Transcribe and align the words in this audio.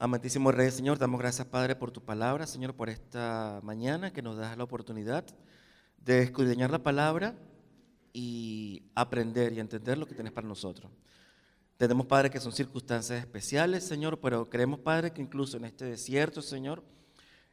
Amantísimo 0.00 0.52
Rey, 0.52 0.70
Señor, 0.70 0.96
damos 0.96 1.18
gracias, 1.18 1.48
Padre, 1.48 1.74
por 1.74 1.90
tu 1.90 2.00
palabra, 2.00 2.46
Señor, 2.46 2.72
por 2.72 2.88
esta 2.88 3.58
mañana 3.64 4.12
que 4.12 4.22
nos 4.22 4.36
das 4.36 4.56
la 4.56 4.62
oportunidad 4.62 5.26
de 5.96 6.22
escudriñar 6.22 6.70
la 6.70 6.80
palabra 6.80 7.34
y 8.12 8.84
aprender 8.94 9.52
y 9.52 9.58
entender 9.58 9.98
lo 9.98 10.06
que 10.06 10.14
tienes 10.14 10.32
para 10.32 10.46
nosotros. 10.46 10.92
Tenemos, 11.76 12.06
Padre, 12.06 12.30
que 12.30 12.38
son 12.38 12.52
circunstancias 12.52 13.18
especiales, 13.18 13.82
Señor, 13.82 14.20
pero 14.20 14.48
creemos, 14.48 14.78
Padre, 14.78 15.12
que 15.12 15.20
incluso 15.20 15.56
en 15.56 15.64
este 15.64 15.86
desierto, 15.86 16.42
Señor, 16.42 16.84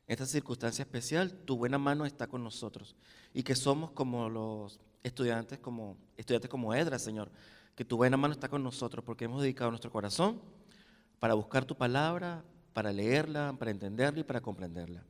esta 0.05 0.27
circunstancia 0.27 0.83
especial, 0.83 1.33
tu 1.45 1.57
buena 1.57 1.79
mano 1.79 2.05
está 2.05 2.27
con 2.27 2.43
nosotros 2.43 2.95
y 3.33 3.41
que 3.41 3.55
somos 3.55 3.89
como 3.89 4.29
los 4.29 4.79
estudiantes, 5.01 5.57
como 5.57 5.97
estudiantes 6.15 6.51
como 6.51 6.75
Edra, 6.75 6.99
Señor, 6.99 7.31
que 7.73 7.83
tu 7.83 7.97
buena 7.97 8.17
mano 8.17 8.35
está 8.35 8.49
con 8.49 8.61
nosotros 8.61 9.03
porque 9.03 9.25
hemos 9.25 9.41
dedicado 9.41 9.71
nuestro 9.71 9.89
corazón 9.89 10.39
para 11.19 11.33
buscar 11.33 11.65
tu 11.65 11.75
palabra, 11.75 12.43
para 12.73 12.91
leerla, 12.91 13.55
para 13.57 13.71
entenderla 13.71 14.19
y 14.19 14.23
para 14.23 14.41
comprenderla. 14.41 15.03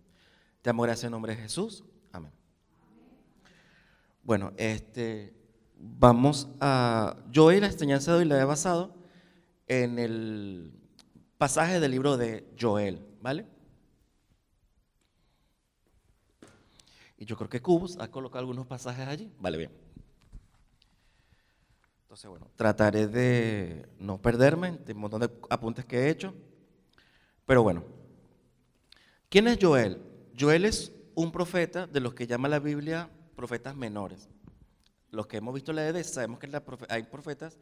Te 0.62 0.70
amo 0.70 0.84
gracias 0.84 1.06
en 1.06 1.12
nombre 1.12 1.36
de 1.36 1.42
Jesús. 1.42 1.84
Amén. 2.12 2.32
Bueno, 4.24 4.54
este, 4.58 5.34
vamos 5.78 6.48
a... 6.60 7.18
Yo 7.32 7.46
hoy 7.46 7.60
la 7.60 7.68
enseñanza 7.68 8.12
de 8.12 8.20
hoy 8.20 8.26
la 8.26 8.40
he 8.40 8.46
basado 8.46 8.96
en 9.68 10.00
el 10.00 10.72
pasaje 11.38 11.80
del 11.80 11.92
libro 11.92 12.18
de 12.18 12.48
Joel, 12.60 13.06
¿vale? 13.22 13.46
Y 17.18 17.26
yo 17.26 17.38
creo 17.38 17.50
que 17.50 17.62
Cubos 17.62 17.98
ha 18.00 18.10
colocado 18.10 18.40
algunos 18.40 18.68
pasajes 18.68 19.08
allí. 19.08 19.32
Vale, 19.40 19.58
bien. 19.58 19.85
Entonces, 22.16 22.30
bueno, 22.30 22.50
trataré 22.56 23.08
de 23.10 23.90
no 24.00 24.22
perderme 24.22 24.72
de 24.72 24.94
un 24.94 25.00
montón 25.00 25.20
de 25.20 25.30
apuntes 25.50 25.84
que 25.84 25.98
he 25.98 26.10
hecho. 26.10 26.34
Pero 27.46 27.62
bueno, 27.62 27.84
¿quién 29.28 29.50
es 29.50 29.58
Joel? 29.62 30.02
Joel 30.40 30.64
es 30.64 30.94
un 31.14 31.30
profeta 31.34 31.88
de 31.88 32.00
los 32.00 32.14
que 32.14 32.26
llama 32.26 32.48
la 32.48 32.60
Biblia 32.60 33.10
profetas 33.36 33.76
menores. 33.76 34.30
Los 35.12 35.28
que 35.28 35.36
hemos 35.36 35.54
visto 35.54 35.74
la 35.74 35.86
ED 35.90 36.02
sabemos 36.06 36.40
que 36.40 36.50
hay 36.88 37.04
profetas 37.04 37.60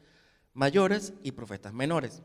mayores 0.54 1.14
y 1.24 1.32
profetas 1.32 1.74
menores. 1.74 2.22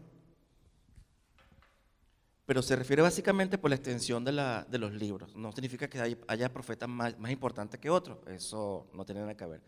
Pero 2.44 2.60
se 2.60 2.76
refiere 2.76 3.00
básicamente 3.00 3.56
por 3.56 3.70
la 3.70 3.76
extensión 3.76 4.22
de, 4.22 4.32
los 4.32 4.92
libros. 4.92 5.34
No 5.34 5.50
significa 5.52 5.88
que 5.88 6.18
haya 6.28 6.52
profetas 6.52 6.90
más, 6.90 7.18
más 7.18 7.30
importantes 7.30 7.80
que 7.80 7.88
otros. 7.88 8.18
Eso 8.26 8.86
no 8.92 9.06
tiene 9.06 9.22
nada 9.22 9.34
que 9.34 9.46
ver. 9.46 9.62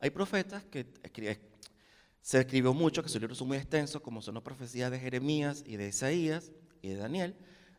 Hay 0.00 0.08
profetas 0.08 0.64
que 0.64 0.86
se 2.20 2.40
escribió 2.40 2.74
mucho, 2.74 3.02
que 3.02 3.08
sus 3.08 3.20
libros 3.20 3.38
son 3.38 3.48
muy 3.48 3.56
extensos, 3.56 4.02
como 4.02 4.20
son 4.20 4.34
las 4.34 4.42
profecías 4.42 4.90
de 4.90 4.98
Jeremías 4.98 5.64
y 5.66 5.76
de 5.76 5.88
Isaías 5.88 6.52
y 6.82 6.90
de 6.90 6.96
Daniel. 6.96 7.36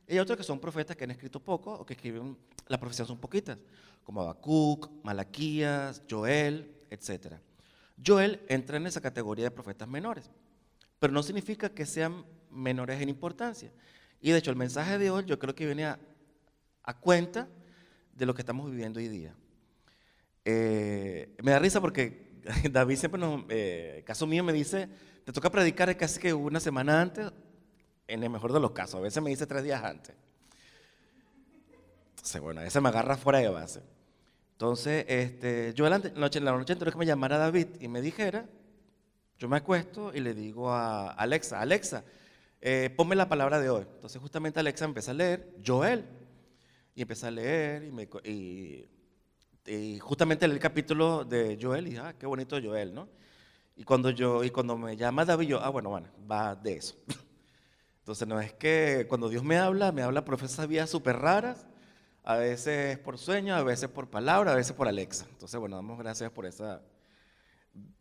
Y 0.07 0.13
hay 0.13 0.19
otros 0.19 0.37
que 0.37 0.43
son 0.43 0.59
profetas 0.59 0.95
que 0.95 1.03
han 1.03 1.11
escrito 1.11 1.39
poco 1.39 1.73
o 1.73 1.85
que 1.85 1.93
escriben, 1.93 2.37
las 2.67 2.79
profecías 2.79 3.07
son 3.07 3.19
poquitas, 3.19 3.57
como 4.03 4.21
Habacuc, 4.21 4.89
Malaquías, 5.03 6.01
Joel, 6.09 6.71
etc. 6.89 7.35
Joel 8.03 8.41
entra 8.47 8.77
en 8.77 8.87
esa 8.87 9.01
categoría 9.01 9.45
de 9.45 9.51
profetas 9.51 9.87
menores, 9.87 10.31
pero 10.99 11.13
no 11.13 11.21
significa 11.21 11.69
que 11.69 11.85
sean 11.85 12.25
menores 12.49 12.99
en 13.01 13.09
importancia. 13.09 13.71
Y 14.21 14.31
de 14.31 14.39
hecho, 14.39 14.51
el 14.51 14.57
mensaje 14.57 14.97
de 14.97 15.11
hoy 15.11 15.25
yo 15.25 15.37
creo 15.39 15.55
que 15.55 15.65
viene 15.65 15.85
a, 15.85 15.99
cuenta 17.01 17.47
de 18.13 18.25
lo 18.25 18.33
que 18.33 18.41
estamos 18.41 18.69
viviendo 18.69 18.99
hoy 18.99 19.07
día. 19.07 19.35
Eh, 20.43 21.35
me 21.43 21.51
da 21.51 21.59
risa 21.59 21.79
porque 21.79 22.28
David 22.71 22.97
siempre 22.97 23.19
nos, 23.19 23.43
eh, 23.49 24.03
caso 24.05 24.27
mío 24.27 24.43
me 24.43 24.53
dice, 24.53 24.89
te 25.25 25.31
toca 25.31 25.49
predicar 25.49 25.95
casi 25.97 26.19
que 26.19 26.33
una 26.33 26.59
semana 26.59 27.01
antes, 27.01 27.31
en 28.07 28.23
el 28.23 28.29
mejor 28.29 28.53
de 28.53 28.59
los 28.59 28.71
casos, 28.71 28.95
a 28.95 29.01
veces 29.01 29.21
me 29.21 29.29
dice 29.29 29.45
tres 29.45 29.63
días 29.63 29.83
antes. 29.83 30.15
Entonces, 32.11 32.41
bueno, 32.41 32.61
a 32.61 32.63
veces 32.63 32.81
me 32.81 32.89
agarra 32.89 33.17
fuera 33.17 33.39
de 33.39 33.49
base. 33.49 33.81
Entonces, 34.53 35.05
este, 35.07 35.73
yo 35.73 35.87
la 35.89 35.99
noche, 35.99 36.41
la 36.41 36.51
noche 36.51 36.73
anterior 36.73 36.91
que 36.93 36.99
me 36.99 37.05
llamara 37.05 37.37
David 37.37 37.67
y 37.79 37.87
me 37.87 38.01
dijera, 38.01 38.45
yo 39.37 39.47
me 39.47 39.57
acuesto 39.57 40.11
y 40.13 40.19
le 40.19 40.33
digo 40.33 40.69
a 40.71 41.11
Alexa, 41.11 41.61
Alexa, 41.61 42.03
eh, 42.59 42.93
ponme 42.95 43.15
la 43.15 43.29
palabra 43.29 43.59
de 43.59 43.69
hoy. 43.69 43.85
Entonces 43.95 44.21
justamente 44.21 44.59
Alexa 44.59 44.83
empieza 44.83 45.11
a 45.11 45.13
leer 45.13 45.55
Joel. 45.65 46.03
Y 46.93 47.03
empieza 47.03 47.29
a 47.29 47.31
leer 47.31 47.85
y, 47.85 47.91
me, 47.91 48.09
y 48.25 48.89
y 49.69 49.99
justamente 49.99 50.45
en 50.45 50.51
el 50.51 50.59
capítulo 50.59 51.23
de 51.23 51.57
Joel, 51.61 51.87
y 51.87 51.97
ah, 51.97 52.15
qué 52.17 52.25
bonito 52.25 52.57
Joel, 52.61 52.93
¿no? 52.93 53.07
Y 53.75 53.83
cuando, 53.83 54.09
yo, 54.09 54.43
y 54.43 54.49
cuando 54.49 54.77
me 54.77 54.97
llama 54.97 55.23
David, 55.23 55.47
yo, 55.47 55.59
ah, 55.63 55.69
bueno, 55.69 55.89
bueno, 55.89 56.07
va 56.29 56.55
de 56.55 56.73
eso. 56.73 56.95
Entonces, 57.99 58.27
no 58.27 58.41
es 58.41 58.51
que 58.53 59.05
cuando 59.07 59.29
Dios 59.29 59.43
me 59.43 59.57
habla, 59.57 59.91
me 59.91 60.01
habla 60.01 60.25
por 60.25 60.43
esas 60.43 60.67
vías 60.67 60.89
súper 60.89 61.17
raras, 61.17 61.67
a 62.23 62.35
veces 62.35 62.97
por 62.97 63.19
sueño, 63.19 63.55
a 63.55 63.63
veces 63.63 63.89
por 63.89 64.09
palabra, 64.09 64.53
a 64.53 64.55
veces 64.55 64.73
por 64.73 64.87
Alexa. 64.87 65.27
Entonces, 65.29 65.59
bueno, 65.59 65.75
damos 65.75 65.99
gracias 65.99 66.31
por 66.31 66.47
esa, 66.47 66.81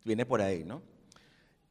viene 0.03 0.25
por 0.25 0.41
ahí, 0.41 0.63
¿no? 0.63 0.81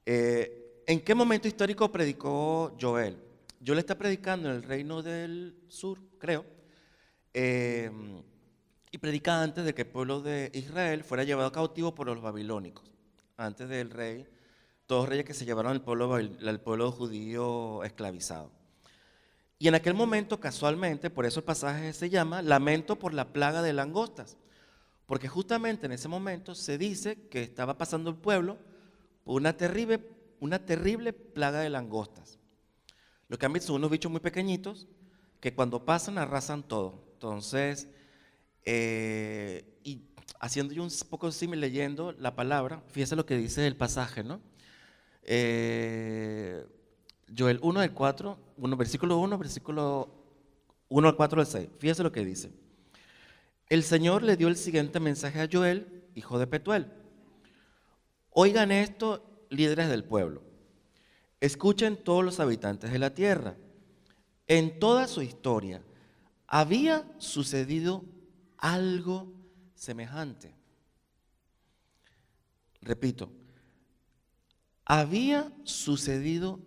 Eh, 0.06 0.84
¿En 0.86 1.00
qué 1.00 1.14
momento 1.14 1.48
histórico 1.48 1.90
predicó 1.90 2.76
Joel? 2.80 3.18
Joel 3.66 3.80
está 3.80 3.98
predicando 3.98 4.48
en 4.48 4.56
el 4.56 4.62
reino 4.62 5.02
del 5.02 5.56
sur, 5.68 5.98
creo. 6.18 6.46
Eh, 7.34 7.90
y 8.90 8.98
predicaba 8.98 9.42
antes 9.42 9.64
de 9.64 9.74
que 9.74 9.82
el 9.82 9.88
pueblo 9.88 10.20
de 10.20 10.50
Israel 10.54 11.04
fuera 11.04 11.24
llevado 11.24 11.52
cautivo 11.52 11.94
por 11.94 12.06
los 12.06 12.20
babilónicos, 12.20 12.90
antes 13.36 13.68
del 13.68 13.90
rey, 13.90 14.26
todos 14.86 15.08
reyes 15.08 15.24
que 15.24 15.34
se 15.34 15.44
llevaron 15.44 15.72
al 15.72 15.82
pueblo, 15.82 16.14
al 16.14 16.60
pueblo 16.60 16.90
judío 16.90 17.84
esclavizado. 17.84 18.50
Y 19.58 19.68
en 19.68 19.74
aquel 19.74 19.94
momento, 19.94 20.38
casualmente, 20.38 21.10
por 21.10 21.26
eso 21.26 21.40
el 21.40 21.44
pasaje 21.44 21.92
se 21.92 22.08
llama 22.08 22.42
Lamento 22.42 22.96
por 22.96 23.12
la 23.12 23.32
plaga 23.32 23.60
de 23.60 23.72
langostas, 23.72 24.36
porque 25.06 25.28
justamente 25.28 25.86
en 25.86 25.92
ese 25.92 26.08
momento 26.08 26.54
se 26.54 26.78
dice 26.78 27.28
que 27.28 27.42
estaba 27.42 27.76
pasando 27.76 28.10
el 28.10 28.16
pueblo 28.16 28.58
por 29.24 29.36
una 29.36 29.56
terrible, 29.56 30.00
una 30.40 30.64
terrible 30.64 31.12
plaga 31.12 31.60
de 31.60 31.70
langostas. 31.70 32.38
Lo 33.28 33.36
que 33.36 33.46
han 33.46 33.52
visto 33.52 33.68
son 33.68 33.76
unos 33.76 33.90
bichos 33.90 34.10
muy 34.10 34.20
pequeñitos 34.20 34.86
que 35.40 35.54
cuando 35.54 35.84
pasan 35.84 36.18
arrasan 36.18 36.62
todo. 36.62 37.04
Entonces, 37.14 37.88
eh, 38.64 39.78
y 39.82 40.02
haciendo 40.40 40.74
yo 40.74 40.82
un 40.82 40.90
poco 41.08 41.28
así, 41.28 41.46
leyendo 41.46 42.12
la 42.12 42.34
palabra, 42.36 42.82
fíjese 42.88 43.16
lo 43.16 43.26
que 43.26 43.36
dice 43.36 43.66
el 43.66 43.76
pasaje, 43.76 44.22
¿no? 44.22 44.40
Eh, 45.22 46.64
Joel 47.36 47.58
1 47.62 47.80
del 47.80 47.92
4, 47.92 48.38
1, 48.56 48.76
versículo 48.76 49.18
1, 49.18 49.38
versículo 49.38 50.08
1 50.88 51.08
al 51.08 51.16
4 51.16 51.40
al 51.40 51.46
6. 51.46 51.68
Fíjese 51.78 52.02
lo 52.02 52.12
que 52.12 52.24
dice. 52.24 52.50
El 53.68 53.82
Señor 53.82 54.22
le 54.22 54.36
dio 54.36 54.48
el 54.48 54.56
siguiente 54.56 54.98
mensaje 55.00 55.40
a 55.40 55.48
Joel, 55.50 56.04
hijo 56.14 56.38
de 56.38 56.46
Petuel. 56.46 56.90
Oigan 58.30 58.72
esto, 58.72 59.46
líderes 59.50 59.88
del 59.88 60.04
pueblo. 60.04 60.42
Escuchen 61.40 61.96
todos 61.96 62.24
los 62.24 62.40
habitantes 62.40 62.90
de 62.90 62.98
la 62.98 63.14
tierra. 63.14 63.56
En 64.46 64.78
toda 64.78 65.06
su 65.06 65.20
historia 65.22 65.82
había 66.46 67.04
sucedido 67.18 68.04
algo 68.58 69.32
semejante. 69.74 70.54
Repito, 72.80 73.30
había 74.84 75.52
sucedido 75.64 76.60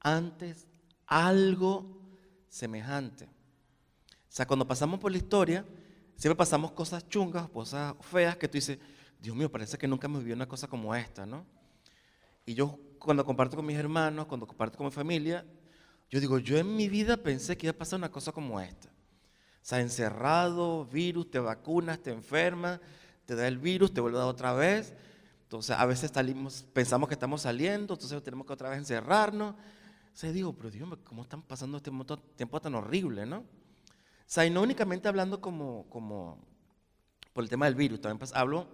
antes 0.00 0.66
algo 1.06 2.00
semejante. 2.48 3.24
O 3.24 4.36
sea, 4.36 4.46
cuando 4.46 4.66
pasamos 4.66 5.00
por 5.00 5.10
la 5.10 5.18
historia, 5.18 5.64
siempre 6.16 6.36
pasamos 6.36 6.72
cosas 6.72 7.08
chungas, 7.08 7.48
cosas 7.48 7.94
feas 8.00 8.36
que 8.36 8.48
tú 8.48 8.54
dices, 8.54 8.78
Dios 9.20 9.34
mío, 9.34 9.50
parece 9.50 9.78
que 9.78 9.88
nunca 9.88 10.08
me 10.08 10.18
vivido 10.18 10.36
una 10.36 10.48
cosa 10.48 10.68
como 10.68 10.94
esta, 10.94 11.24
¿no? 11.24 11.46
Y 12.44 12.54
yo 12.54 12.78
cuando 12.98 13.24
comparto 13.24 13.56
con 13.56 13.66
mis 13.66 13.76
hermanos, 13.76 14.26
cuando 14.26 14.46
comparto 14.46 14.76
con 14.76 14.86
mi 14.86 14.92
familia, 14.92 15.46
yo 16.10 16.20
digo, 16.20 16.38
yo 16.38 16.58
en 16.58 16.76
mi 16.76 16.88
vida 16.88 17.16
pensé 17.16 17.56
que 17.56 17.66
iba 17.66 17.72
a 17.72 17.78
pasar 17.78 17.98
una 17.98 18.10
cosa 18.10 18.32
como 18.32 18.60
esta 18.60 18.95
sea, 19.68 19.80
encerrado, 19.80 20.86
virus, 20.86 21.28
te 21.28 21.40
vacunas, 21.40 21.98
te 21.98 22.12
enfermas, 22.12 22.78
te 23.24 23.34
da 23.34 23.48
el 23.48 23.58
virus, 23.58 23.92
te 23.92 24.00
vuelve 24.00 24.18
a 24.18 24.20
dar 24.20 24.28
otra 24.28 24.52
vez. 24.52 24.94
Entonces, 25.42 25.76
a 25.76 25.84
veces 25.86 26.12
salimos, 26.14 26.64
pensamos 26.72 27.08
que 27.08 27.14
estamos 27.14 27.42
saliendo, 27.42 27.94
entonces 27.94 28.22
tenemos 28.22 28.46
que 28.46 28.52
otra 28.52 28.68
vez 28.68 28.78
encerrarnos. 28.78 29.54
O 29.54 29.56
sea, 30.12 30.30
digo, 30.30 30.52
pero 30.52 30.70
Dios, 30.70 30.88
¿cómo 31.02 31.22
están 31.22 31.42
pasando 31.42 31.78
este 31.78 31.90
tiempo 32.36 32.60
tan 32.60 32.76
horrible, 32.76 33.26
no? 33.26 33.38
O 33.38 33.44
sea, 34.24 34.46
y 34.46 34.50
no 34.50 34.62
únicamente 34.62 35.08
hablando 35.08 35.40
como, 35.40 35.86
como 35.90 36.38
por 37.32 37.42
el 37.42 37.50
tema 37.50 37.66
del 37.66 37.74
virus, 37.74 38.00
también 38.00 38.30
hablo 38.34 38.68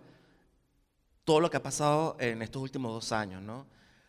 todo 1.25 1.41
lo 1.41 1.49
que 1.49 1.57
ha 1.57 1.63
pasado 1.63 2.17
en 2.21 2.43
estos 2.43 2.61
últimos 2.61 2.93
dos 2.93 3.13
años, 3.13 3.43
¿no? 3.43 3.67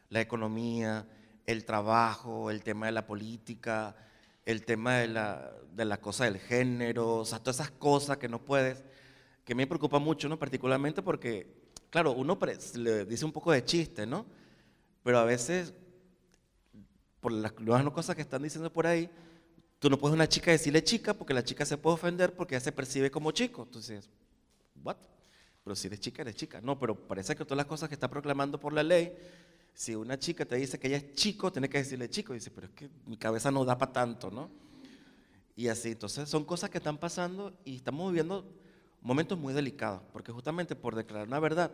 La 0.09 0.19
economía, 0.19 1.07
el 1.45 1.63
trabajo, 1.63 2.51
el 2.51 2.61
tema 2.61 2.87
de 2.87 2.91
la 2.91 3.07
política, 3.07 3.95
el 4.45 4.65
tema 4.65 4.97
de 4.97 5.07
la, 5.07 5.53
de 5.73 5.85
la 5.85 5.99
cosa 5.99 6.25
del 6.25 6.39
género, 6.39 7.17
o 7.17 7.25
sea, 7.25 7.39
todas 7.39 7.57
esas 7.57 7.71
cosas 7.71 8.17
que 8.17 8.27
no 8.27 8.43
puedes, 8.43 8.83
que 9.45 9.55
me 9.55 9.67
preocupa 9.67 9.99
mucho, 9.99 10.27
¿no? 10.29 10.37
Particularmente 10.37 11.01
porque, 11.01 11.47
claro, 11.89 12.11
uno 12.11 12.37
le 12.75 13.05
dice 13.05 13.25
un 13.25 13.31
poco 13.31 13.51
de 13.51 13.63
chiste, 13.63 14.05
¿no? 14.05 14.25
Pero 15.03 15.19
a 15.19 15.25
veces, 15.25 15.73
por 17.19 17.31
las 17.31 17.53
nuevas 17.59 17.89
cosas 17.93 18.15
que 18.15 18.21
están 18.21 18.43
diciendo 18.43 18.71
por 18.71 18.87
ahí, 18.87 19.09
Tú 19.83 19.89
no 19.89 19.97
puedes 19.97 20.13
a 20.13 20.15
una 20.15 20.29
chica 20.29 20.49
decirle 20.49 20.81
chica 20.81 21.13
porque 21.13 21.33
la 21.33 21.43
chica 21.43 21.65
se 21.65 21.75
puede 21.75 21.95
ofender 21.95 22.33
porque 22.33 22.55
ya 22.55 22.61
se 22.61 22.71
percibe 22.71 23.11
como 23.11 23.31
chico. 23.31 23.63
Entonces, 23.63 24.09
¿what? 24.81 24.95
Pero 25.61 25.75
si 25.75 25.87
eres 25.87 25.99
chica, 25.99 26.21
eres 26.21 26.37
chica. 26.37 26.61
No, 26.61 26.79
pero 26.79 26.95
parece 26.95 27.35
que 27.35 27.43
todas 27.43 27.57
las 27.57 27.65
cosas 27.65 27.89
que 27.89 27.95
está 27.95 28.09
proclamando 28.09 28.57
por 28.57 28.71
la 28.71 28.81
ley, 28.81 29.13
si 29.73 29.95
una 29.95 30.17
chica 30.17 30.45
te 30.45 30.55
dice 30.55 30.79
que 30.79 30.87
ella 30.87 30.97
es 30.97 31.13
chico, 31.13 31.51
tiene 31.51 31.69
que 31.69 31.79
decirle 31.79 32.09
chico. 32.09 32.33
Y 32.33 32.37
dice, 32.37 32.51
pero 32.51 32.67
es 32.67 32.73
que 32.73 32.89
mi 33.05 33.17
cabeza 33.17 33.51
no 33.51 33.65
da 33.65 33.77
para 33.77 33.93
tanto, 33.93 34.29
¿no? 34.29 34.49
Y 35.55 35.67
así, 35.67 35.89
entonces 35.89 36.29
son 36.29 36.45
cosas 36.45 36.69
que 36.69 36.79
están 36.79 36.97
pasando 36.97 37.53
y 37.63 37.75
estamos 37.75 38.11
viviendo 38.11 38.45
momentos 39.01 39.37
muy 39.37 39.53
delicados, 39.53 40.01
porque 40.11 40.31
justamente 40.31 40.75
por 40.75 40.95
declarar 40.95 41.27
una 41.27 41.39
verdad, 41.39 41.71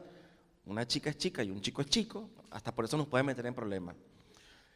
una 0.65 0.85
chica 0.85 1.09
es 1.09 1.17
chica 1.17 1.43
y 1.43 1.51
un 1.51 1.61
chico 1.61 1.81
es 1.81 1.87
chico, 1.87 2.29
hasta 2.49 2.73
por 2.73 2.85
eso 2.85 2.97
nos 2.97 3.07
puede 3.07 3.23
meter 3.23 3.45
en 3.45 3.53
problemas. 3.53 3.95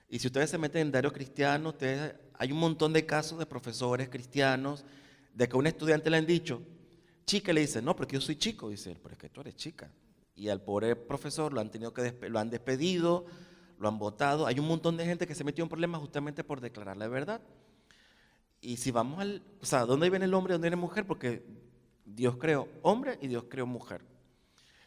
Y 0.09 0.19
si 0.19 0.27
ustedes 0.27 0.49
se 0.49 0.57
meten 0.57 0.83
en 0.83 0.91
diario 0.91 1.11
cristiano, 1.11 1.69
ustedes, 1.69 2.13
hay 2.37 2.51
un 2.51 2.59
montón 2.59 2.93
de 2.93 3.05
casos 3.05 3.39
de 3.39 3.45
profesores 3.45 4.09
cristianos, 4.09 4.85
de 5.33 5.47
que 5.49 5.55
a 5.55 5.59
un 5.59 5.67
estudiante 5.67 6.09
le 6.09 6.17
han 6.17 6.25
dicho, 6.25 6.61
chica, 7.25 7.51
le 7.51 7.61
dice, 7.61 7.81
no, 7.81 7.95
porque 7.95 8.13
yo 8.13 8.21
soy 8.21 8.35
chico, 8.35 8.69
dice 8.69 8.91
él, 8.91 8.99
pero 9.01 9.13
es 9.13 9.19
que 9.19 9.29
tú 9.29 9.41
eres 9.41 9.55
chica. 9.55 9.89
Y 10.35 10.49
al 10.49 10.61
pobre 10.61 10.95
profesor 10.95 11.53
lo 11.53 11.61
han 11.61 11.69
tenido 11.69 11.93
que 11.93 12.15
lo 12.29 12.39
han 12.39 12.49
despedido, 12.49 13.25
lo 13.77 13.87
han 13.87 13.99
votado. 13.99 14.47
Hay 14.47 14.59
un 14.59 14.67
montón 14.67 14.97
de 14.97 15.05
gente 15.05 15.27
que 15.27 15.35
se 15.35 15.43
metió 15.43 15.63
en 15.63 15.69
problemas 15.69 16.01
justamente 16.01 16.43
por 16.43 16.61
declarar 16.61 16.97
la 16.97 17.07
verdad. 17.07 17.41
Y 18.61 18.77
si 18.77 18.91
vamos 18.91 19.19
al, 19.19 19.43
o 19.61 19.65
sea, 19.65 19.85
¿dónde 19.85 20.09
viene 20.09 20.25
el 20.25 20.33
hombre 20.33 20.51
y 20.51 20.53
dónde 20.53 20.67
viene 20.67 20.77
la 20.77 20.81
mujer? 20.81 21.05
Porque 21.05 21.45
Dios 22.05 22.37
creó 22.37 22.67
hombre 22.81 23.19
y 23.21 23.27
Dios 23.27 23.45
creó 23.49 23.65
mujer. 23.65 24.01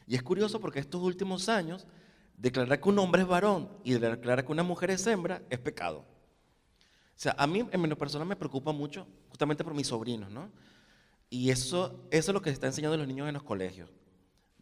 Y 0.06 0.14
es 0.14 0.22
curioso 0.22 0.60
porque 0.60 0.78
estos 0.78 1.02
últimos 1.02 1.48
años 1.48 1.86
declarar 2.36 2.80
que 2.80 2.88
un 2.88 2.98
hombre 2.98 3.22
es 3.22 3.28
varón 3.28 3.68
y 3.84 3.92
declarar 3.94 4.44
que 4.44 4.52
una 4.52 4.62
mujer 4.62 4.90
es 4.90 5.06
hembra 5.06 5.42
es 5.50 5.58
pecado. 5.58 5.98
O 5.98 7.18
sea, 7.18 7.34
a 7.38 7.46
mí 7.46 7.66
en 7.70 7.80
mi 7.80 7.88
persona 7.94 8.24
me 8.24 8.36
preocupa 8.36 8.72
mucho, 8.72 9.06
justamente 9.28 9.64
por 9.64 9.74
mis 9.74 9.86
sobrinos, 9.86 10.30
¿no? 10.30 10.50
Y 11.30 11.50
eso, 11.50 12.06
eso 12.10 12.30
es 12.30 12.34
lo 12.34 12.42
que 12.42 12.50
se 12.50 12.54
está 12.54 12.66
enseñando 12.66 12.94
a 12.94 12.98
los 12.98 13.08
niños 13.08 13.26
en 13.26 13.34
los 13.34 13.42
colegios, 13.42 13.90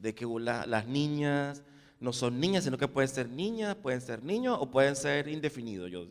de 0.04 0.14
que 0.14 0.26
las 0.26 0.86
niñas 0.86 1.62
no 1.98 2.12
son 2.12 2.38
niñas, 2.38 2.64
sino 2.64 2.76
que 2.76 2.86
pueden 2.86 3.08
ser 3.08 3.26
niñas, 3.26 3.74
pueden 3.74 4.02
ser 4.02 4.22
niños 4.22 4.58
o 4.60 4.70
pueden 4.70 4.94
ser 4.96 5.28
indefinidos. 5.28 5.90
Yo, 5.90 6.02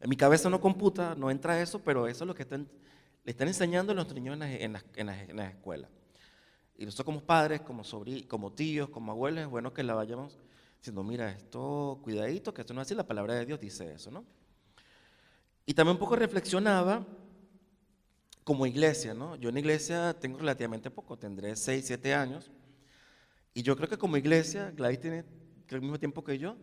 en 0.00 0.10
mi 0.10 0.16
cabeza 0.16 0.50
no 0.50 0.60
computa, 0.60 1.14
no 1.14 1.30
entra 1.30 1.62
eso, 1.62 1.78
pero 1.78 2.08
eso 2.08 2.24
es 2.24 2.26
lo 2.28 2.34
que 2.34 2.44
le 2.44 3.30
están 3.30 3.46
enseñando 3.46 3.92
a 3.92 3.94
los 3.94 4.12
niños 4.12 4.34
en 4.34 4.72
las, 4.72 4.84
en 4.96 5.06
las, 5.06 5.50
escuelas. 5.52 5.88
Y 6.76 6.84
nosotros 6.84 7.04
como 7.04 7.20
padres, 7.20 7.60
como, 7.60 7.84
como 8.26 8.52
tíos, 8.52 8.88
como 8.88 9.12
abuelos, 9.12 9.44
es 9.44 9.48
bueno 9.48 9.72
que 9.72 9.84
la 9.84 9.94
vayamos 9.94 10.36
diciendo, 10.78 11.04
mira, 11.04 11.30
esto, 11.30 12.00
cuidadito, 12.02 12.52
que 12.52 12.62
esto 12.62 12.74
no 12.74 12.82
es 12.82 12.88
así, 12.88 12.96
la 12.96 13.06
palabra 13.06 13.34
de 13.34 13.46
Dios 13.46 13.60
dice 13.60 13.92
eso, 13.92 14.10
¿no? 14.10 14.24
Y 15.66 15.72
también 15.72 15.94
un 15.94 16.00
poco 16.00 16.16
reflexionaba 16.16 17.06
como 18.42 18.66
iglesia, 18.66 19.14
¿no? 19.14 19.36
Yo 19.36 19.50
en 19.50 19.58
iglesia 19.58 20.16
tengo 20.18 20.38
relativamente 20.38 20.90
poco, 20.90 21.16
tendré 21.16 21.54
6, 21.54 21.84
7 21.86 22.14
años, 22.14 22.50
y 23.58 23.62
yo 23.64 23.74
creo 23.74 23.88
que 23.88 23.98
como 23.98 24.16
iglesia, 24.16 24.70
Gladys 24.70 25.00
tiene 25.00 25.24
el 25.70 25.80
mismo 25.80 25.98
tiempo 25.98 26.22
que 26.22 26.38
yo, 26.38 26.54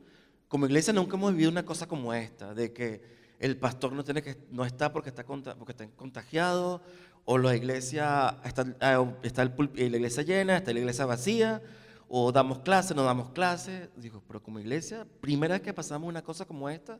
como 0.48 0.66
iglesia 0.66 0.94
nunca 0.94 1.18
hemos 1.18 1.34
vivido 1.34 1.52
una 1.52 1.66
cosa 1.66 1.90
como 1.90 2.14
esta, 2.14 2.54
de 2.54 2.72
que 2.72 3.02
el 3.38 3.58
pastor 3.58 3.92
no, 3.92 4.02
tiene 4.02 4.22
que, 4.22 4.38
no 4.50 4.64
está 4.64 4.94
porque 4.94 5.10
está, 5.10 5.26
porque 5.26 5.74
está 5.74 5.86
contagiado, 5.98 6.82
o 7.26 7.38
la 7.38 7.54
iglesia 7.54 8.38
está, 8.46 8.78
ah, 8.80 9.14
está 9.24 9.42
el, 9.42 9.52
la 9.76 9.98
iglesia 9.98 10.24
llena, 10.24 10.56
está 10.56 10.72
la 10.72 10.80
iglesia 10.80 11.06
vacía, 11.06 11.62
o 12.08 12.32
damos 12.32 12.60
clase, 12.60 12.96
no 12.96 13.04
damos 13.04 13.32
clase. 13.32 13.90
Digo, 13.98 14.24
pero 14.26 14.42
como 14.42 14.62
iglesia, 14.62 15.06
primera 15.20 15.56
vez 15.56 15.64
que 15.64 15.74
pasamos 15.74 16.08
una 16.08 16.24
cosa 16.24 16.46
como 16.46 16.70
esta, 16.70 16.98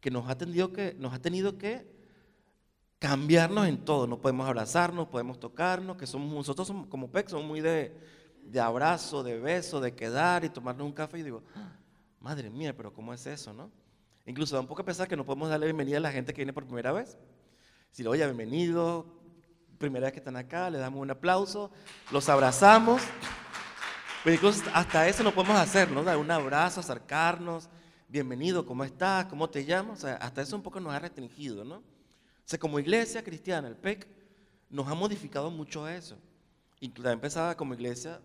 que 0.00 0.10
nos 0.10 0.28
ha 0.28 0.36
tenido 0.36 0.72
que, 0.72 0.96
nos 0.98 1.14
ha 1.14 1.22
tenido 1.22 1.56
que 1.56 1.86
cambiarnos 2.98 3.68
en 3.68 3.84
todo. 3.84 4.08
No 4.08 4.20
podemos 4.20 4.48
abrazarnos, 4.48 5.06
podemos 5.06 5.38
tocarnos, 5.38 5.96
que 5.96 6.08
somos 6.08 6.34
nosotros 6.34 6.66
somos, 6.66 6.88
como 6.88 7.12
PEC 7.12 7.28
somos 7.28 7.46
muy 7.46 7.60
de, 7.60 8.18
de 8.50 8.60
abrazo, 8.60 9.22
de 9.22 9.38
beso, 9.38 9.80
de 9.80 9.94
quedar 9.94 10.44
y 10.44 10.48
tomarnos 10.48 10.86
un 10.86 10.92
café. 10.92 11.18
Y 11.18 11.22
digo, 11.22 11.42
ah, 11.54 11.72
madre 12.18 12.50
mía, 12.50 12.76
pero 12.76 12.92
¿cómo 12.92 13.14
es 13.14 13.26
eso, 13.26 13.52
no? 13.52 13.70
Incluso 14.26 14.54
da 14.54 14.60
un 14.60 14.66
poco 14.66 14.82
a 14.82 14.84
pensar 14.84 15.08
que 15.08 15.16
no 15.16 15.24
podemos 15.24 15.48
darle 15.48 15.66
bienvenida 15.66 15.98
a 15.98 16.00
la 16.00 16.12
gente 16.12 16.32
que 16.32 16.38
viene 16.38 16.52
por 16.52 16.64
primera 16.64 16.92
vez. 16.92 17.16
Si 17.92 18.02
lo 18.02 18.10
oye, 18.10 18.24
bienvenido, 18.24 19.06
primera 19.78 20.06
vez 20.06 20.12
que 20.12 20.18
están 20.18 20.36
acá, 20.36 20.68
le 20.68 20.78
damos 20.78 21.00
un 21.00 21.10
aplauso, 21.10 21.70
los 22.10 22.28
abrazamos. 22.28 23.02
Pero 24.24 24.34
incluso 24.34 24.62
hasta 24.74 25.08
eso 25.08 25.22
no 25.22 25.32
podemos 25.32 25.56
hacer, 25.56 25.90
¿no? 25.90 26.02
Dar 26.02 26.18
un 26.18 26.30
abrazo, 26.30 26.80
acercarnos, 26.80 27.68
bienvenido, 28.08 28.66
¿cómo 28.66 28.84
estás? 28.84 29.26
¿Cómo 29.26 29.48
te 29.48 29.64
llamas? 29.64 30.04
Hasta 30.04 30.42
eso 30.42 30.56
un 30.56 30.62
poco 30.62 30.80
nos 30.80 30.92
ha 30.92 30.98
restringido, 30.98 31.64
¿no? 31.64 31.76
O 31.76 31.82
sea, 32.44 32.58
como 32.58 32.78
iglesia 32.78 33.22
cristiana, 33.22 33.68
el 33.68 33.76
PEC, 33.76 34.06
nos 34.68 34.86
ha 34.88 34.94
modificado 34.94 35.50
mucho 35.50 35.88
eso. 35.88 36.18
Incluso 36.80 37.04
también 37.04 37.20
pensaba 37.20 37.56
como 37.56 37.74
iglesia 37.74 38.20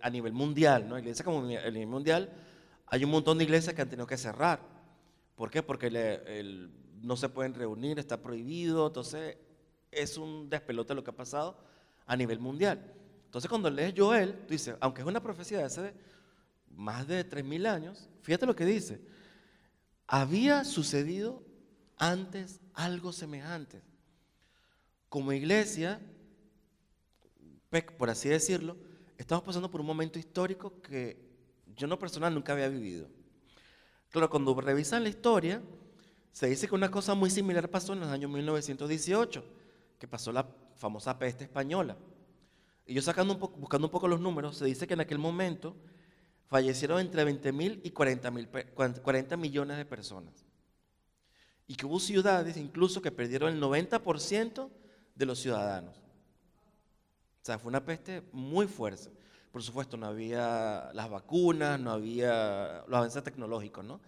a 0.00 0.10
nivel 0.10 0.32
mundial, 0.32 0.88
¿no? 0.88 0.98
Iglesia 0.98 1.24
como 1.24 1.40
a 1.40 1.70
nivel 1.70 1.86
mundial, 1.86 2.32
hay 2.86 3.04
un 3.04 3.10
montón 3.10 3.38
de 3.38 3.44
iglesias 3.44 3.74
que 3.74 3.82
han 3.82 3.88
tenido 3.88 4.06
que 4.06 4.16
cerrar. 4.16 4.60
¿Por 5.36 5.50
qué? 5.50 5.62
Porque 5.62 5.90
no 7.00 7.16
se 7.16 7.28
pueden 7.28 7.54
reunir, 7.54 7.98
está 7.98 8.20
prohibido, 8.20 8.88
entonces 8.88 9.36
es 9.90 10.18
un 10.18 10.50
despelote 10.50 10.94
lo 10.94 11.04
que 11.04 11.10
ha 11.10 11.16
pasado 11.16 11.56
a 12.06 12.16
nivel 12.16 12.40
mundial. 12.40 12.92
Entonces 13.26 13.48
cuando 13.48 13.70
lees 13.70 13.94
Joel, 13.96 14.34
tú 14.46 14.54
dices, 14.54 14.74
aunque 14.80 15.02
es 15.02 15.06
una 15.06 15.22
profecía 15.22 15.58
de 15.58 15.64
hace 15.64 15.94
más 16.74 17.06
de 17.06 17.28
3.000 17.28 17.66
años, 17.66 18.08
fíjate 18.22 18.46
lo 18.46 18.56
que 18.56 18.64
dice, 18.64 19.00
había 20.06 20.64
sucedido 20.64 21.42
antes 21.96 22.60
algo 22.74 23.12
semejante. 23.12 23.82
Como 25.08 25.32
iglesia, 25.32 26.00
por 27.96 28.10
así 28.10 28.28
decirlo, 28.28 28.76
estamos 29.18 29.44
pasando 29.44 29.70
por 29.70 29.80
un 29.80 29.86
momento 29.86 30.18
histórico 30.18 30.80
que 30.80 31.18
yo 31.76 31.86
no 31.86 31.98
personal 31.98 32.32
nunca 32.32 32.52
había 32.52 32.68
vivido. 32.68 33.08
Claro, 34.10 34.30
cuando 34.30 34.58
revisan 34.58 35.02
la 35.02 35.08
historia, 35.10 35.60
se 36.32 36.46
dice 36.46 36.68
que 36.68 36.74
una 36.74 36.90
cosa 36.90 37.14
muy 37.14 37.28
similar 37.28 37.68
pasó 37.68 37.92
en 37.92 38.00
los 38.00 38.08
años 38.08 38.30
1918, 38.30 39.44
que 39.98 40.08
pasó 40.08 40.32
la 40.32 40.48
famosa 40.76 41.18
peste 41.18 41.44
española. 41.44 41.96
Y 42.86 42.94
yo 42.94 43.02
sacando 43.02 43.34
un 43.34 43.40
buscando 43.40 43.88
un 43.88 43.90
poco 43.90 44.08
los 44.08 44.20
números, 44.20 44.56
se 44.56 44.64
dice 44.64 44.86
que 44.86 44.94
en 44.94 45.00
aquel 45.00 45.18
momento 45.18 45.76
fallecieron 46.46 47.00
entre 47.00 47.24
20 47.24 47.52
mil 47.52 47.80
y 47.84 47.90
40, 47.90 48.32
40 49.02 49.36
millones 49.36 49.76
de 49.76 49.84
personas. 49.84 50.46
Y 51.66 51.74
que 51.74 51.84
hubo 51.84 52.00
ciudades 52.00 52.56
incluso 52.56 53.02
que 53.02 53.12
perdieron 53.12 53.52
el 53.52 53.60
90% 53.60 54.70
de 55.14 55.26
los 55.26 55.40
ciudadanos. 55.40 56.00
Sea, 57.48 57.58
fue 57.58 57.70
una 57.70 57.82
peste 57.82 58.22
muy 58.30 58.66
fuerte. 58.66 59.08
Por 59.50 59.62
supuesto, 59.62 59.96
no 59.96 60.04
había 60.04 60.90
las 60.92 61.08
vacunas, 61.08 61.80
no 61.80 61.92
había 61.92 62.84
los 62.86 62.94
avances 62.94 63.24
tecnológicos, 63.24 63.82
¿no? 63.82 64.02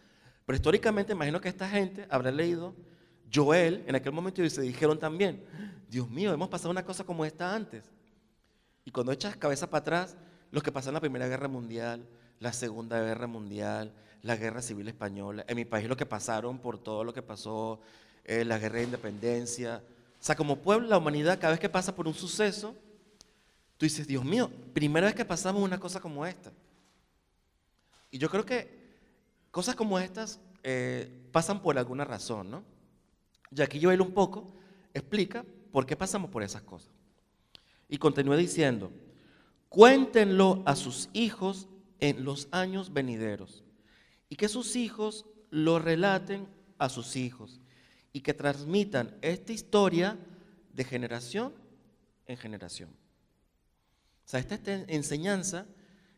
Pero 0.44 0.56
históricamente 0.56 1.14
imagino 1.14 1.40
que 1.40 1.48
esta 1.48 1.66
gente 1.66 2.06
habrá 2.10 2.30
leído 2.30 2.74
Joel 3.32 3.82
en 3.86 3.94
aquel 3.94 4.12
momento 4.12 4.42
y 4.42 4.50
se 4.50 4.60
dijeron 4.60 4.98
también, 4.98 5.42
Dios 5.88 6.10
mío, 6.10 6.34
hemos 6.34 6.50
pasado 6.50 6.70
una 6.70 6.84
cosa 6.84 7.02
como 7.02 7.24
esta 7.24 7.54
antes. 7.54 7.90
Y 8.84 8.90
cuando 8.90 9.10
echas 9.10 9.34
cabeza 9.38 9.70
para 9.70 9.80
atrás, 9.80 10.18
lo 10.50 10.60
que 10.60 10.70
pasó 10.70 10.90
en 10.90 10.94
la 10.96 11.00
Primera 11.00 11.26
Guerra 11.26 11.48
Mundial, 11.48 12.06
la 12.40 12.52
Segunda 12.52 13.00
Guerra 13.00 13.26
Mundial, 13.26 13.94
la 14.20 14.36
Guerra 14.36 14.60
Civil 14.60 14.86
Española, 14.86 15.46
en 15.48 15.56
mi 15.56 15.64
país 15.64 15.88
lo 15.88 15.96
que 15.96 16.04
pasaron 16.04 16.58
por 16.58 16.76
todo 16.76 17.04
lo 17.04 17.14
que 17.14 17.22
pasó, 17.22 17.80
eh, 18.22 18.44
la 18.44 18.58
Guerra 18.58 18.80
de 18.80 18.84
Independencia. 18.84 19.82
O 20.20 20.22
sea, 20.22 20.36
como 20.36 20.56
pueblo, 20.56 20.88
la 20.88 20.98
humanidad, 20.98 21.40
cada 21.40 21.52
vez 21.52 21.60
que 21.60 21.70
pasa 21.70 21.96
por 21.96 22.06
un 22.06 22.12
suceso, 22.12 22.76
tú 23.80 23.86
dices, 23.86 24.06
Dios 24.06 24.22
mío, 24.26 24.50
primera 24.74 25.06
vez 25.06 25.14
que 25.14 25.24
pasamos 25.24 25.62
una 25.62 25.80
cosa 25.80 26.00
como 26.00 26.26
esta. 26.26 26.52
Y 28.10 28.18
yo 28.18 28.28
creo 28.28 28.44
que 28.44 28.68
cosas 29.50 29.74
como 29.74 29.98
estas 29.98 30.38
eh, 30.62 31.10
pasan 31.32 31.62
por 31.62 31.78
alguna 31.78 32.04
razón, 32.04 32.50
¿no? 32.50 32.62
Y 33.50 33.62
aquí 33.62 33.78
yo 33.78 33.90
él 33.90 34.02
un 34.02 34.12
poco 34.12 34.52
explica 34.92 35.46
por 35.72 35.86
qué 35.86 35.96
pasamos 35.96 36.30
por 36.30 36.42
esas 36.42 36.60
cosas. 36.60 36.90
Y 37.88 37.96
continúa 37.96 38.36
diciendo, 38.36 38.92
cuéntenlo 39.70 40.62
a 40.66 40.76
sus 40.76 41.08
hijos 41.14 41.66
en 42.00 42.22
los 42.22 42.48
años 42.50 42.92
venideros 42.92 43.64
y 44.28 44.36
que 44.36 44.48
sus 44.48 44.76
hijos 44.76 45.24
lo 45.48 45.78
relaten 45.78 46.46
a 46.76 46.90
sus 46.90 47.16
hijos 47.16 47.62
y 48.12 48.20
que 48.20 48.34
transmitan 48.34 49.16
esta 49.22 49.54
historia 49.54 50.18
de 50.74 50.84
generación 50.84 51.54
en 52.26 52.36
generación. 52.36 52.99
O 54.30 54.32
sea, 54.32 54.38
esta, 54.38 54.54
esta 54.54 54.72
enseñanza 54.86 55.66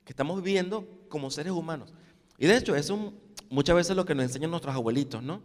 que 0.04 0.12
estamos 0.12 0.42
viviendo 0.42 0.86
como 1.08 1.30
seres 1.30 1.54
humanos. 1.54 1.94
Y 2.36 2.46
de 2.46 2.58
hecho, 2.58 2.76
es 2.76 2.92
muchas 3.48 3.74
veces 3.74 3.96
lo 3.96 4.04
que 4.04 4.14
nos 4.14 4.24
enseñan 4.26 4.50
nuestros 4.50 4.74
abuelitos, 4.74 5.22
¿no? 5.22 5.40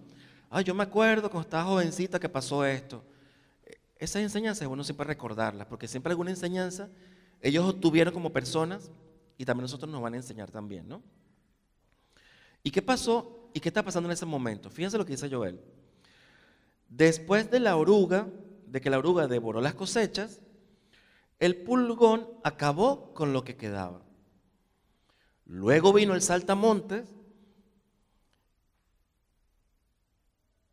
Ay, 0.50 0.66
yo 0.66 0.76
me 0.76 0.84
acuerdo 0.84 1.30
cuando 1.30 1.48
estaba 1.48 1.64
jovencita 1.64 2.20
que 2.20 2.28
pasó 2.28 2.66
esto. 2.66 3.06
Esas 3.98 4.22
enseñanzas 4.22 4.64
es 4.64 4.68
bueno 4.68 4.84
siempre 4.84 5.08
recordarlas, 5.08 5.66
porque 5.68 5.88
siempre 5.88 6.12
alguna 6.12 6.30
enseñanza 6.30 6.90
ellos 7.40 7.64
obtuvieron 7.64 8.14
como 8.14 8.34
personas 8.34 8.92
y 9.38 9.46
también 9.46 9.62
nosotros 9.62 9.90
nos 9.90 10.02
van 10.02 10.16
a 10.16 10.18
enseñar 10.18 10.52
también, 10.52 10.90
¿no? 10.90 11.02
¿Y 12.64 12.72
qué 12.72 12.82
pasó 12.82 13.50
y 13.54 13.62
qué 13.62 13.70
está 13.70 13.82
pasando 13.82 14.10
en 14.10 14.14
ese 14.14 14.26
momento? 14.26 14.70
Fíjense 14.70 14.98
lo 14.98 15.06
que 15.06 15.14
dice 15.14 15.30
Joel. 15.30 15.62
Después 16.90 17.50
de 17.50 17.62
la 17.62 17.78
oruga, 17.78 18.28
de 18.66 18.82
que 18.82 18.90
la 18.90 18.98
oruga 18.98 19.26
devoró 19.28 19.62
las 19.62 19.74
cosechas, 19.74 20.42
el 21.40 21.56
pulgón 21.64 22.28
acabó 22.44 23.14
con 23.14 23.34
lo 23.34 23.44
que 23.44 23.56
quedaba. 23.56 24.02
Luego 25.46 25.94
vino 25.94 26.14
el 26.14 26.22
saltamontes. 26.22 27.16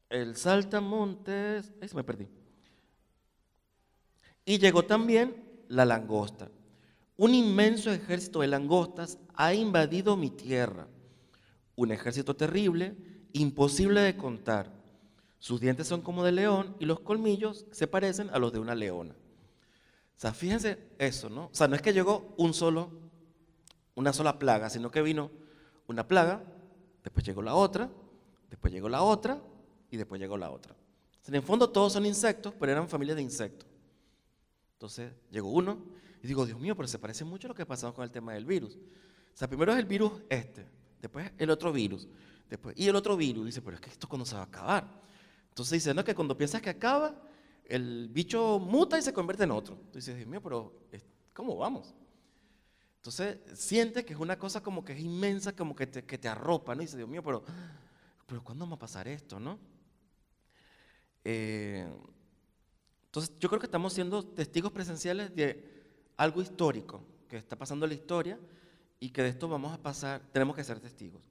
El 0.09 0.37
saltamontes, 0.37 1.73
ahí 1.81 1.89
se 1.89 1.97
me 1.97 2.05
perdí. 2.05 2.29
Y 4.45 4.59
llegó 4.59 4.85
también 4.85 5.45
la 5.69 5.85
langosta. 5.85 6.51
Un 7.17 7.35
inmenso 7.35 7.93
ejército 7.93 8.41
de 8.41 8.49
langostas 8.49 9.19
ha 9.35 9.55
invadido 9.55 10.17
mi 10.17 10.31
tierra. 10.31 10.89
Un 11.77 11.93
ejército 11.93 12.35
terrible, 12.35 12.97
imposible 13.33 14.01
de 14.01 14.17
contar. 14.17 14.73
Sus 15.39 15.61
dientes 15.61 15.87
son 15.87 16.01
como 16.01 16.25
de 16.25 16.33
león 16.33 16.77
y 16.79 16.87
los 16.87 17.01
colmillos 17.01 17.67
se 17.71 17.87
parecen 17.87 18.31
a 18.31 18.39
los 18.39 18.53
de 18.53 18.59
una 18.59 18.75
leona. 18.75 19.15
O 20.17 20.21
sea, 20.21 20.33
fíjense 20.33 20.79
eso, 20.99 21.29
¿no? 21.29 21.47
O 21.47 21.55
sea, 21.55 21.69
no 21.69 21.75
es 21.75 21.83
que 21.83 21.93
llegó 21.93 22.35
un 22.39 22.55
solo, 22.55 22.91
una 23.95 24.13
sola 24.13 24.39
plaga, 24.39 24.71
sino 24.71 24.91
que 24.91 25.03
vino 25.03 25.31
una 25.87 26.07
plaga, 26.07 26.43
después 27.03 27.27
llegó 27.27 27.43
la 27.43 27.55
otra, 27.55 27.91
después 28.49 28.73
llegó 28.73 28.89
la 28.89 29.03
otra 29.03 29.41
y 29.91 29.97
después 29.97 30.21
llegó 30.21 30.37
la 30.37 30.51
otra. 30.51 30.75
en 31.27 31.35
el 31.35 31.43
fondo 31.43 31.71
todos 31.71 31.93
son 31.93 32.07
insectos, 32.07 32.55
pero 32.59 32.73
eran 32.73 32.89
familias 32.89 33.17
de 33.17 33.23
insectos. 33.23 33.69
Entonces 34.75 35.13
llegó 35.31 35.51
uno 35.51 35.79
y 36.23 36.27
digo, 36.27 36.47
Dios 36.47 36.59
mío, 36.59 36.77
pero 36.77 36.89
se 36.89 36.99
parece 36.99 37.25
mucho 37.25 37.47
a 37.47 37.51
lo 37.51 37.55
que 37.55 37.67
pasamos 37.67 37.95
con 37.95 38.05
el 38.05 38.11
tema 38.11 38.33
del 38.35 38.45
virus. 38.45 38.77
O 38.77 39.37
sea, 39.37 39.49
primero 39.49 39.73
es 39.73 39.79
el 39.79 39.87
virus 39.87 40.13
este, 40.29 40.67
después 41.01 41.31
el 41.39 41.51
otro 41.51 41.73
virus, 41.73 42.09
después 42.49 42.75
y 42.79 42.89
el 42.89 42.97
otro 42.97 43.17
virus. 43.17 43.47
Dice, 43.47 43.63
pero 43.63 43.77
es 43.77 43.81
que 43.81 43.91
esto 43.91 44.09
cuando 44.09 44.25
se 44.25 44.35
va 44.35 44.43
a 44.43 44.45
acabar. 44.45 45.03
Entonces 45.49 45.73
dice, 45.73 45.95
no, 45.95 46.05
que 46.05 46.15
cuando 46.15 46.37
piensas 46.37 46.63
que 46.63 46.71
acaba, 46.71 47.15
el 47.65 48.09
bicho 48.11 48.59
muta 48.59 48.99
y 48.99 49.03
se 49.03 49.13
convierte 49.13 49.45
en 49.45 49.51
otro. 49.51 49.77
Entonces 49.87 50.17
Dios 50.17 50.29
mío, 50.29 50.43
pero 50.43 50.73
¿cómo 51.33 51.57
vamos? 51.57 51.95
Entonces 52.97 53.39
siente 53.55 54.05
que 54.05 54.15
es 54.15 54.19
una 54.19 54.39
cosa 54.39 54.63
como 54.63 54.85
que 54.85 54.95
es 54.95 55.01
inmensa, 55.01 55.55
como 55.55 55.77
que 55.77 55.87
te, 55.87 56.05
que 56.05 56.19
te 56.19 56.29
arropa, 56.29 56.75
¿no? 56.75 56.83
Y 56.83 56.87
dice, 56.87 56.97
Dios 56.97 57.09
mío, 57.09 57.23
pero, 57.23 57.43
pero 58.27 58.43
¿cuándo 58.43 58.69
va 58.69 58.77
a 58.77 58.79
pasar 58.79 59.09
esto, 59.09 59.39
no? 59.39 59.59
Eh, 61.23 61.87
entonces 63.07 63.35
yo 63.39 63.49
creo 63.49 63.61
que 63.61 63.67
estamos 63.67 63.93
siendo 63.93 64.25
testigos 64.25 64.73
presenciales 64.73 65.35
de 65.35 65.85
algo 66.17 66.43
histórico 66.43 67.03
que 67.29 67.37
está 67.37 67.57
pasando 67.57 67.87
en 67.87 67.91
la 67.91 67.95
historia 67.95 68.39
y 69.01 69.11
que 69.11 69.23
de 69.23 69.29
esto 69.29 69.49
vamos 69.49 69.73
a 69.73 69.83
pasar, 69.83 70.23
tenemos 70.33 70.57
que 70.57 70.65
ser 70.65 70.81
testigos. 70.81 71.23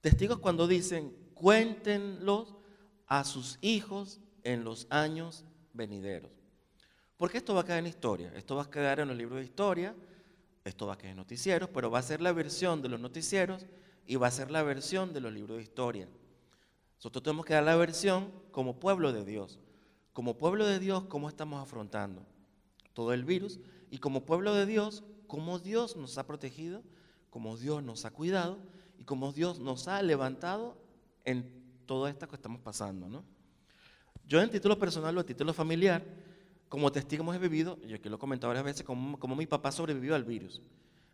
Testigos 0.00 0.38
cuando 0.38 0.66
dicen, 0.66 1.14
cuéntenlos 1.34 2.54
a 3.06 3.24
sus 3.24 3.58
hijos 3.60 4.20
en 4.44 4.62
los 4.62 4.86
años 4.90 5.44
venideros. 5.72 6.30
Porque 7.16 7.38
esto 7.38 7.54
va 7.54 7.62
a 7.62 7.64
quedar 7.64 7.80
en 7.80 7.86
historia, 7.86 8.32
esto 8.36 8.56
va 8.56 8.62
a 8.62 8.70
quedar 8.70 9.00
en 9.00 9.08
los 9.08 9.16
libros 9.16 9.38
de 9.38 9.44
historia, 9.44 9.94
esto 10.64 10.86
va 10.86 10.94
a 10.94 10.98
quedar 10.98 11.12
en 11.12 11.16
noticieros, 11.16 11.68
pero 11.70 11.90
va 11.90 11.98
a 11.98 12.02
ser 12.02 12.20
la 12.20 12.32
versión 12.32 12.82
de 12.82 12.88
los 12.88 13.00
noticieros 13.00 13.66
y 14.06 14.16
va 14.16 14.28
a 14.28 14.30
ser 14.30 14.50
la 14.50 14.62
versión 14.62 15.12
de 15.12 15.20
los 15.20 15.32
libros 15.32 15.56
de 15.56 15.62
historia. 15.62 16.08
Nosotros 16.96 17.22
tenemos 17.22 17.44
que 17.44 17.54
dar 17.54 17.64
la 17.64 17.76
versión 17.76 18.30
como 18.50 18.78
pueblo 18.78 19.12
de 19.12 19.24
Dios. 19.24 19.58
Como 20.12 20.38
pueblo 20.38 20.66
de 20.66 20.78
Dios, 20.78 21.04
¿cómo 21.04 21.28
estamos 21.28 21.62
afrontando 21.62 22.24
todo 22.92 23.12
el 23.12 23.24
virus? 23.24 23.58
Y 23.90 23.98
como 23.98 24.24
pueblo 24.24 24.54
de 24.54 24.66
Dios, 24.66 25.02
¿cómo 25.26 25.58
Dios 25.58 25.96
nos 25.96 26.18
ha 26.18 26.26
protegido? 26.26 26.82
¿Cómo 27.30 27.56
Dios 27.56 27.82
nos 27.82 28.04
ha 28.04 28.10
cuidado? 28.10 28.58
Y 28.98 29.04
cómo 29.04 29.32
Dios 29.32 29.58
nos 29.58 29.88
ha 29.88 30.00
levantado 30.02 30.76
en 31.24 31.82
todo 31.86 32.08
esto 32.08 32.28
que 32.28 32.36
estamos 32.36 32.60
pasando, 32.60 33.08
¿no? 33.08 33.24
Yo 34.26 34.40
en 34.40 34.50
título 34.50 34.78
personal 34.78 35.16
o 35.16 35.20
en 35.20 35.26
título 35.26 35.52
familiar, 35.52 36.02
como 36.68 36.90
testigo 36.90 37.22
hemos 37.22 37.38
vivido, 37.38 37.78
yo 37.86 37.96
aquí 37.96 38.08
lo 38.08 38.16
he 38.16 38.18
comentado 38.18 38.48
varias 38.48 38.64
veces, 38.64 38.82
cómo, 38.84 39.36
mi 39.36 39.46
papá 39.46 39.70
sobrevivió 39.70 40.14
al 40.14 40.24
virus. 40.24 40.62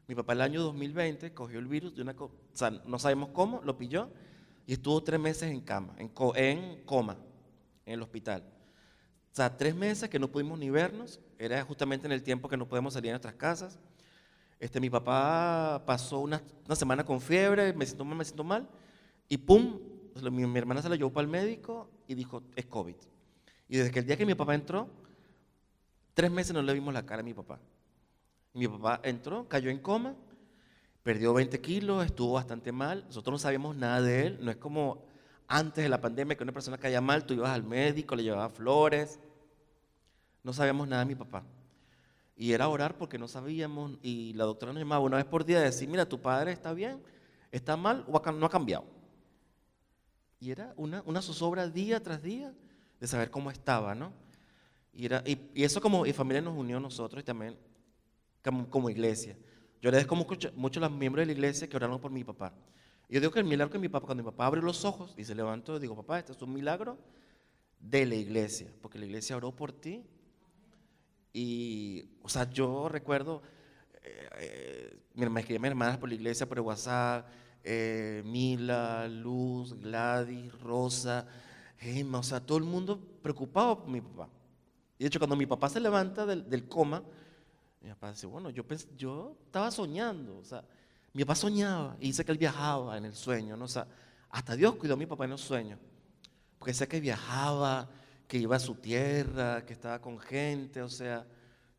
Mi 0.07 0.15
papá 0.15 0.33
el 0.33 0.41
año 0.41 0.63
2020 0.63 1.35
cogió 1.35 1.59
el 1.59 1.67
virus 1.67 1.95
de 1.95 2.03
una, 2.03 2.13
o 2.13 2.31
sea, 2.53 2.71
no 2.71 2.99
sabemos 2.99 3.31
cómo, 3.33 3.61
lo 3.65 3.77
pilló 3.77 4.11
y 4.67 4.73
estuvo 4.73 5.03
tres 5.03 5.21
meses 5.21 5.51
en 5.51 5.61
cama, 5.61 5.95
en, 5.99 6.11
en 6.37 6.85
coma, 6.85 7.17
en 7.85 7.95
el 7.95 8.03
hospital. 8.03 8.43
O 9.33 9.35
sea, 9.35 9.57
tres 9.57 9.75
meses 9.75 10.09
que 10.09 10.19
no 10.19 10.29
pudimos 10.29 10.59
ni 10.59 10.71
vernos, 10.71 11.21
era 11.39 11.63
justamente 11.65 12.07
en 12.07 12.13
el 12.13 12.23
tiempo 12.23 12.49
que 12.49 12.57
no 12.57 12.67
podemos 12.67 12.95
salir 12.95 13.11
a 13.11 13.15
nuestras 13.15 13.35
casas. 13.35 13.79
Este, 14.59 14.81
mi 14.81 14.91
papá 14.91 15.83
pasó 15.87 16.19
una, 16.21 16.43
una 16.67 16.77
semana 16.77 17.05
con 17.05 17.21
fiebre, 17.21 17.73
me 17.73 17.87
siento 17.87 18.05
mal, 18.05 18.19
me 18.19 18.25
siento 18.25 18.45
mal, 18.45 18.69
y 19.29 19.37
pum, 19.37 19.79
mi, 20.31 20.59
hermana 20.59 20.83
se 20.83 20.89
la 20.89 20.97
llevó 20.97 21.11
para 21.13 21.25
el 21.25 21.31
médico 21.31 21.89
y 22.11 22.15
dijo, 22.17 22.43
es 22.57 22.67
COVID. 22.67 22.97
Y 23.69 23.77
desde 23.77 23.93
que 23.93 24.01
el 24.01 24.07
día 24.07 24.17
que 24.17 24.27
mi 24.27 24.35
papá 24.35 24.57
entró, 24.57 24.89
tres 26.13 26.29
meses 26.29 26.53
no 26.53 26.61
le 26.61 26.73
vimos 26.75 26.93
la 26.93 27.07
cara 27.07 27.21
a 27.21 27.23
mi 27.23 27.33
papá. 27.33 27.61
mi 28.53 28.67
papá 28.67 29.01
entró, 29.05 29.47
cayó 29.47 29.71
en 29.71 29.79
coma, 29.79 30.17
perdió 31.05 31.33
20 31.33 31.61
kilos, 31.61 32.05
estuvo 32.05 32.33
bastante 32.33 32.73
mal. 32.73 33.05
Nosotros 33.07 33.35
no 33.35 33.39
sabíamos 33.39 33.77
nada 33.77 34.03
de 34.03 34.27
él. 34.27 34.39
No 34.41 34.51
es 34.51 34.57
como 34.57 35.05
antes 35.47 35.85
de 35.85 35.89
la 35.89 36.01
pandemia 36.01 36.37
que 36.37 36.43
una 36.43 36.53
persona 36.53 36.79
caía 36.79 37.01
mal, 37.01 37.25
tú 37.25 37.35
ibas 37.35 37.53
al 37.53 37.63
médico, 37.63 38.17
le 38.17 38.25
llevabas 38.25 38.55
flores. 38.55 39.21
No 40.43 40.53
sabíamos 40.53 40.89
nada 40.89 41.05
de 41.05 41.07
mi 41.07 41.15
papá. 41.15 41.45
Y 42.35 42.55
era 42.55 42.67
orar 42.67 42.99
porque 42.99 43.19
no 43.19 43.29
sabíamos. 43.29 43.99
Y 44.03 44.33
la 44.33 44.47
doctora 44.47 44.73
nos 44.73 44.81
llamaba 44.81 45.05
una 45.05 45.19
vez 45.19 45.27
por 45.27 45.45
día 45.45 45.59
a 45.59 45.63
decir, 45.63 45.89
mira, 45.89 46.09
tu 46.09 46.21
padre 46.21 46.51
está 46.51 46.73
bien, 46.73 47.01
está 47.53 47.77
mal 47.77 48.05
o 48.09 48.33
no 48.33 48.47
ha 48.47 48.51
cambiado. 48.51 48.99
Y 50.41 50.51
era 50.51 50.73
una, 50.77 51.03
una 51.05 51.21
zozobra 51.21 51.69
día 51.69 52.03
tras 52.03 52.23
día 52.23 52.55
de 52.99 53.07
saber 53.07 53.31
cómo 53.31 53.51
estaba, 53.51 53.95
¿no? 53.95 54.13
Y, 54.93 55.05
era, 55.05 55.23
y, 55.27 55.63
eso 55.63 55.81
como 55.81 56.07
y 56.07 56.13
familia 56.15 56.41
nos 56.41 56.57
unió 56.57 56.79
a 56.79 56.81
nosotros 56.81 57.23
y 57.23 57.25
también 57.25 57.57
como, 58.71 58.89
iglesia. 58.89 59.37
Yo 59.83 59.89
agradezco 59.89 60.17
mucho, 60.17 60.51
mucho 60.57 60.81
a 60.81 60.89
los 60.89 60.93
miembros 60.93 61.23
de 61.23 61.27
la 61.27 61.33
iglesia 61.33 61.69
que 61.69 61.77
oraron 61.77 62.01
por 62.01 62.11
mi 62.11 62.25
papá. 62.25 62.55
Y 63.09 63.15
yo 63.15 63.21
digo 63.21 63.33
que 63.33 63.41
el 63.41 63.45
milagro 63.45 63.71
que 63.71 63.79
mi 63.79 63.89
papá, 63.89 64.07
cuando 64.07 64.25
mi 64.25 64.31
papá 64.31 64.47
abre 64.47 64.63
los 64.63 64.85
ojos 64.85 65.15
y 65.19 65.25
se 65.25 65.35
levantó, 65.35 65.79
digo, 65.79 65.95
papá, 65.95 66.19
este 66.19 66.33
es 66.33 66.41
un 66.41 66.55
milagro 66.55 66.99
de 67.79 68.07
la 68.07 68.15
iglesia, 68.15 68.73
porque 68.81 68.99
la 68.99 69.07
iglesia 69.07 69.37
oró 69.37 69.55
por 69.55 69.73
ti. 69.73 70.05
Y, 71.33 72.05
o 72.23 72.29
sea, 72.29 72.51
yo 72.51 72.89
recuerdo, 72.89 73.43
eh, 74.03 74.29
eh, 74.39 74.99
me 75.15 75.41
escribían 75.41 75.63
mis 75.63 75.71
hermanas 75.71 75.99
por 75.99 76.09
la 76.09 76.15
iglesia, 76.15 76.49
por 76.49 76.59
el 76.59 76.65
WhatsApp, 76.65 77.29
eh, 77.65 78.23
Mila, 78.25 79.09
Luz, 79.09 79.75
Gladys, 79.81 80.53
Rosa, 80.61 81.27
Emma, 81.79 82.19
o 82.19 82.23
sea, 82.23 82.41
todo 82.41 82.59
el 82.59 82.65
mundo 82.65 83.01
preocupado 83.23 83.81
por 83.81 83.89
mi 83.89 84.01
papá. 84.01 84.29
Y 84.99 85.05
de 85.05 85.09
hecho, 85.09 85.19
cuando 85.19 85.37
mi 85.37 85.47
papá 85.47 85.69
se 85.69 85.81
levanta 85.81 86.27
del, 86.27 86.69
coma, 86.69 87.03
mi 87.81 87.89
papá 87.91 88.11
dice, 88.11 88.27
bueno, 88.27 88.51
yo, 88.51 88.65
yo 88.97 89.37
estaba 89.47 89.71
soñando, 89.71 90.39
o 90.39 90.45
sea, 90.45 90.63
mi 91.13 91.25
papá 91.25 91.35
soñaba 91.35 91.97
y 91.99 92.09
dice 92.09 92.25
que 92.25 92.33
él 92.33 92.39
viajaba 92.39 92.99
en 92.99 93.07
el 93.07 93.15
sueño, 93.15 93.57
¿no? 93.57 93.65
O 93.65 93.69
sea, 93.69 93.87
hasta 94.29 94.55
Dios 94.55 94.77
cuidó 94.77 94.95
a 94.95 94.97
mi 94.97 95.07
papá 95.07 95.25
en 95.25 95.33
el 95.33 95.39
sueño, 95.39 95.79
porque 96.59 96.75
sé 96.75 96.87
que 96.87 97.01
viajaba, 97.01 97.89
que 98.29 98.39
iba 98.39 98.57
a 98.57 98.61
su 98.61 98.75
tierra, 98.75 99.65
que 99.65 99.73
estaba 99.73 100.01
con 100.01 100.19
gente, 100.19 100.83
o 100.83 100.89
sea, 100.89 101.27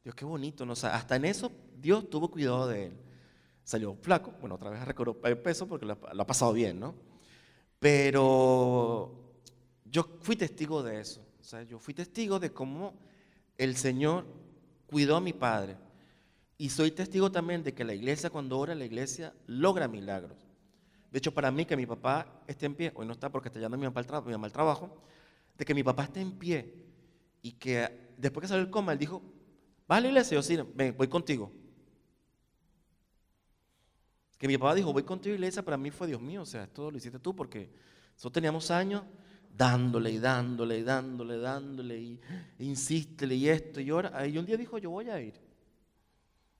Dios, 0.04 0.16
qué 0.16 0.26
bonito, 0.26 0.66
¿no? 0.66 0.74
O 0.74 0.76
sea, 0.76 0.96
hasta 0.96 1.16
en 1.16 1.26
eso 1.26 1.52
Dios 1.80 2.10
tuvo 2.10 2.30
cuidado 2.30 2.68
de 2.68 2.88
él. 2.88 2.98
Salió 3.63 3.96
flaco, 3.96 4.34
bueno, 4.39 4.56
otra 4.56 4.70
vez 4.70 4.84
recobró 4.86 5.13
peso 5.13 5.68
porque 5.68 5.86
lo, 5.86 5.94
ha 5.94 6.27
pasado 6.27 6.53
bien, 6.53 6.80
¿no? 6.80 6.96
Pero 7.80 9.12
yo 9.86 10.18
fui 10.22 10.36
testigo 10.36 10.84
de 10.84 11.01
eso. 11.01 11.25
O 11.39 11.44
sea, 11.44 11.63
yo 11.63 11.80
fui 11.80 11.94
testigo 11.94 12.39
de 12.39 12.51
cómo 12.51 12.94
el 13.58 13.75
Señor 13.75 14.25
cuidó 14.88 15.15
a 15.15 15.22
mi 15.22 15.34
padre. 15.34 15.77
Y 16.58 16.70
soy 16.70 16.91
testigo 16.91 17.32
también 17.32 17.63
de 17.63 17.74
que 17.74 17.84
la 17.84 17.94
iglesia, 17.94 18.30
cuando 18.30 18.60
ora, 18.60 18.75
la 18.75 18.86
iglesia 18.86 19.34
logra 19.48 19.88
milagros. 19.88 20.38
De 21.12 21.18
hecho, 21.18 21.34
para 21.34 21.51
mí, 21.51 21.65
que 21.65 21.75
mi 21.75 21.86
papá 21.86 22.44
esté 22.48 22.68
en 22.68 22.75
pie, 22.75 22.91
hoy 22.96 23.06
no 23.06 23.13
está 23.13 23.30
porque 23.30 23.50
está 23.50 23.60
yendo 23.60 23.77
mi 23.77 23.86
mamá 23.86 24.00
al, 24.00 24.25
mi 24.25 24.32
mamá 24.32 24.46
al 24.48 24.53
trabajo, 24.53 24.96
de 25.58 25.65
que 25.65 25.74
mi 25.74 25.84
papá 25.84 26.03
esté 26.03 26.22
en 26.22 26.32
pie 26.38 26.74
y 27.41 27.53
que 27.53 28.12
después 28.18 28.44
que 28.44 28.48
salió 28.48 28.63
el 28.63 28.70
coma, 28.70 28.94
él 28.94 29.00
dijo, 29.00 29.22
¿vas 29.88 29.98
a 29.98 30.01
la 30.01 30.08
iglesia? 30.08 30.36
Yo 30.36 30.44
sí, 30.44 30.58
ven, 30.75 30.96
voy 30.96 31.08
contigo. 31.08 31.51
Que 34.41 34.48
mi 34.48 34.57
papá 34.57 34.74
dijo, 34.74 34.91
voy 34.91 35.05
a 35.07 35.15
la 35.15 35.29
iglesia, 35.29 35.62
para 35.62 35.77
mí 35.77 35.91
fue 35.91 36.07
Dios 36.07 36.19
mío, 36.19 36.41
o 36.41 36.45
sea, 36.48 36.63
esto 36.63 36.89
lo 36.89 36.98
hiciste 36.98 37.19
tú 37.19 37.36
porque 37.36 37.69
nosotros 38.13 38.33
teníamos 38.33 38.71
años 38.71 39.03
dándole 39.55 40.10
y 40.10 40.17
dándole 40.17 40.79
y 40.79 40.81
dándole, 40.81 41.38
dándole 41.38 42.00
y 42.00 42.19
insístele 42.57 43.36
y 43.36 43.48
esto 43.48 43.79
y 43.79 43.91
ahora. 43.91 44.25
Y 44.25 44.39
un 44.39 44.45
día 44.48 44.57
dijo, 44.57 44.79
yo 44.79 44.89
voy 44.89 45.12
a 45.12 45.21
ir. 45.21 45.39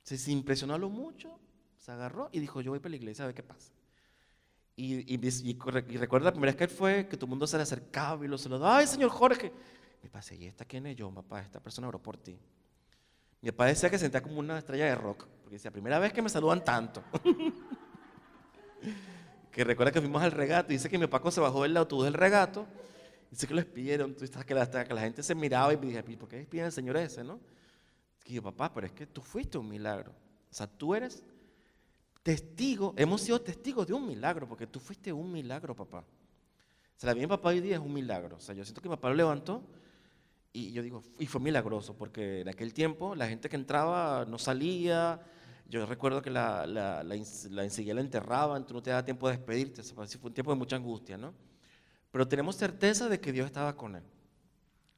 Se, 0.03 0.31
impresionó 0.31 0.77
lo 0.77 0.91
mucho, 0.91 1.39
se 1.79 1.91
agarró 1.91 2.29
y 2.31 2.39
dijo, 2.39 2.61
yo 2.61 2.69
voy 2.69 2.79
para 2.79 2.91
la 2.91 2.97
iglesia 2.97 3.23
a 3.23 3.25
ver 3.29 3.33
qué 3.33 3.41
pasa. 3.41 3.73
Y, 4.75 5.15
y, 5.15 5.57
recuerda 5.97 6.25
la 6.25 6.33
primera 6.33 6.51
vez 6.51 6.57
que 6.57 6.65
él 6.65 6.69
fue, 6.69 7.07
que 7.07 7.17
todo 7.17 7.25
el 7.25 7.29
mundo 7.31 7.47
se 7.47 7.57
le 7.57 7.63
acercaba 7.63 8.23
y 8.23 8.27
lo 8.27 8.38
saludaba, 8.38 8.77
ay, 8.77 8.85
señor 8.85 9.09
Jorge. 9.09 9.51
Mi 10.03 10.07
papá 10.07 10.19
decía, 10.19 10.38
¿y 10.38 10.45
esta 10.45 10.65
quién 10.65 10.85
es 10.85 10.95
yo, 10.95 11.09
papá? 11.11 11.41
Esta 11.41 11.59
persona 11.59 11.88
oró 11.88 11.97
por 11.97 12.17
ti. 12.17 12.38
Mi 13.41 13.50
papá 13.50 13.65
decía 13.65 13.89
que 13.89 13.97
sentía 13.97 14.21
como 14.21 14.38
una 14.38 14.59
estrella 14.59 14.85
de 14.85 14.93
rock, 14.93 15.25
porque 15.41 15.55
decía, 15.55 15.71
primera 15.71 15.97
vez 15.97 16.13
que 16.13 16.21
me 16.21 16.29
saludan 16.29 16.63
tanto. 16.63 17.03
que 19.51 19.63
recuerda 19.63 19.91
que 19.91 20.01
fuimos 20.01 20.21
al 20.21 20.31
regato 20.31 20.71
y 20.71 20.75
dice 20.75 20.89
que 20.89 20.97
mi 20.97 21.07
papá 21.07 21.31
se 21.31 21.41
bajó 21.41 21.63
del 21.63 21.75
autobús 21.77 22.05
del 22.05 22.13
regato 22.13 22.67
Dice 23.31 23.47
que 23.47 23.53
lo 23.53 23.61
despidieron, 23.61 24.13
que 24.13 24.53
la, 24.53 24.69
que 24.69 24.93
la 24.93 25.01
gente 25.01 25.23
se 25.23 25.33
miraba 25.33 25.73
y 25.73 25.77
dije, 25.77 26.03
¿por 26.17 26.27
qué 26.27 26.35
despiden 26.35 26.65
al 26.65 26.73
señor 26.73 26.97
ese, 26.97 27.23
no? 27.23 27.39
Y 28.25 28.33
yo, 28.33 28.43
papá, 28.43 28.73
pero 28.73 28.88
es 28.88 28.91
que 28.91 29.07
tú 29.07 29.21
fuiste 29.21 29.57
un 29.57 29.69
milagro. 29.69 30.11
O 30.11 30.53
sea, 30.53 30.67
tú 30.67 30.93
eres 30.93 31.23
testigo, 32.21 32.93
hemos 32.97 33.21
sido 33.21 33.39
testigos 33.39 33.88
de 33.88 33.93
un 33.93 34.05
milagro, 34.05 34.50
porque 34.50 34.67
tú 34.67 34.81
fuiste 34.81 35.13
un 35.13 35.31
milagro, 35.31 35.73
papá. 35.73 36.00
O 36.00 37.00
sea, 37.00 37.07
la 37.07 37.13
vida 37.13 37.21
de 37.21 37.27
papá 37.29 37.50
hoy 37.50 37.61
día 37.61 37.75
es 37.75 37.81
un 37.81 37.93
milagro. 37.93 38.35
O 38.35 38.39
sea, 38.41 38.53
yo 38.53 38.65
siento 38.65 38.81
que 38.81 38.89
mi 38.89 38.95
papá 38.95 39.07
lo 39.07 39.15
levantó 39.15 39.63
y 40.51 40.73
yo 40.73 40.83
digo, 40.83 41.01
y 41.17 41.25
fue 41.25 41.39
milagroso, 41.39 41.95
porque 41.97 42.41
en 42.41 42.50
aquel 42.50 42.73
tiempo 42.73 43.15
la 43.15 43.29
gente 43.29 43.47
que 43.47 43.55
entraba 43.55 44.25
no 44.25 44.38
salía. 44.38 45.21
Yo 45.72 45.86
recuerdo 45.86 46.22
que 46.22 46.30
la, 46.30 46.68
la, 46.68 47.01
la, 47.01 47.16
la 47.50 47.63
enseguida 47.63 47.94
la 47.94 48.01
enterraban, 48.01 48.68
tú 48.68 48.74
no 48.74 48.84
te 48.84 48.90
daba 48.90 49.06
tiempo 49.06 49.30
de 49.30 49.38
despedirte. 49.38 49.82
Fue 49.84 50.06
un 50.24 50.34
tiempo 50.34 50.51
de 50.51 50.58
mucha 50.58 50.75
angustia, 50.75 51.18
¿no? 51.18 51.34
Pero 52.12 52.28
tenemos 52.28 52.58
certeza 52.58 53.08
de 53.08 53.22
que 53.22 53.32
Dios 53.32 53.46
estaba 53.46 53.78
con 53.78 53.96
él. 53.96 54.04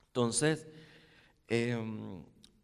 Entonces, 0.08 0.66
em, 1.48 2.24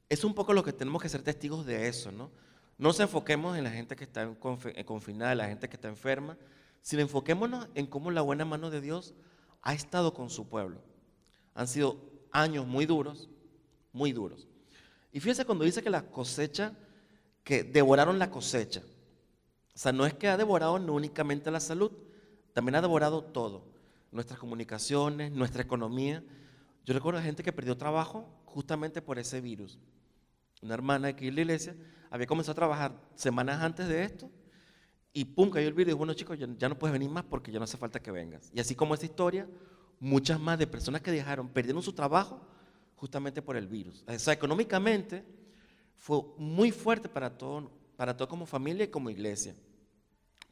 es 0.09 0.23
un 0.23 0.33
poco 0.33 0.53
lo 0.53 0.63
que 0.63 0.73
tenemos 0.73 1.03
que 1.03 1.07
ser 1.07 1.21
testigos 1.21 1.67
de 1.67 1.87
eso, 1.87 2.11
¿no? 2.11 2.31
No 2.79 2.89
nos 2.89 2.99
enfoquemos 2.99 3.55
en 3.55 3.63
la 3.63 3.69
gente 3.69 3.95
que 3.95 4.05
está 4.05 4.23
en 4.23 4.33
confinada, 4.85 5.35
la 5.35 5.47
gente 5.47 5.69
que 5.69 5.75
está 5.75 5.87
enferma, 5.87 6.35
sino 6.81 7.03
enfoquémonos 7.03 7.67
en 7.75 7.85
cómo 7.85 8.09
la 8.09 8.21
buena 8.21 8.43
mano 8.43 8.71
de 8.71 8.81
Dios 8.81 9.13
ha 9.61 9.75
estado 9.75 10.15
con 10.15 10.31
su 10.31 10.49
pueblo. 10.49 10.81
Han 11.53 11.67
sido 11.67 12.01
años 12.31 12.65
muy 12.65 12.87
duros, 12.87 13.29
muy 13.93 14.13
duros. 14.13 14.47
Y 15.11 15.19
fíjense 15.19 15.45
cuando 15.45 15.63
dice 15.63 15.83
que 15.83 15.91
la 15.91 16.09
cosecha, 16.09 16.73
que 17.43 17.63
devoraron 17.63 18.19
la 18.19 18.29
cosecha. 18.29 18.81
O 19.73 19.77
sea, 19.77 19.91
no 19.91 20.05
es 20.05 20.13
que 20.13 20.27
ha 20.27 20.37
devorado 20.37 20.77
no 20.79 20.93
únicamente 20.93 21.49
la 21.51 21.59
salud, 21.59 21.91
también 22.53 22.75
ha 22.75 22.81
devorado 22.81 23.23
todo. 23.23 23.63
Nuestras 24.11 24.39
comunicaciones, 24.39 25.31
nuestra 25.31 25.61
economía. 25.61 26.23
Yo 26.85 26.93
recuerdo 26.93 27.21
gente 27.21 27.43
que 27.43 27.53
perdió 27.53 27.77
trabajo 27.77 28.27
justamente 28.45 29.01
por 29.01 29.19
ese 29.19 29.39
virus. 29.39 29.79
Una 30.61 30.73
hermana 30.73 31.09
aquí 31.09 31.27
en 31.27 31.35
la 31.35 31.41
iglesia 31.41 31.75
había 32.09 32.27
comenzado 32.27 32.53
a 32.53 32.55
trabajar 32.55 32.91
semanas 33.15 33.61
antes 33.61 33.87
de 33.87 34.03
esto 34.03 34.29
y 35.13 35.25
pum, 35.25 35.49
cayó 35.49 35.67
el 35.67 35.73
virus 35.73 35.83
y 35.83 35.91
dijo, 35.91 35.97
bueno 35.97 36.13
chicos, 36.13 36.37
ya, 36.37 36.69
no 36.69 36.77
puedes 36.77 36.91
venir 36.91 37.09
más 37.09 37.23
porque 37.23 37.51
ya 37.51 37.59
no 37.59 37.63
hace 37.63 37.77
falta 37.77 37.99
que 37.99 38.11
vengas. 38.11 38.51
Y 38.53 38.59
así 38.59 38.75
como 38.75 38.93
esa 38.93 39.05
historia, 39.05 39.47
muchas 39.99 40.39
más 40.39 40.59
de 40.59 40.67
personas 40.67 41.01
que 41.01 41.11
dejaron, 41.11 41.49
perdieron 41.49 41.81
su 41.81 41.93
trabajo 41.93 42.41
justamente 42.95 43.41
por 43.41 43.55
el 43.55 43.67
virus. 43.67 44.03
O 44.07 44.19
sea, 44.19 44.33
económicamente 44.33 45.23
fue 45.99 46.21
muy 46.37 46.71
fuerte 46.71 47.07
para 47.07 47.37
todo, 47.37 47.69
para 47.95 48.17
todo 48.17 48.27
como 48.27 48.47
familia 48.47 48.85
y 48.85 48.87
como 48.87 49.11
iglesia. 49.11 49.53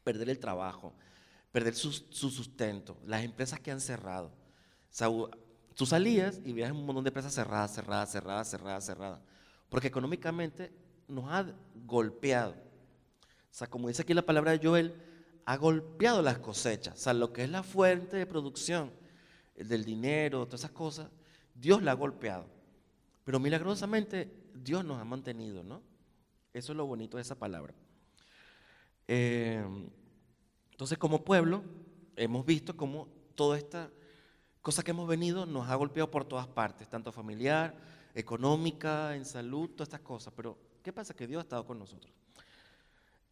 Perder 0.04 0.28
el 0.30 0.38
trabajo, 0.38 0.94
perder 1.50 1.74
su, 1.74 1.90
sustento, 1.90 2.96
las 3.04 3.24
empresas 3.24 3.58
que 3.58 3.72
han 3.72 3.80
cerrado. 3.80 4.30
Sea, 4.90 5.08
tú 5.74 5.86
salías 5.86 6.40
y 6.44 6.52
veías 6.52 6.70
un 6.70 6.86
montón 6.86 7.02
de 7.02 7.08
empresas 7.08 7.34
cerradas, 7.34 7.74
cerradas, 7.74 8.12
cerradas, 8.12 8.48
cerradas, 8.48 8.84
cerradas 8.86 9.20
porque 9.68 9.88
económicamente 9.88 10.72
nos 11.06 11.30
ha 11.30 11.46
golpeado. 11.86 12.52
O 12.52 13.54
sea, 13.54 13.68
como 13.68 13.88
dice 13.88 14.02
aquí 14.02 14.14
la 14.14 14.24
palabra 14.24 14.52
de 14.52 14.66
Joel, 14.66 14.94
ha 15.44 15.56
golpeado 15.56 16.22
las 16.22 16.38
cosechas, 16.38 16.94
o 16.94 16.98
sea, 16.98 17.14
lo 17.14 17.32
que 17.32 17.42
es 17.42 17.50
la 17.50 17.62
fuente 17.62 18.16
de 18.16 18.26
producción, 18.26 18.92
el 19.56 19.68
del 19.68 19.84
dinero, 19.84 20.44
todas 20.46 20.60
esas 20.60 20.72
cosas, 20.72 21.08
Dios 21.54 21.82
la 21.82 21.92
ha 21.92 21.94
golpeado. 21.94 22.46
Pero 23.24 23.40
milagrosamente 23.40 24.30
Dios 24.62 24.84
nos 24.84 25.00
ha 25.00 25.04
mantenido, 25.04 25.62
¿no? 25.62 25.82
Eso 26.52 26.72
es 26.72 26.76
lo 26.76 26.86
bonito 26.86 27.16
de 27.16 27.22
esa 27.22 27.34
palabra. 27.34 27.74
Eh, 29.06 29.64
entonces, 30.70 30.98
como 30.98 31.24
pueblo, 31.24 31.62
hemos 32.16 32.44
visto 32.44 32.76
cómo 32.76 33.08
toda 33.34 33.56
esta 33.56 33.90
cosa 34.62 34.82
que 34.82 34.90
hemos 34.90 35.08
venido 35.08 35.46
nos 35.46 35.68
ha 35.68 35.74
golpeado 35.74 36.10
por 36.10 36.24
todas 36.24 36.46
partes, 36.46 36.88
tanto 36.88 37.12
familiar, 37.12 37.74
económica, 38.14 39.14
en 39.16 39.24
salud, 39.24 39.70
todas 39.70 39.88
estas 39.88 40.00
cosas. 40.00 40.32
Pero, 40.36 40.58
¿qué 40.82 40.92
pasa? 40.92 41.14
Que 41.14 41.26
Dios 41.26 41.40
ha 41.40 41.42
estado 41.42 41.64
con 41.64 41.78
nosotros. 41.78 42.12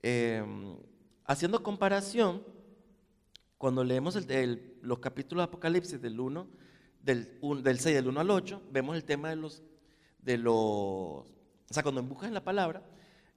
Em, 0.03 0.77
haciendo 1.25 1.63
comparación, 1.63 2.43
cuando 3.59 3.83
leemos 3.83 4.17
los 4.83 4.99
capítulos 4.99 5.43
de 5.43 5.49
Apocalipsis 5.49 6.01
del 6.01 6.21
1, 6.21 6.47
del, 7.03 7.39
del 7.63 7.81
6, 7.81 7.97
del 7.97 8.09
1 8.09 8.21
al 8.21 8.31
8, 8.31 8.63
vemos 8.71 8.97
el 8.97 9.05
tema 9.05 9.31
de 9.31 9.37
los, 9.37 9.63
de 10.27 10.37
los, 10.37 10.55
o 10.55 11.27
sea, 11.71 11.85
cuando 11.85 12.03
buscas 12.03 12.27
en 12.27 12.35
la 12.35 12.43
palabra, 12.43 12.83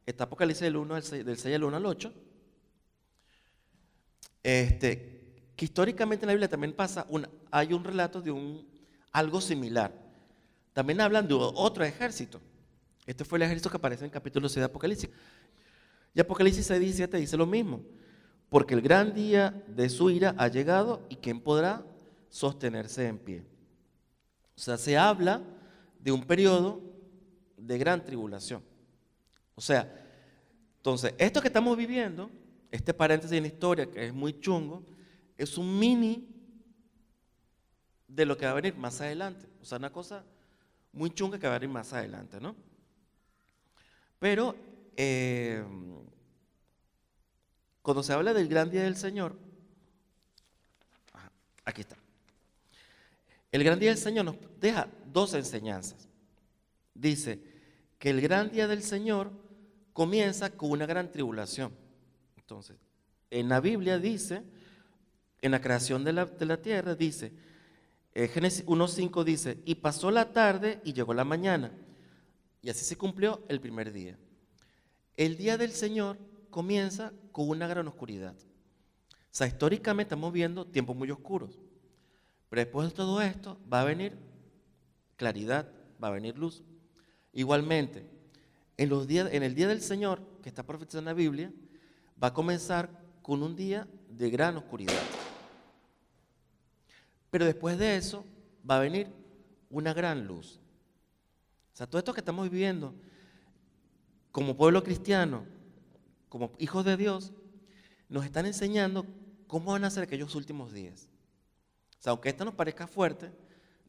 está 0.06 0.24
Apocalipsis 0.24 0.64
del 0.64 0.76
1 0.76 0.96
al 0.96 1.04
6, 1.04 1.24
del 1.24 1.38
6 1.38 1.56
al 1.56 1.64
1 1.64 1.78
al 1.78 1.86
8, 1.86 2.14
este, 4.42 5.52
que 5.56 5.66
históricamente 5.66 6.26
en 6.26 6.28
la 6.28 6.34
Biblia 6.34 6.50
también 6.50 6.74
pasa, 6.74 7.06
hay 7.52 7.74
un 7.74 7.84
relato 7.84 8.22
de 8.22 8.32
un, 8.32 8.68
algo 9.12 9.40
similar. 9.40 9.94
También 10.74 11.00
hablan 11.00 11.28
de 11.28 11.36
otro 11.36 11.84
ejército. 11.84 12.42
Este 13.06 13.24
fue 13.24 13.38
el 13.38 13.44
ejército 13.44 13.70
que 13.70 13.78
aparece 13.78 14.06
en 14.06 14.12
capítulo 14.12 14.50
6 14.50 14.56
de 14.56 14.66
Apocalipsis. 14.66 15.10
Y 16.16 16.20
Apocalipsis 16.20 16.66
6, 16.66 16.80
17 16.80 17.18
dice 17.18 17.38
lo 17.38 17.46
mismo. 17.46 17.84
Porque 18.50 18.74
el 18.74 18.82
gran 18.82 19.14
día 19.14 19.64
de 19.68 19.90
su 19.90 20.10
ira 20.10 20.34
ha 20.40 20.48
llegado 20.48 21.06
y 21.08 21.18
¿quién 21.18 21.40
podrá 21.40 21.86
sostenerse 22.30 23.06
en 23.06 23.20
pie? 23.20 23.44
O 24.56 24.60
sea, 24.60 24.78
se 24.78 24.98
habla 24.98 25.44
de 26.00 26.12
un 26.12 26.24
periodo 26.24 26.82
de 27.58 27.78
gran 27.78 28.04
tribulación. 28.04 28.64
O 29.56 29.62
sea, 29.62 30.08
entonces, 30.78 31.14
esto 31.18 31.42
que 31.42 31.50
estamos 31.50 31.78
viviendo, 31.78 32.32
este 32.72 32.94
paréntesis 32.94 33.38
en 33.38 33.46
historia 33.46 33.92
que 33.92 34.08
es 34.08 34.14
muy 34.14 34.40
chungo, 34.40 34.86
es 35.38 35.58
un 35.58 35.78
mini 35.78 36.28
de 38.08 38.26
lo 38.26 38.38
que 38.38 38.46
va 38.46 38.52
a 38.52 38.56
venir 38.56 38.76
más 38.76 39.02
adelante. 39.02 39.48
O 39.62 39.66
sea, 39.66 39.78
una 39.78 39.92
cosa 39.92 40.24
muy 40.94 41.12
chunga 41.12 41.38
que 41.38 41.48
va 41.48 41.56
a 41.56 41.60
venir 41.60 41.74
más 41.74 41.92
adelante, 41.94 42.40
¿no? 42.40 42.56
Pero 44.20 44.56
eh, 44.96 45.64
cuando 47.82 48.04
se 48.04 48.14
habla 48.14 48.34
del 48.34 48.48
gran 48.48 48.70
día 48.70 48.84
del 48.84 48.96
Señor, 48.96 49.38
aquí 51.66 51.82
está. 51.82 51.98
El 53.52 53.64
gran 53.64 53.80
día 53.80 53.90
del 53.90 53.98
Señor 53.98 54.26
nos 54.26 54.36
deja 54.60 54.88
dos 55.12 55.34
enseñanzas. 55.34 56.08
Dice 56.94 57.42
que 57.98 58.10
el 58.10 58.22
gran 58.22 58.52
día 58.52 58.68
del 58.68 58.84
Señor 58.84 59.32
comienza 59.94 60.52
con 60.52 60.72
una 60.72 60.86
gran 60.86 61.12
tribulación. 61.12 61.72
Entonces, 62.38 62.78
en 63.30 63.50
la 63.50 63.60
Biblia 63.60 64.00
dice, 64.00 64.44
en 65.42 65.52
la 65.52 65.62
creación 65.62 66.04
de 66.04 66.14
la, 66.14 66.26
de 66.26 66.46
la 66.46 66.58
tierra, 66.62 66.96
dice, 66.96 67.32
eh, 68.14 68.28
Génesis 68.28 68.66
1.5 68.66 69.24
dice, 69.24 69.60
y 69.66 69.76
pasó 69.76 70.12
la 70.12 70.34
tarde 70.34 70.82
y 70.84 70.94
llegó 70.94 71.14
la 71.14 71.24
mañana. 71.24 71.72
Y 72.62 72.70
así 72.70 72.84
se 72.84 72.98
cumplió 72.98 73.44
el 73.48 73.62
primer 73.62 73.92
día. 73.92 74.18
El 75.16 75.38
día 75.38 75.58
del 75.58 75.72
Señor 75.72 76.18
comienza 76.50 77.14
con 77.32 77.50
una 77.50 77.68
gran 77.68 77.88
oscuridad. 77.88 78.36
O 79.12 79.32
sea, 79.32 79.48
históricamente 79.48 80.08
estamos 80.08 80.34
viendo 80.34 80.66
tiempos 80.66 80.96
muy 80.96 81.12
oscuros. 81.12 81.60
Pero 82.50 82.62
después 82.62 82.90
de 82.90 82.96
todo 82.96 83.22
esto 83.22 83.60
va 83.72 83.82
a 83.82 83.86
venir 83.86 84.18
claridad, 85.20 85.70
va 86.02 86.08
a 86.08 86.12
venir 86.12 86.38
luz. 86.38 86.64
Igualmente, 87.34 88.10
en, 88.78 88.90
los 88.90 89.06
días, 89.06 89.30
en 89.34 89.44
el 89.44 89.54
día 89.54 89.68
del 89.68 89.82
Señor, 89.82 90.22
que 90.42 90.48
está 90.48 90.64
profetizado 90.64 91.00
en 91.00 91.06
la 91.06 91.14
Biblia, 91.14 91.52
va 92.22 92.30
a 92.30 92.34
comenzar 92.34 92.90
con 93.22 93.44
un 93.44 93.54
día 93.56 93.86
de 94.10 94.30
gran 94.30 94.56
oscuridad. 94.56 95.04
Pero 97.30 97.46
después 97.46 97.78
de 97.78 97.98
eso 97.98 98.26
va 98.68 98.78
a 98.78 98.80
venir 98.80 99.08
una 99.70 99.94
gran 99.94 100.26
luz. 100.26 100.62
O 101.74 101.78
sea, 101.78 101.86
todo 101.86 102.00
esto 102.00 102.14
que 102.14 102.22
estamos 102.22 102.50
viviendo 102.50 102.96
como 104.32 104.56
pueblo 104.56 104.82
cristiano, 104.84 105.46
como 106.30 106.54
hijos 106.60 106.86
de 106.86 106.96
Dios, 106.96 107.34
nos 108.08 108.24
están 108.24 108.46
enseñando 108.46 109.06
cómo 109.48 109.74
van 109.74 109.84
a 109.84 109.90
ser 109.90 110.04
aquellos 110.04 110.34
últimos 110.36 110.72
días. 110.72 111.10
O 112.00 112.02
sea, 112.02 112.12
aunque 112.12 112.30
esto 112.30 112.46
nos 112.46 112.54
parezca 112.54 112.88
fuerte, 112.88 113.32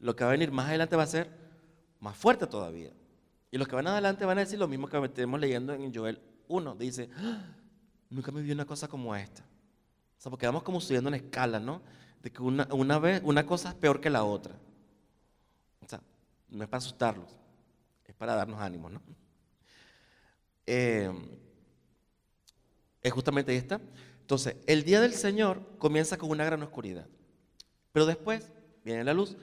lo 0.01 0.15
que 0.15 0.23
va 0.23 0.31
a 0.31 0.33
venir 0.33 0.51
más 0.51 0.67
adelante 0.67 0.95
va 0.95 1.03
a 1.03 1.07
ser 1.07 1.29
más 1.99 2.17
fuerte 2.17 2.45
todavía. 2.47 2.91
Y 3.49 3.57
los 3.57 3.67
que 3.67 3.75
van 3.75 3.87
adelante 3.87 4.25
van 4.25 4.37
a 4.37 4.41
decir 4.41 4.59
lo 4.59 4.67
mismo 4.67 4.87
que 4.87 4.97
estemos 5.03 5.39
leyendo 5.39 5.73
en 5.73 5.93
Joel 5.93 6.21
1. 6.47 6.75
Dice, 6.75 7.09
¡Ah! 7.17 7.55
nunca 8.09 8.31
me 8.31 8.41
vi 8.41 8.51
una 8.51 8.65
cosa 8.65 8.87
como 8.87 9.15
esta. 9.15 9.41
O 9.41 10.21
sea, 10.21 10.29
porque 10.29 10.45
vamos 10.45 10.63
como 10.63 10.79
subiendo 10.81 11.09
en 11.09 11.15
escala, 11.15 11.59
¿no? 11.59 11.81
de 12.21 12.31
que 12.31 12.41
una, 12.41 12.99
vez, 12.99 13.21
una 13.23 13.45
cosa 13.45 13.69
es 13.69 13.75
peor 13.75 13.99
que 13.99 14.09
la 14.09 14.23
otra. 14.23 14.53
O 15.81 15.87
sea, 15.87 16.01
no 16.49 16.63
es 16.63 16.69
para 16.69 16.77
asustarlos, 16.77 17.35
es 18.05 18.15
para 18.15 18.35
darnos 18.35 18.59
ánimo, 18.59 18.89
¿no? 18.89 19.01
Eh, 20.67 21.11
es 23.01 23.11
justamente 23.11 23.55
esta. 23.55 23.81
Entonces, 24.21 24.55
el 24.67 24.83
día 24.83 25.01
del 25.01 25.13
Señor 25.13 25.61
comienza 25.79 26.17
con 26.17 26.29
una 26.29 26.45
gran 26.45 26.61
oscuridad, 26.61 27.07
pero 27.91 28.05
después 28.05 28.51
viene 28.85 29.03
la 29.03 29.13
luz. 29.13 29.35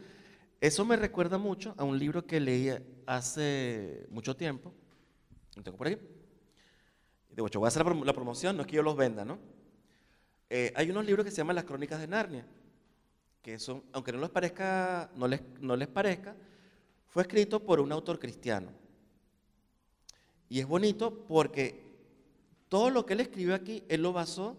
Eso 0.61 0.85
me 0.85 0.97
recuerda 0.97 1.39
mucho 1.39 1.75
a 1.77 1.85
un 1.85 1.99
libro 1.99 2.27
que 2.27 2.41
leí 2.41 2.71
hace 3.07 4.07
mucho 4.11 4.35
tiempo. 4.35 4.75
Lo 5.55 5.63
tengo 5.63 5.77
por 5.77 5.87
aquí. 5.87 5.99
De 7.31 7.43
hecho, 7.47 7.61
voy 7.61 7.67
a 7.67 7.69
hacer 7.69 7.87
la 7.87 8.13
promoción, 8.13 8.57
no 8.57 8.63
es 8.63 8.67
que 8.67 8.77
yo 8.77 8.83
los 8.83 8.97
venda, 8.97 9.25
¿no? 9.25 9.39
Eh, 10.51 10.73
hay 10.75 10.91
unos 10.91 11.07
libros 11.07 11.25
que 11.25 11.31
se 11.31 11.37
llaman 11.37 11.55
Las 11.55 11.65
Crónicas 11.65 12.01
de 12.01 12.09
Narnia. 12.09 12.45
que 13.43 13.59
son, 13.61 13.85
aunque 13.93 14.13
no 14.13 14.19
les 14.19 14.31
parezca, 14.31 15.11
no 15.15 15.29
les, 15.29 15.41
no 15.61 15.77
les 15.77 15.87
parezca, 15.87 16.35
fue 17.07 17.23
escrito 17.23 17.61
por 17.61 17.79
un 17.79 17.93
autor 17.93 18.19
cristiano. 18.19 18.73
Y 20.49 20.59
es 20.59 20.67
bonito 20.67 21.25
porque 21.29 21.85
todo 22.69 22.91
lo 22.91 23.07
que 23.07 23.13
él 23.13 23.21
escribió 23.21 23.55
aquí, 23.55 23.85
él 23.89 24.03
lo 24.03 24.13
basó, 24.13 24.57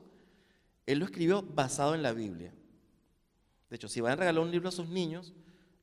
él 0.85 0.99
lo 0.99 1.05
escribió 1.05 1.41
basado 1.41 1.93
en 1.93 2.01
la 2.01 2.13
Biblia. 2.13 2.53
De 3.69 3.75
hecho, 3.75 3.89
si 3.89 3.99
van 3.99 4.13
a 4.13 4.15
regalar 4.15 4.41
un 4.41 4.51
libro 4.51 4.69
a 4.69 4.71
sus 4.71 4.87
niños, 4.87 5.33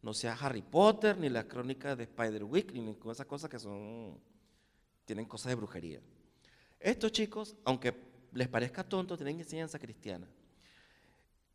no 0.06 0.14
sea 0.14 0.34
Harry 0.34 0.62
Potter, 0.62 1.18
ni 1.18 1.28
las 1.28 1.46
crónicas 1.46 1.98
de 1.98 2.04
Spider-Wick, 2.04 2.72
ni 2.72 2.94
con 2.94 3.10
esas 3.10 3.26
cosas 3.26 3.50
que 3.50 3.58
son, 3.58 4.16
tienen 5.04 5.26
cosas 5.26 5.50
de 5.50 5.56
brujería. 5.56 6.00
Estos 6.78 7.10
chicos, 7.10 7.56
aunque 7.64 7.92
les 8.32 8.46
parezca 8.46 8.84
tonto, 8.84 9.16
tienen 9.16 9.40
enseñanza 9.40 9.80
cristiana. 9.80 10.28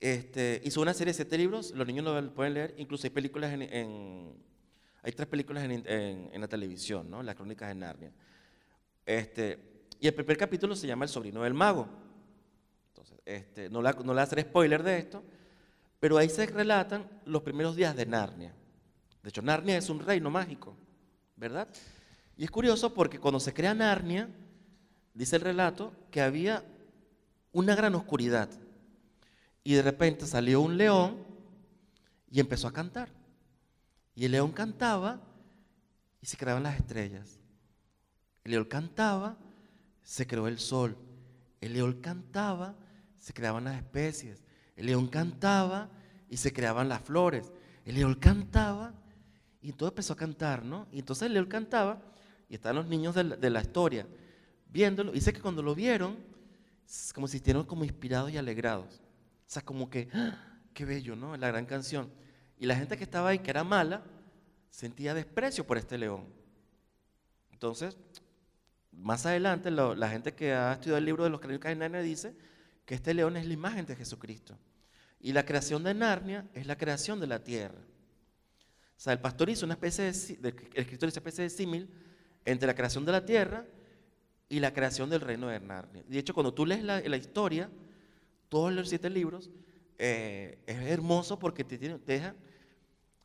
Este, 0.01 0.61
hizo 0.65 0.81
una 0.81 0.93
serie 0.93 1.11
de 1.11 1.15
siete 1.15 1.37
libros, 1.37 1.71
los 1.71 1.87
niños 1.87 2.03
lo 2.03 2.33
pueden 2.33 2.55
leer, 2.55 2.75
incluso 2.77 3.07
hay 3.07 3.11
películas 3.11 3.53
en, 3.53 4.35
hay 5.01 5.11
tres 5.13 5.29
películas 5.29 5.63
en, 5.63 6.41
la 6.41 6.47
televisión, 6.49 7.09
¿no? 7.09 7.23
Las 7.23 7.35
crónicas 7.35 7.69
de 7.69 7.75
Narnia. 7.75 8.11
Este, 9.05 9.85
y 9.97 10.07
el 10.07 10.13
primer 10.13 10.35
capítulo 10.35 10.75
se 10.75 10.87
llama 10.87 11.05
El 11.05 11.09
sobrino 11.09 11.41
del 11.43 11.53
mago. 11.53 11.87
Entonces, 12.89 13.17
este, 13.23 13.69
no, 13.69 13.81
le 13.81 13.93
voy 13.93 14.19
hacer 14.19 14.41
spoiler 14.41 14.83
de 14.83 14.97
esto, 14.97 15.23
pero 16.01 16.17
ahí 16.17 16.29
se 16.29 16.47
relatan 16.47 17.07
los 17.25 17.43
primeros 17.43 17.75
días 17.75 17.95
de 17.95 18.07
Narnia. 18.07 18.51
De 19.21 19.29
hecho, 19.29 19.43
Narnia 19.43 19.77
es 19.77 19.87
un 19.87 19.99
reino 19.99 20.31
mágico, 20.31 20.75
¿verdad? 21.35 21.67
Y 22.35 22.43
es 22.43 22.49
curioso 22.49 22.91
porque 22.91 23.19
cuando 23.19 23.39
se 23.39 23.53
crea 23.53 23.75
Narnia, 23.75 24.27
dice 25.13 25.35
el 25.35 25.43
relato 25.43 25.93
que 26.09 26.19
había 26.19 26.65
una 27.51 27.75
gran 27.75 27.93
oscuridad. 27.93 28.49
Y 29.63 29.75
de 29.75 29.83
repente 29.83 30.25
salió 30.25 30.61
un 30.61 30.75
león 30.75 31.23
y 32.31 32.39
empezó 32.39 32.67
a 32.67 32.73
cantar. 32.73 33.09
Y 34.15 34.25
el 34.25 34.31
león 34.31 34.53
cantaba 34.53 35.21
y 36.19 36.25
se 36.25 36.35
creaban 36.35 36.63
las 36.63 36.77
estrellas. 36.77 37.37
El 38.43 38.53
león 38.53 38.65
cantaba, 38.65 39.37
se 40.01 40.25
creó 40.25 40.47
el 40.47 40.57
sol. 40.57 40.97
El 41.59 41.73
león 41.73 42.01
cantaba, 42.01 42.75
se 43.19 43.33
creaban 43.33 43.65
las 43.65 43.75
especies. 43.75 44.41
El 44.81 44.87
león 44.87 45.07
cantaba 45.09 45.91
y 46.27 46.37
se 46.37 46.51
creaban 46.51 46.89
las 46.89 47.01
flores. 47.01 47.51
El 47.85 47.93
león 47.93 48.15
cantaba 48.15 48.91
y 49.61 49.73
todo 49.73 49.89
empezó 49.89 50.13
a 50.13 50.15
cantar, 50.15 50.65
¿no? 50.65 50.87
Y 50.91 50.97
entonces 50.97 51.27
el 51.27 51.33
león 51.33 51.45
cantaba 51.45 52.01
y 52.49 52.55
estaban 52.55 52.77
los 52.77 52.87
niños 52.87 53.13
de 53.13 53.49
la, 53.51 53.61
historia 53.61 54.07
viéndolo. 54.71 55.11
Dice 55.11 55.33
que 55.33 55.39
cuando 55.39 55.61
lo 55.61 55.75
vieron, 55.75 56.17
como 57.13 57.27
si 57.27 57.37
estuvieran 57.37 57.63
como 57.63 57.83
inspirados 57.83 58.31
y 58.31 58.37
alegrados. 58.37 58.95
O 58.95 59.45
sea, 59.45 59.61
como 59.61 59.87
que, 59.87 60.09
¡ah! 60.15 60.35
qué 60.73 60.83
bello, 60.83 61.15
¿no? 61.15 61.37
La 61.37 61.49
gran 61.49 61.67
canción. 61.67 62.09
Y 62.57 62.65
la 62.65 62.75
gente 62.75 62.97
que 62.97 63.03
estaba 63.03 63.29
ahí, 63.29 63.37
que 63.37 63.51
era 63.51 63.63
mala, 63.63 64.01
sentía 64.71 65.13
desprecio 65.13 65.63
por 65.63 65.77
este 65.77 65.95
león. 65.99 66.25
Entonces, 67.51 67.95
más 68.91 69.27
adelante, 69.27 69.69
la 69.69 70.09
gente 70.09 70.33
que 70.33 70.53
ha 70.53 70.73
estudiado 70.73 70.97
el 70.97 71.05
libro 71.05 71.23
de 71.23 71.29
los 71.29 71.39
crónicas 71.39 71.69
de 71.69 71.75
Narnia 71.75 72.01
dice 72.01 72.35
que 72.83 72.95
este 72.95 73.13
león 73.13 73.37
es 73.37 73.45
la 73.45 73.53
imagen 73.53 73.85
de 73.85 73.95
Jesucristo. 73.95 74.57
Y 75.21 75.33
la 75.33 75.45
creación 75.45 75.83
de 75.83 75.93
Narnia 75.93 76.47
es 76.53 76.65
la 76.65 76.77
creación 76.77 77.19
de 77.19 77.27
la 77.27 77.43
tierra. 77.43 77.77
O 77.77 79.03
sea, 79.03 79.13
el 79.13 79.19
pastor 79.19 79.49
hizo 79.49 79.65
una 79.65 79.75
especie 79.75 80.05
de, 80.37 80.49
el 80.49 80.81
escritor 80.81 81.09
hizo 81.09 81.19
una 81.19 81.29
especie 81.29 81.43
de 81.43 81.49
símil 81.49 81.89
entre 82.45 82.67
la 82.67 82.75
creación 82.75 83.05
de 83.05 83.11
la 83.11 83.25
tierra 83.25 83.65
y 84.49 84.59
la 84.59 84.73
creación 84.73 85.09
del 85.09 85.21
reino 85.21 85.47
de 85.47 85.59
Narnia. 85.59 86.03
De 86.07 86.19
hecho, 86.19 86.33
cuando 86.33 86.53
tú 86.53 86.65
lees 86.65 86.83
la, 86.83 86.99
la 87.01 87.17
historia, 87.17 87.69
todos 88.49 88.71
los 88.73 88.89
siete 88.89 89.09
libros, 89.09 89.49
eh, 89.97 90.59
es 90.65 90.77
hermoso 90.81 91.39
porque 91.39 91.63
te, 91.63 91.77
te, 91.77 91.97
deja 91.99 92.35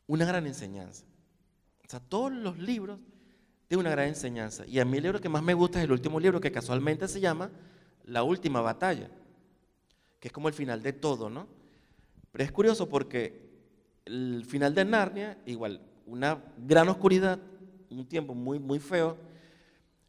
una 0.07 0.25
gran 0.25 0.47
enseñanza. 0.47 1.05
O 1.85 1.91
sea, 1.91 2.01
todos 2.01 2.33
los 2.33 2.59
libros 2.59 3.01
tienen 3.67 3.87
una 3.87 3.91
gran 3.91 4.09
enseñanza. 4.09 4.67
Y 4.67 4.79
a 4.79 4.85
mí 4.85 4.99
el 4.99 5.03
libro 5.03 5.21
que 5.21 5.29
más 5.29 5.43
me 5.43 5.55
gusta 5.55 5.79
es 5.79 5.85
el 5.85 5.93
último 5.93 6.21
libro, 6.21 6.41
que 6.41 6.53
casualmente 6.53 7.09
se 7.09 7.21
llama 7.21 7.51
La 8.05 8.23
Última 8.23 8.61
Batalla, 8.61 9.11
que 10.21 10.29
es 10.29 10.33
como 10.33 10.49
el 10.49 10.55
final 10.55 10.83
de 10.83 10.93
todo, 10.93 11.29
¿no? 11.29 11.49
Pero 12.37 12.45
es 12.45 12.53
curioso 12.53 12.87
porque 12.87 13.49
el 14.05 14.45
final 14.45 14.75
de 14.75 14.85
Narnia, 14.85 15.39
igual, 15.47 15.81
una 16.05 16.45
gran 16.59 16.87
oscuridad, 16.91 17.39
un 17.89 18.07
tiempo 18.07 18.35
muy, 18.35 18.59
muy 18.59 18.79
feo, 18.79 19.17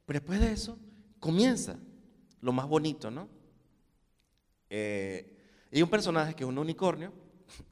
pero 0.06 0.20
después 0.20 0.42
de 0.42 0.52
eso 0.52 0.78
comienza 1.22 1.80
lo 2.42 2.52
más 2.52 2.68
bonito, 2.68 3.10
¿no? 3.10 3.30
Eh, 4.70 5.38
hay 5.72 5.82
un 5.82 5.90
personaje 5.90 6.36
que 6.36 6.44
es 6.44 6.50
un 6.50 6.58
unicornio, 6.58 7.14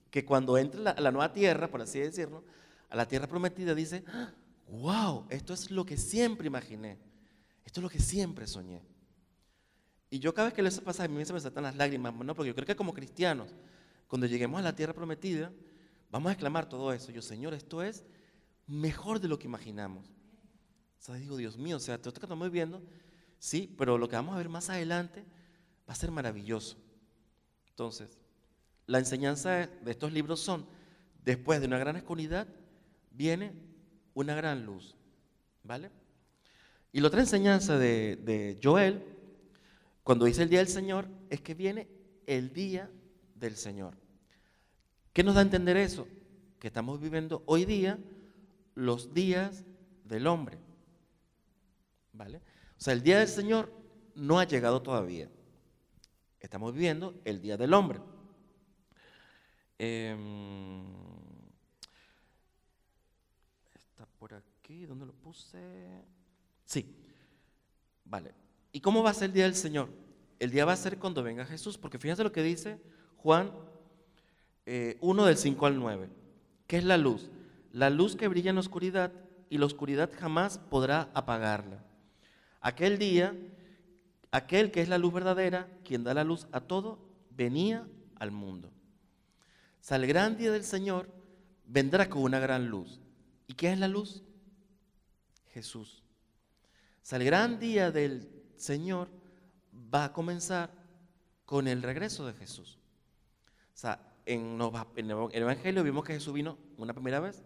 que 0.09 0.23
cuando 0.23 0.57
entra 0.57 0.91
a 0.91 1.01
la, 1.01 1.11
nueva 1.11 1.33
tierra, 1.33 1.67
por 1.67 1.81
así 1.81 1.99
decirlo, 1.99 2.41
a 2.89 2.95
la 2.95 3.05
tierra 3.05 3.27
prometida, 3.27 3.75
dice, 3.75 4.05
wow, 4.69 5.25
esto 5.29 5.53
es 5.53 5.69
lo 5.69 5.85
que 5.85 5.97
siempre 5.97 6.47
imaginé, 6.47 6.97
esto 7.65 7.81
es 7.81 7.83
lo 7.83 7.89
que 7.89 7.99
siempre 7.99 8.47
soñé. 8.47 8.81
Y 10.09 10.19
yo 10.19 10.33
cada 10.33 10.47
vez 10.47 10.53
que 10.53 10.63
les 10.63 10.79
pasa, 10.79 11.03
a 11.03 11.09
mí 11.09 11.25
se 11.25 11.33
me 11.33 11.41
saltan 11.41 11.65
las 11.65 11.75
lágrimas, 11.75 12.15
¿no? 12.15 12.33
porque 12.33 12.47
yo 12.47 12.55
creo 12.55 12.67
que 12.67 12.77
como 12.77 12.93
cristianos, 12.93 13.53
cuando 14.07 14.27
lleguemos 14.27 14.59
a 14.59 14.63
la 14.63 14.75
tierra 14.75 14.93
prometida, 14.93 15.51
vamos 16.11 16.29
a 16.29 16.33
exclamar 16.33 16.69
todo 16.69 16.93
eso. 16.93 17.11
Yo, 17.11 17.21
Señor, 17.21 17.53
esto 17.53 17.81
es 17.81 18.05
mejor 18.67 19.19
de 19.19 19.27
lo 19.27 19.39
que 19.39 19.47
imaginamos. 19.47 20.07
O 20.07 21.03
sea, 21.05 21.15
digo, 21.15 21.37
Dios 21.37 21.57
mío, 21.57 21.77
o 21.77 21.79
sea, 21.79 21.97
todo 21.97 22.09
esto 22.09 22.21
que 22.21 22.25
estamos 22.25 22.51
viendo, 22.51 22.81
sí, 23.39 23.73
pero 23.77 23.97
lo 23.97 24.07
que 24.07 24.15
vamos 24.15 24.35
a 24.35 24.37
ver 24.37 24.49
más 24.49 24.69
adelante 24.69 25.23
va 25.87 25.93
a 25.93 25.95
ser 25.95 26.11
maravilloso. 26.11 26.77
Entonces, 27.69 28.17
la 28.87 28.99
enseñanza 28.99 29.67
de 29.67 29.91
estos 29.91 30.13
libros 30.13 30.39
son, 30.39 30.65
después 31.23 31.59
de 31.59 31.67
una 31.67 31.77
gran 31.77 31.95
oscuridad, 31.95 32.47
viene 33.11 33.53
una 34.13 34.35
gran 34.35 34.65
luz. 34.65 34.95
¿Vale? 35.63 35.89
Y 36.91 37.01
la 37.01 37.07
otra 37.07 37.21
enseñanza 37.21 37.77
de, 37.77 38.15
de 38.17 38.59
Joel, 38.63 39.03
cuando 40.03 40.25
dice 40.25 40.43
el 40.43 40.49
día 40.49 40.59
del 40.59 40.67
Señor, 40.67 41.07
es 41.29 41.41
que 41.41 41.55
viene 41.55 41.87
el 42.27 42.53
día 42.53 42.89
del 43.35 43.55
Señor. 43.55 43.95
¿Qué 45.13 45.23
nos 45.23 45.35
da 45.35 45.41
a 45.41 45.43
entender 45.43 45.77
eso? 45.77 46.07
Que 46.59 46.67
estamos 46.67 46.99
viviendo 46.99 47.43
hoy 47.45 47.65
día 47.65 47.99
los 48.73 49.13
días 49.13 49.63
del 50.03 50.27
hombre. 50.27 50.57
¿Vale? 52.13 52.37
O 52.37 52.81
sea, 52.81 52.93
el 52.93 53.03
día 53.03 53.19
del 53.19 53.27
Señor 53.27 53.71
no 54.15 54.39
ha 54.39 54.45
llegado 54.45 54.81
todavía. 54.81 55.29
Estamos 56.39 56.73
viviendo 56.73 57.19
el 57.25 57.41
Día 57.41 57.57
del 57.57 57.73
Hombre. 57.73 57.99
Em, 59.77 60.85
está 63.73 64.05
por 64.19 64.33
aquí, 64.33 64.85
¿dónde 64.85 65.05
lo 65.05 65.13
puse? 65.13 65.57
Sí, 66.63 66.95
vale. 68.05 68.33
¿Y 68.71 68.79
cómo 68.79 69.03
va 69.03 69.09
a 69.09 69.13
ser 69.13 69.25
el 69.25 69.33
Día 69.33 69.45
del 69.45 69.55
Señor? 69.55 69.89
El 70.39 70.51
día 70.51 70.65
va 70.65 70.73
a 70.73 70.77
ser 70.77 70.99
cuando 70.99 71.23
venga 71.23 71.45
Jesús, 71.45 71.77
porque 71.77 71.97
fíjense 71.97 72.23
lo 72.23 72.31
que 72.31 72.43
dice 72.43 72.79
Juan 73.25 73.47
1 73.47 73.53
eh, 74.67 74.99
del 75.01 75.35
5 75.35 75.65
al 75.65 75.79
9. 75.79 76.09
¿Qué 76.67 76.77
es 76.77 76.83
la 76.83 76.95
luz? 76.95 77.31
La 77.71 77.89
luz 77.89 78.15
que 78.15 78.27
brilla 78.27 78.51
en 78.51 78.57
la 78.57 78.61
oscuridad 78.61 79.11
y 79.49 79.57
la 79.57 79.65
oscuridad 79.65 80.11
jamás 80.15 80.59
podrá 80.59 81.09
apagarla. 81.15 81.83
Aquel 82.61 82.99
día 82.99 83.35
aquel 84.29 84.69
que 84.69 84.81
es 84.83 84.89
la 84.89 84.99
luz 84.99 85.11
verdadera, 85.11 85.67
quien 85.83 86.03
da 86.03 86.13
la 86.13 86.23
luz 86.23 86.45
a 86.51 86.61
todo, 86.61 86.99
venía 87.31 87.87
al 88.19 88.29
mundo. 88.29 88.69
El 89.89 90.05
gran 90.05 90.37
día 90.37 90.51
del 90.51 90.63
Señor 90.63 91.09
vendrá 91.65 92.07
con 92.07 92.21
una 92.21 92.37
gran 92.37 92.67
luz. 92.67 93.01
¿Y 93.47 93.55
qué 93.55 93.73
es 93.73 93.79
la 93.79 93.87
luz? 93.87 94.23
Jesús. 95.47 96.03
El 97.09 97.23
gran 97.23 97.59
día 97.59 97.89
del 97.89 98.29
Señor 98.55 99.09
va 99.73 100.05
a 100.05 100.13
comenzar 100.13 100.69
con 101.43 101.67
el 101.67 101.81
regreso 101.81 102.27
de 102.27 102.33
Jesús. 102.33 102.77
Sea, 103.75 103.99
en, 104.25 104.57
el 104.95 105.41
Evangelio 105.41 105.83
vimos 105.83 106.05
que 106.05 106.13
Jesús 106.13 106.33
vino 106.33 106.57
una 106.77 106.93
primera 106.93 107.19
vez, 107.19 107.43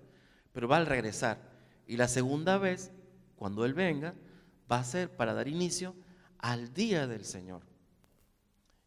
pero 0.54 0.68
va 0.68 0.78
al 0.78 0.86
regresar. 0.86 1.42
Y 1.88 1.98
la 1.98 2.08
segunda 2.08 2.60
vez, 2.60 2.92
cuando 3.36 3.66
Él 3.66 3.74
venga, 3.74 4.14
va 4.72 4.78
a 4.78 4.84
ser 4.84 5.10
para 5.10 5.34
dar 5.34 5.48
inicio 5.48 5.96
al 6.38 6.72
día 6.72 7.08
del 7.08 7.26
Señor. 7.26 7.64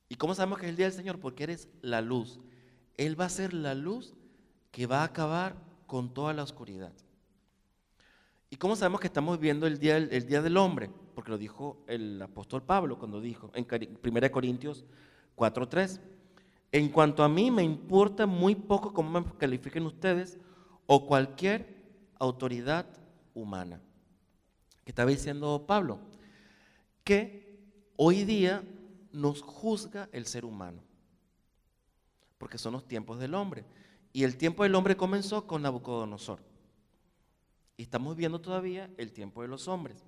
¿Y 0.09 0.15
cómo 0.15 0.37
sabemos 0.37 0.61
que 0.61 0.67
es 0.67 0.71
el 0.71 0.77
día 0.77 0.87
del 0.87 0.95
Señor? 0.95 1.19
Porque 1.19 1.43
eres 1.43 1.69
la 1.81 2.01
luz. 2.01 2.39
Él 2.97 3.21
va 3.21 3.25
a 3.25 3.29
ser 3.29 3.53
la 3.55 3.75
luz 3.75 4.15
que 4.71 4.87
va 4.87 5.01
a 5.01 5.05
acabar 5.05 5.57
con 5.87 6.15
toda 6.15 6.33
la 6.33 6.45
oscuridad. 6.45 6.93
¿Y 8.51 8.57
cómo 8.57 8.77
sabemos 8.77 9.01
que 9.01 9.09
estamos 9.09 9.39
viviendo 9.39 9.67
el 9.67 9.81
día, 9.81 9.97
el 9.97 10.27
día 10.27 10.43
del 10.43 10.57
hombre? 10.59 10.91
Porque 11.17 11.31
lo 11.31 11.39
dijo 11.39 11.83
el 11.89 12.23
apóstol 12.23 12.63
Pablo 12.63 12.99
cuando 13.01 13.21
dijo 13.21 13.51
en 13.55 13.67
1 13.69 14.31
Corintios 14.31 14.85
4:3. 15.35 16.01
En 16.73 16.89
cuanto 16.89 17.23
a 17.23 17.29
mí, 17.29 17.51
me 17.51 17.63
importa 17.63 18.27
muy 18.27 18.55
poco 18.55 18.95
cómo 18.95 19.21
me 19.21 19.27
califiquen 19.37 19.85
ustedes 19.85 20.39
o 20.87 21.07
cualquier 21.07 21.67
autoridad 22.19 22.87
humana. 23.35 23.79
¿Qué 24.83 24.91
estaba 24.91 25.11
diciendo 25.11 25.65
Pablo? 25.67 26.01
Que 27.05 27.61
hoy 27.97 28.25
día 28.25 28.65
nos 29.13 29.43
juzga 29.43 30.09
el 30.13 30.25
ser 30.25 30.47
humano, 30.47 30.83
porque 32.39 32.57
son 32.57 32.73
los 32.73 32.89
tiempos 32.89 33.19
del 33.19 33.35
hombre. 33.35 33.67
Y 34.15 34.25
el 34.25 34.39
tiempo 34.39 34.63
del 34.63 34.75
hombre 34.75 34.97
comenzó 34.97 35.47
con 35.47 35.63
Nabucodonosor. 35.63 36.41
Y 37.77 37.83
estamos 37.83 38.17
viendo 38.17 38.41
todavía 38.41 38.91
el 38.97 39.13
tiempo 39.13 39.43
de 39.43 39.49
los 39.49 39.69
hombres. 39.69 40.05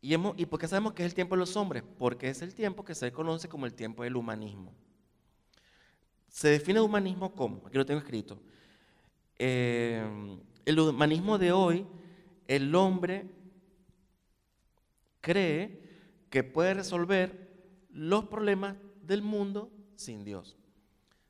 ¿Y, 0.00 0.14
hemos, 0.14 0.38
¿Y 0.38 0.46
por 0.46 0.58
qué 0.58 0.68
sabemos 0.68 0.94
que 0.94 1.02
es 1.02 1.08
el 1.08 1.14
tiempo 1.14 1.34
de 1.34 1.40
los 1.40 1.56
hombres? 1.56 1.82
Porque 1.98 2.30
es 2.30 2.40
el 2.40 2.54
tiempo 2.54 2.84
que 2.84 2.94
se 2.94 3.12
conoce 3.12 3.48
como 3.48 3.66
el 3.66 3.74
tiempo 3.74 4.04
del 4.04 4.16
humanismo. 4.16 4.72
Se 6.28 6.48
define 6.48 6.80
humanismo 6.80 7.32
como, 7.32 7.66
aquí 7.66 7.76
lo 7.76 7.86
tengo 7.86 8.00
escrito, 8.00 8.38
eh, 9.38 10.02
el 10.64 10.78
humanismo 10.78 11.38
de 11.38 11.52
hoy, 11.52 11.86
el 12.46 12.74
hombre 12.74 13.26
cree 15.20 15.80
que 16.30 16.44
puede 16.44 16.74
resolver 16.74 17.48
los 17.90 18.26
problemas 18.26 18.76
del 19.02 19.22
mundo 19.22 19.70
sin 19.96 20.24
Dios. 20.24 20.56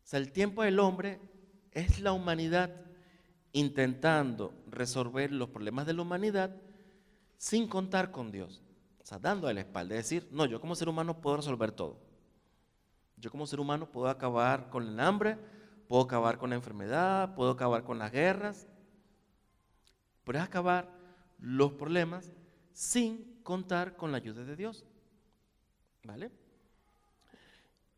O 0.05 0.07
sea, 0.09 0.19
el 0.19 0.33
tiempo 0.33 0.63
del 0.63 0.79
hombre 0.81 1.21
es 1.73 2.01
la 2.01 2.13
humanidad 2.13 2.71
intentando 3.53 4.55
resolver 4.67 5.33
los 5.33 5.49
problemas 5.51 5.87
de 5.87 5.95
la 5.95 6.03
humanidad 6.03 6.55
sin 7.37 7.69
contar 7.69 8.11
con 8.11 8.31
Dios. 8.31 8.63
O 9.03 9.07
sea, 9.07 9.19
dando 9.19 9.53
la 9.53 9.61
espalda. 9.61 9.95
Es 9.95 10.09
decir, 10.09 10.29
no, 10.33 10.47
yo 10.47 10.61
como 10.61 10.75
ser 10.75 10.89
humano 10.89 11.21
puedo 11.21 11.37
resolver 11.37 11.73
todo. 11.73 12.08
Yo 13.21 13.31
como 13.31 13.47
ser 13.47 13.61
humano 13.61 13.91
puedo 13.91 14.09
acabar 14.09 14.71
con 14.71 14.87
el 14.87 15.01
hambre, 15.01 15.39
puedo 15.89 16.03
acabar 16.03 16.39
con 16.39 16.51
la 16.51 16.57
enfermedad, 16.57 17.35
puedo 17.35 17.51
acabar 17.51 17.85
con 17.85 17.99
las 17.99 18.13
guerras. 18.13 18.69
Pero 20.25 20.39
es 20.39 20.45
acabar 20.45 20.89
los 21.39 21.73
problemas 21.73 22.33
sin 22.73 23.41
contar 23.43 23.97
con 23.97 24.13
la 24.13 24.19
ayuda 24.19 24.45
de 24.45 24.57
Dios. 24.57 24.85
¿Vale? 26.05 26.31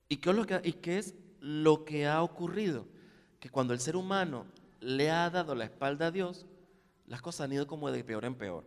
¿Y 0.09 0.17
qué, 0.17 0.31
es 0.31 0.37
lo 0.37 0.47
que, 0.47 0.61
¿Y 0.65 0.73
qué 0.75 0.99
es 0.99 1.15
lo 1.41 1.85
que 1.85 2.07
ha 2.07 2.23
ocurrido? 2.23 2.87
Que 3.39 3.51
cuando 3.51 3.75
el 3.75 3.81
ser 3.81 3.97
humano 3.97 4.47
le 4.81 5.11
ha 5.11 5.29
dado 5.31 5.55
la 5.55 5.65
espalda 5.65 6.07
a 6.07 6.11
Dios, 6.11 6.47
las 7.07 7.21
cosas 7.21 7.43
han 7.43 7.53
ido 7.53 7.67
como 7.67 7.91
de 7.91 8.03
peor 8.05 8.25
en 8.25 8.35
peor. 8.35 8.65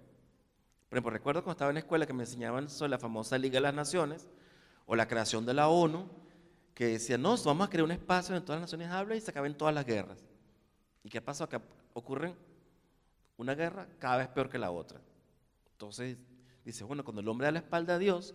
Por 0.89 0.97
ejemplo, 0.97 1.11
recuerdo 1.11 1.43
cuando 1.43 1.53
estaba 1.53 1.71
en 1.71 1.75
la 1.75 1.79
escuela 1.79 2.05
que 2.05 2.13
me 2.13 2.23
enseñaban 2.23 2.69
sobre 2.69 2.91
la 2.91 2.99
famosa 2.99 3.37
Liga 3.37 3.55
de 3.55 3.61
las 3.61 3.73
Naciones 3.73 4.29
o 4.85 4.95
la 4.95 5.07
creación 5.07 5.45
de 5.45 5.53
la 5.53 5.69
ONU, 5.69 6.07
que 6.73 6.87
decían, 6.87 7.21
no, 7.21 7.35
vamos 7.43 7.67
a 7.67 7.69
crear 7.69 7.83
un 7.83 7.91
espacio 7.91 8.33
donde 8.33 8.45
todas 8.45 8.61
las 8.61 8.71
naciones 8.71 8.89
hablen 8.89 9.17
y 9.17 9.21
se 9.21 9.31
acaben 9.31 9.55
todas 9.55 9.73
las 9.73 9.85
guerras. 9.85 10.23
¿Y 11.03 11.09
qué 11.09 11.21
pasa? 11.21 11.47
Que 11.47 11.59
ocurren 11.93 12.35
una 13.37 13.55
guerra 13.55 13.87
cada 13.99 14.17
vez 14.17 14.27
peor 14.29 14.49
que 14.49 14.57
la 14.57 14.71
otra. 14.71 14.99
Entonces, 15.71 16.17
dice, 16.65 16.83
bueno, 16.83 17.03
cuando 17.03 17.21
el 17.21 17.27
hombre 17.27 17.45
da 17.45 17.51
la 17.51 17.59
espalda 17.59 17.95
a 17.95 17.99
Dios, 17.99 18.33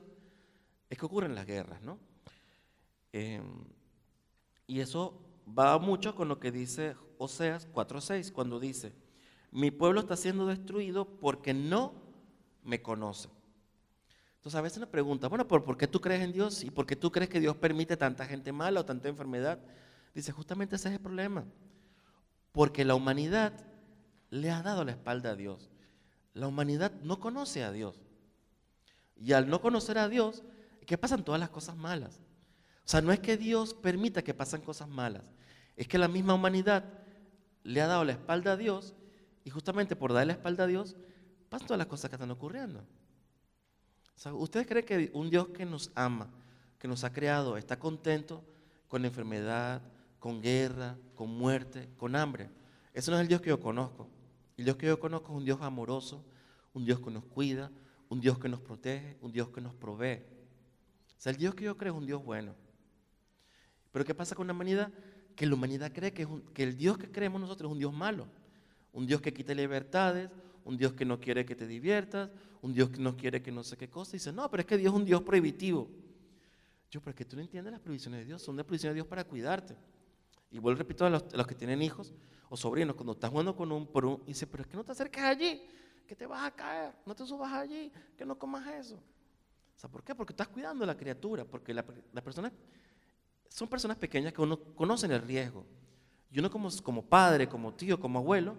es 0.89 0.99
que 0.99 1.07
ocurren 1.07 1.35
las 1.35 1.47
guerras, 1.47 1.83
¿no? 1.83 1.99
Em, 3.13 3.65
y 4.67 4.81
eso 4.81 5.21
va 5.59 5.79
mucho 5.79 6.15
con 6.15 6.29
lo 6.29 6.39
que 6.39 6.53
dice 6.53 6.95
Oseas 7.19 7.69
4.6, 7.73 8.33
cuando 8.33 8.61
dice, 8.61 8.93
mi 9.51 9.71
pueblo 9.71 10.01
está 10.01 10.17
siendo 10.17 10.47
destruido 10.47 11.07
porque 11.07 11.55
no 11.55 11.95
me 12.63 12.83
conoce. 12.83 13.29
Entonces 14.49 14.61
a 14.61 14.63
veces 14.63 14.79
nos 14.79 14.89
pregunta, 14.89 15.29
bueno, 15.29 15.47
¿por, 15.47 15.77
qué 15.77 15.87
tú 15.87 16.01
crees 16.01 16.23
en 16.23 16.33
Dios? 16.33 16.65
¿Y 16.65 16.71
por 16.71 16.87
qué 16.87 16.97
tú 16.97 17.13
crees 17.13 17.29
que 17.29 17.39
Dios 17.39 17.55
permite 17.55 17.99
tanta 17.99 18.25
gente 18.25 18.51
mala 18.51 18.81
o 18.81 18.85
tanta 18.87 19.07
enfermedad? 19.07 19.59
Dice, 20.15 20.33
justamente 20.33 20.77
ese 20.77 20.89
es 20.89 20.95
el 20.95 21.01
problema. 21.03 21.45
Porque 22.53 22.83
la 22.83 22.95
humanidad 22.95 23.53
le 24.31 24.51
ha 24.51 24.63
dado 24.63 24.87
la 24.87 24.93
espalda 24.93 25.33
a 25.33 25.35
Dios. 25.37 25.69
La 26.33 26.47
humanidad 26.47 26.93
no 27.03 27.21
conoce 27.21 27.63
a 27.63 27.73
Dios. 27.73 28.01
Y 29.17 29.35
al 29.35 29.51
no 29.51 29.61
conocer 29.61 29.99
a 29.99 30.09
Dios, 30.09 30.43
¿qué 30.87 30.97
pasan 30.97 31.27
todas 31.27 31.39
las 31.39 31.51
cosas 31.51 31.77
malas? 31.77 32.19
O 32.87 32.89
sea, 32.89 33.03
no 33.03 33.13
es 33.13 33.21
que 33.21 33.37
Dios 33.37 33.75
permita 33.75 34.25
que 34.25 34.33
pasen 34.33 34.63
cosas 34.63 34.89
malas, 34.89 35.31
es 35.77 35.87
que 35.87 35.99
la 35.99 36.09
misma 36.09 36.33
humanidad 36.33 36.85
le 37.65 37.83
ha 37.83 37.87
dado 37.87 38.03
la 38.03 38.13
espalda 38.13 38.53
a 38.53 38.57
Dios 38.57 38.95
y 39.45 39.51
justamente 39.51 39.95
por 39.95 40.15
darle 40.15 40.29
la 40.29 40.39
espalda 40.39 40.65
a 40.65 40.69
Dios 40.69 40.97
pasan 41.51 41.67
todas 41.67 41.79
las 41.79 41.87
cosas 41.87 42.09
que 42.09 42.17
están 42.17 42.31
ocurriendo. 42.31 42.83
¿Ustedes 44.27 44.67
creen 44.67 44.85
que 44.85 45.11
un 45.15 45.31
Dios 45.31 45.49
que 45.49 45.65
nos 45.65 45.93
ama, 45.95 46.29
que 46.79 46.89
nos 46.89 47.05
ha 47.05 47.13
creado, 47.13 47.57
está 47.57 47.79
contento 47.79 48.43
con 48.89 49.05
enfermedad, 49.05 49.81
con 50.19 50.43
guerra, 50.43 50.97
con 51.15 51.31
muerte, 51.31 51.89
con 51.97 52.17
hambre? 52.17 52.51
Ese 52.93 53.11
no 53.11 53.17
es 53.17 53.23
el 53.23 53.29
Dios 53.29 53.41
que 53.41 53.51
yo 53.51 53.61
conozco. 53.61 54.09
El 54.57 54.65
Dios 54.65 54.77
que 54.77 54.87
yo 54.87 54.99
conozco 54.99 55.33
es 55.33 55.39
un 55.39 55.45
Dios 55.45 55.63
amoroso, 55.63 56.25
un 56.75 56.85
Dios 56.85 56.99
que 57.01 57.11
nos 57.13 57.25
cuida, 57.25 57.71
un 58.09 58.21
Dios 58.21 58.39
que 58.39 58.49
nos 58.49 58.61
protege, 58.61 59.17
un 59.21 59.31
Dios 59.31 59.51
que 59.51 59.61
nos 59.61 59.75
provee. 59.75 60.23
O 61.17 61.21
sea, 61.21 61.31
el 61.31 61.39
Dios 61.39 61.55
que 61.55 61.65
yo 61.65 61.77
creo 61.77 61.95
es 61.95 61.99
un 62.01 62.07
Dios 62.07 62.25
bueno. 62.25 62.55
Pero 63.93 64.05
¿qué 64.05 64.15
pasa 64.15 64.35
con 64.35 64.49
la 64.49 64.53
humanidad? 64.53 64.93
Que 65.37 65.47
la 65.47 65.55
humanidad 65.55 65.93
cree 65.93 66.13
que, 66.13 66.27
que 66.53 66.65
el 66.65 66.77
Dios 66.77 66.99
que 66.99 67.11
creemos 67.11 67.41
nosotros 67.41 67.71
es 67.71 67.73
un 67.73 67.79
Dios 67.79 67.93
malo, 67.93 68.27
un 68.93 69.07
Dios 69.07 69.21
que 69.21 69.33
quita 69.33 69.55
libertades, 69.55 70.29
un 70.65 70.77
Dios 70.77 70.93
que 70.93 71.05
no 71.05 71.21
quiere 71.21 71.47
que 71.47 71.55
te 71.55 71.67
diviertas, 71.67 72.31
un 72.63 72.73
Dios 72.73 72.91
que 72.91 72.99
no 72.99 73.17
quiere 73.17 73.43
que 73.43 73.53
no 73.53 73.63
sé 73.63 73.77
qué 73.77 73.89
cosa. 73.89 74.13
Dice, 74.13 74.33
no, 74.33 74.51
pero 74.51 74.61
es 74.61 74.67
que 74.67 74.77
Dios 74.77 74.93
es 74.93 74.97
un 74.99 75.05
Dios 75.05 75.23
prohibitivo. 75.23 75.89
Yo, 76.91 77.01
pero 77.01 77.11
es 77.11 77.17
que 77.17 77.25
tú 77.25 77.37
no 77.37 77.43
entiendes 77.43 77.73
las 77.73 77.81
provisiones 77.81 78.21
de 78.21 78.27
Dios, 78.27 78.43
son 78.43 78.57
las 78.57 78.65
provisiones 78.65 78.93
de 78.93 78.97
Dios 78.97 79.07
para 79.07 79.25
cuidarte. 79.25 79.77
Y 80.51 80.59
vuelvo 80.59 80.79
repito 80.79 81.05
a 81.05 81.11
los, 81.11 81.23
que 81.47 81.55
tienen 81.55 81.83
hijos 81.83 82.15
o 82.49 82.57
sobrinos, 82.57 82.97
cuando 82.97 83.13
estás 83.13 83.31
jugando 83.31 83.55
con 83.55 83.71
un, 83.71 83.87
por 83.87 84.07
un, 84.07 84.25
dice, 84.25 84.47
pero 84.47 84.63
es 84.63 84.69
que 84.69 84.77
no 84.77 84.85
te 84.85 84.93
acerques 84.93 85.23
allí, 85.23 85.63
que 86.07 86.17
te 86.17 86.27
vas 86.27 86.47
a 86.47 86.51
caer, 86.51 86.95
no 87.05 87.15
te 87.15 87.27
subas 87.27 87.53
allí, 87.53 87.93
que 88.17 88.25
no 88.25 88.39
comas 88.39 88.67
eso. 88.69 88.99
O 89.83 89.89
¿por 89.89 90.03
qué? 90.03 90.15
Porque 90.15 90.33
estás 90.33 90.49
cuidando 90.49 90.85
a 90.85 90.87
la 90.87 90.97
criatura, 90.97 91.45
porque 91.45 91.75
las 91.75 91.85
personas 92.25 92.53
son 93.49 93.69
personas 93.69 93.97
pequeñas 93.97 94.33
que 94.33 94.41
uno 94.41 94.59
conocen 94.75 95.13
el 95.13 95.23
riesgo. 95.23 95.65
Y 96.31 96.39
uno 96.39 96.51
como, 96.51 96.69
como 96.83 97.05
padre, 97.05 97.49
como 97.49 97.75
tío, 97.75 97.99
como 97.99 98.19
abuelo, 98.19 98.57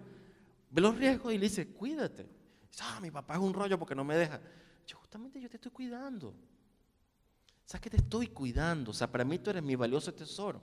ve 0.70 0.80
los 0.80 0.96
riesgos 0.96 1.32
y 1.32 1.38
le 1.38 1.44
dice, 1.44 1.68
cuídate. 1.68 2.39
Ah, 2.80 2.98
mi 3.00 3.10
papá 3.10 3.34
es 3.34 3.40
un 3.40 3.52
rollo 3.52 3.78
porque 3.78 3.94
no 3.94 4.04
me 4.04 4.16
deja. 4.16 4.40
Yo, 4.86 4.96
justamente 4.98 5.40
yo 5.40 5.48
te 5.48 5.56
estoy 5.56 5.72
cuidando. 5.72 6.34
¿Sabes 7.64 7.82
que 7.82 7.90
te 7.90 7.96
estoy 7.98 8.28
cuidando? 8.28 8.90
O 8.90 8.94
sea, 8.94 9.10
para 9.10 9.24
mí 9.24 9.38
tú 9.38 9.50
eres 9.50 9.62
mi 9.62 9.76
valioso 9.76 10.12
tesoro. 10.12 10.60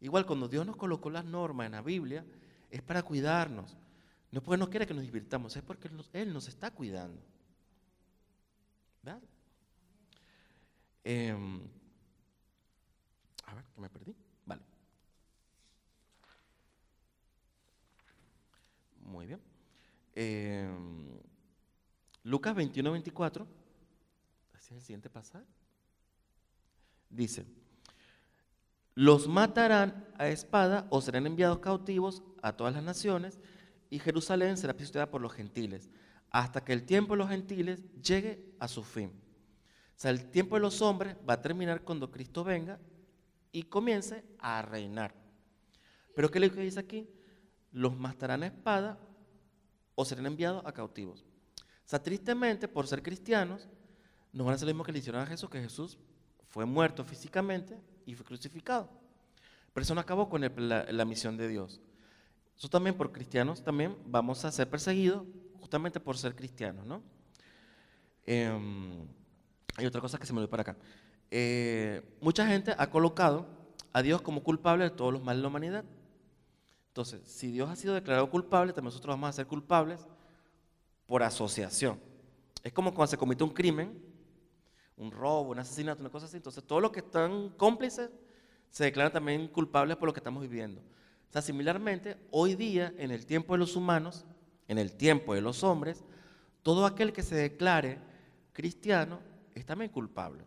Igual 0.00 0.24
cuando 0.24 0.48
Dios 0.48 0.66
nos 0.66 0.76
colocó 0.76 1.10
las 1.10 1.24
normas 1.24 1.66
en 1.66 1.72
la 1.72 1.82
Biblia, 1.82 2.24
es 2.70 2.82
para 2.82 3.02
cuidarnos. 3.02 3.76
No 4.30 4.42
porque 4.42 4.58
no 4.58 4.70
quiere 4.70 4.86
que 4.86 4.94
nos 4.94 5.02
divirtamos, 5.02 5.56
es 5.56 5.62
porque 5.62 5.90
Él 6.12 6.32
nos 6.32 6.48
está 6.48 6.70
cuidando. 6.70 7.20
¿Verdad? 9.02 9.20
Em, 11.04 11.60
a 13.44 13.54
ver, 13.54 13.64
que 13.74 13.80
me 13.80 13.90
perdí. 13.90 14.14
Vale. 14.46 14.62
Muy 19.02 19.26
bien. 19.26 19.49
Em, 20.22 21.18
Lucas 22.24 22.54
21, 22.54 22.92
24. 22.92 23.46
Así 24.52 24.74
es 24.74 24.80
el 24.80 24.82
siguiente 24.82 25.08
pasaje. 25.08 25.46
Dice, 27.08 27.46
los 28.94 29.26
matarán 29.26 30.06
a 30.18 30.28
espada 30.28 30.86
o 30.90 31.00
serán 31.00 31.26
enviados 31.26 31.60
cautivos 31.60 32.22
a 32.42 32.52
todas 32.52 32.74
las 32.74 32.82
naciones 32.82 33.40
y 33.88 33.98
Jerusalén 33.98 34.58
será 34.58 34.76
pisoteada 34.76 35.10
por 35.10 35.22
los 35.22 35.32
gentiles 35.32 35.88
hasta 36.28 36.62
que 36.62 36.74
el 36.74 36.84
tiempo 36.84 37.14
de 37.14 37.18
los 37.20 37.30
gentiles 37.30 37.82
llegue 38.02 38.44
a 38.58 38.68
su 38.68 38.84
fin. 38.84 39.08
O 39.08 40.00
sea, 40.00 40.10
el 40.10 40.30
tiempo 40.30 40.56
de 40.56 40.60
los 40.60 40.82
hombres 40.82 41.16
va 41.26 41.34
a 41.34 41.42
terminar 41.42 41.80
cuando 41.80 42.10
Cristo 42.10 42.44
venga 42.44 42.78
y 43.52 43.62
comience 43.62 44.22
a 44.38 44.60
reinar. 44.60 45.14
Pero 46.14 46.30
¿qué 46.30 46.50
que 46.50 46.60
dice 46.60 46.78
aquí? 46.78 47.08
Los 47.72 47.96
matarán 47.96 48.42
a 48.42 48.48
espada 48.48 48.98
o 50.00 50.04
serán 50.04 50.26
enviados 50.26 50.62
a 50.64 50.72
cautivos. 50.72 51.20
O 51.20 51.88
sea, 51.90 52.02
tristemente, 52.02 52.68
por 52.68 52.86
ser 52.86 53.02
cristianos, 53.02 53.68
nos 54.32 54.46
van 54.46 54.52
a 54.52 54.56
hacer 54.56 54.66
lo 54.66 54.72
mismo 54.72 54.84
que 54.84 54.92
le 54.92 55.00
hicieron 55.00 55.20
a 55.20 55.26
Jesús, 55.26 55.50
que 55.50 55.60
Jesús 55.60 55.98
fue 56.48 56.64
muerto 56.64 57.04
físicamente 57.04 57.78
y 58.06 58.14
fue 58.14 58.24
crucificado. 58.24 58.88
Pero 59.74 59.82
eso 59.82 59.94
no 59.94 60.00
acabó 60.00 60.28
con 60.28 60.40
la, 60.40 61.04
misión 61.04 61.36
de 61.36 61.48
Dios. 61.48 61.80
Eso 62.56 62.68
también 62.68 62.96
por 62.96 63.12
cristianos 63.12 63.62
también 63.62 63.94
vamos 64.06 64.44
a 64.44 64.52
ser 64.52 64.70
perseguidos 64.70 65.26
justamente 65.58 66.00
por 66.00 66.16
ser 66.16 66.34
cristianos, 66.34 66.86
¿no? 66.86 67.02
Em, 68.24 69.06
hay 69.76 69.86
otra 69.86 70.00
cosa 70.00 70.18
que 70.18 70.26
se 70.26 70.32
me 70.32 70.38
olvidó 70.38 70.50
para 70.50 70.62
acá. 70.62 70.76
Eh, 71.30 72.02
mucha 72.20 72.46
gente 72.46 72.74
ha 72.76 72.88
colocado 72.88 73.46
a 73.92 74.00
Dios 74.00 74.22
como 74.22 74.42
culpable 74.42 74.84
de 74.84 74.90
todos 74.90 75.12
los 75.12 75.22
males 75.22 75.38
de 75.38 75.42
la 75.42 75.48
humanidad. 75.48 75.84
Entonces, 76.90 77.22
si 77.24 77.52
Dios 77.52 77.70
ha 77.70 77.76
sido 77.76 77.94
declarado 77.94 78.28
culpable, 78.28 78.72
también 78.72 78.86
nosotros 78.86 79.14
vamos 79.14 79.30
a 79.30 79.32
ser 79.32 79.46
culpables 79.46 80.06
por 81.06 81.22
asociación. 81.22 82.00
Es 82.62 82.72
como 82.72 82.92
cuando 82.92 83.10
se 83.10 83.16
comete 83.16 83.44
un 83.44 83.50
crimen, 83.50 84.02
un 84.96 85.10
robo, 85.10 85.50
un 85.50 85.58
asesinato, 85.58 86.00
una 86.00 86.10
cosa 86.10 86.26
así. 86.26 86.36
Entonces, 86.36 86.64
todos 86.64 86.82
los 86.82 86.90
que 86.90 87.00
están 87.00 87.50
cómplices 87.50 88.10
se 88.70 88.84
declaran 88.84 89.12
también 89.12 89.46
culpables 89.48 89.96
por 89.96 90.08
lo 90.08 90.12
que 90.12 90.20
estamos 90.20 90.42
viviendo. 90.42 90.80
O 90.80 91.32
sea, 91.32 91.42
similarmente, 91.42 92.16
hoy 92.32 92.56
día, 92.56 92.92
en 92.98 93.12
el 93.12 93.24
tiempo 93.24 93.54
de 93.54 93.58
los 93.58 93.76
humanos, 93.76 94.24
en 94.66 94.78
el 94.78 94.96
tiempo 94.96 95.34
de 95.34 95.42
los 95.42 95.62
hombres, 95.62 96.04
todo 96.62 96.86
aquel 96.86 97.12
que 97.12 97.22
se 97.22 97.36
declare 97.36 98.00
cristiano 98.52 99.20
es 99.54 99.64
también 99.64 99.92
culpable. 99.92 100.44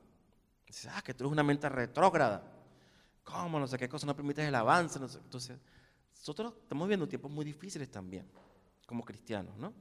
Dice, 0.67 0.89
ah, 0.93 1.01
que 1.01 1.13
tú 1.13 1.23
eres 1.23 1.31
una 1.31 1.43
mente 1.43 1.69
retrógrada, 1.69 2.53
¿Cómo? 3.23 3.59
No 3.59 3.67
sé 3.67 3.77
qué 3.77 3.87
cosa, 3.87 4.05
no 4.05 4.15
permites 4.15 4.45
el 4.47 4.55
avance. 4.55 4.99
No 4.99 5.07
sé. 5.07 5.17
Entonces, 5.19 5.57
nosotros 6.23 6.53
estamos 6.61 6.87
viendo 6.87 7.05
tiempos 7.05 7.29
muy 7.29 7.43
difíciles 7.43 7.91
también, 7.91 8.25
como 8.85 9.03
cristianos, 9.03 9.57
¿no? 9.57 9.73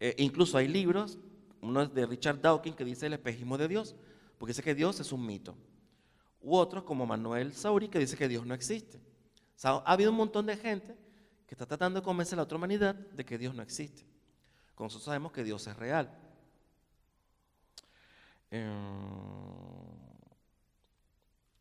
Eh, 0.00 0.14
incluso 0.16 0.56
hay 0.56 0.68
libros, 0.68 1.18
uno 1.60 1.82
es 1.82 1.92
de 1.92 2.06
Richard 2.06 2.40
Dawkins 2.40 2.74
que 2.74 2.84
dice 2.86 3.04
el 3.04 3.12
espejismo 3.12 3.58
de 3.58 3.68
Dios, 3.68 3.94
porque 4.38 4.52
dice 4.52 4.62
que 4.62 4.74
Dios 4.74 4.98
es 4.98 5.12
un 5.12 5.26
mito. 5.26 5.54
U 6.40 6.56
otros 6.56 6.84
como 6.84 7.04
Manuel 7.04 7.52
Sauri 7.52 7.90
que 7.90 7.98
dice 7.98 8.16
que 8.16 8.26
Dios 8.26 8.46
no 8.46 8.54
existe. 8.54 8.96
O 8.96 9.58
sea, 9.58 9.72
ha 9.72 9.92
habido 9.92 10.12
un 10.12 10.16
montón 10.16 10.46
de 10.46 10.56
gente 10.56 10.96
que 11.46 11.54
está 11.54 11.66
tratando 11.66 12.00
de 12.00 12.04
convencer 12.04 12.36
a 12.36 12.38
la 12.38 12.42
otra 12.44 12.56
humanidad 12.56 12.94
de 12.94 13.22
que 13.22 13.36
Dios 13.36 13.54
no 13.54 13.62
existe. 13.62 14.02
Con 14.74 14.86
nosotros 14.86 15.04
sabemos 15.04 15.30
que 15.30 15.44
Dios 15.44 15.66
es 15.66 15.76
real. 15.76 16.10
Eh, 18.50 18.66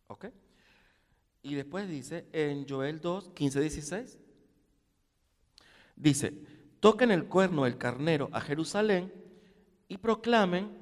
¿Ok? 0.08 0.26
Y 1.46 1.54
después 1.54 1.88
dice 1.88 2.26
en 2.34 2.68
Joel 2.68 3.00
2, 3.00 3.30
15, 3.36 3.62
16, 3.62 4.18
dice, 5.96 6.34
toquen 6.80 7.12
el 7.12 7.26
cuerno 7.26 7.66
del 7.66 7.78
carnero 7.78 8.30
a 8.32 8.42
Jerusalén 8.42 9.14
y 9.88 10.00
proclamen 10.00 10.76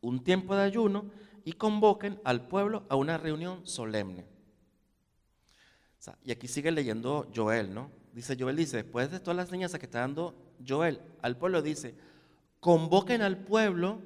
un 0.00 0.24
tiempo 0.24 0.56
de 0.56 0.62
ayuno 0.62 1.10
y 1.44 1.52
convoquen 1.52 2.18
al 2.24 2.48
pueblo 2.48 2.86
a 2.88 2.96
una 2.96 3.18
reunión 3.18 3.66
solemne. 3.66 4.24
y 6.24 6.32
aquí 6.32 6.48
sigue 6.48 6.70
leyendo 6.70 7.30
Joel, 7.36 7.74
¿no? 7.74 7.90
Dice 8.14 8.34
Joel, 8.38 8.56
dice, 8.56 8.78
después 8.78 9.10
de 9.10 9.20
todas 9.20 9.36
las 9.36 9.48
enseñanzas 9.48 9.78
que 9.78 9.84
está 9.84 10.00
dando 10.00 10.54
Joel 10.66 11.02
al 11.20 11.36
pueblo, 11.36 11.60
dice, 11.60 11.94
convoquen 12.60 13.20
al 13.20 13.44
pueblo 13.44 14.00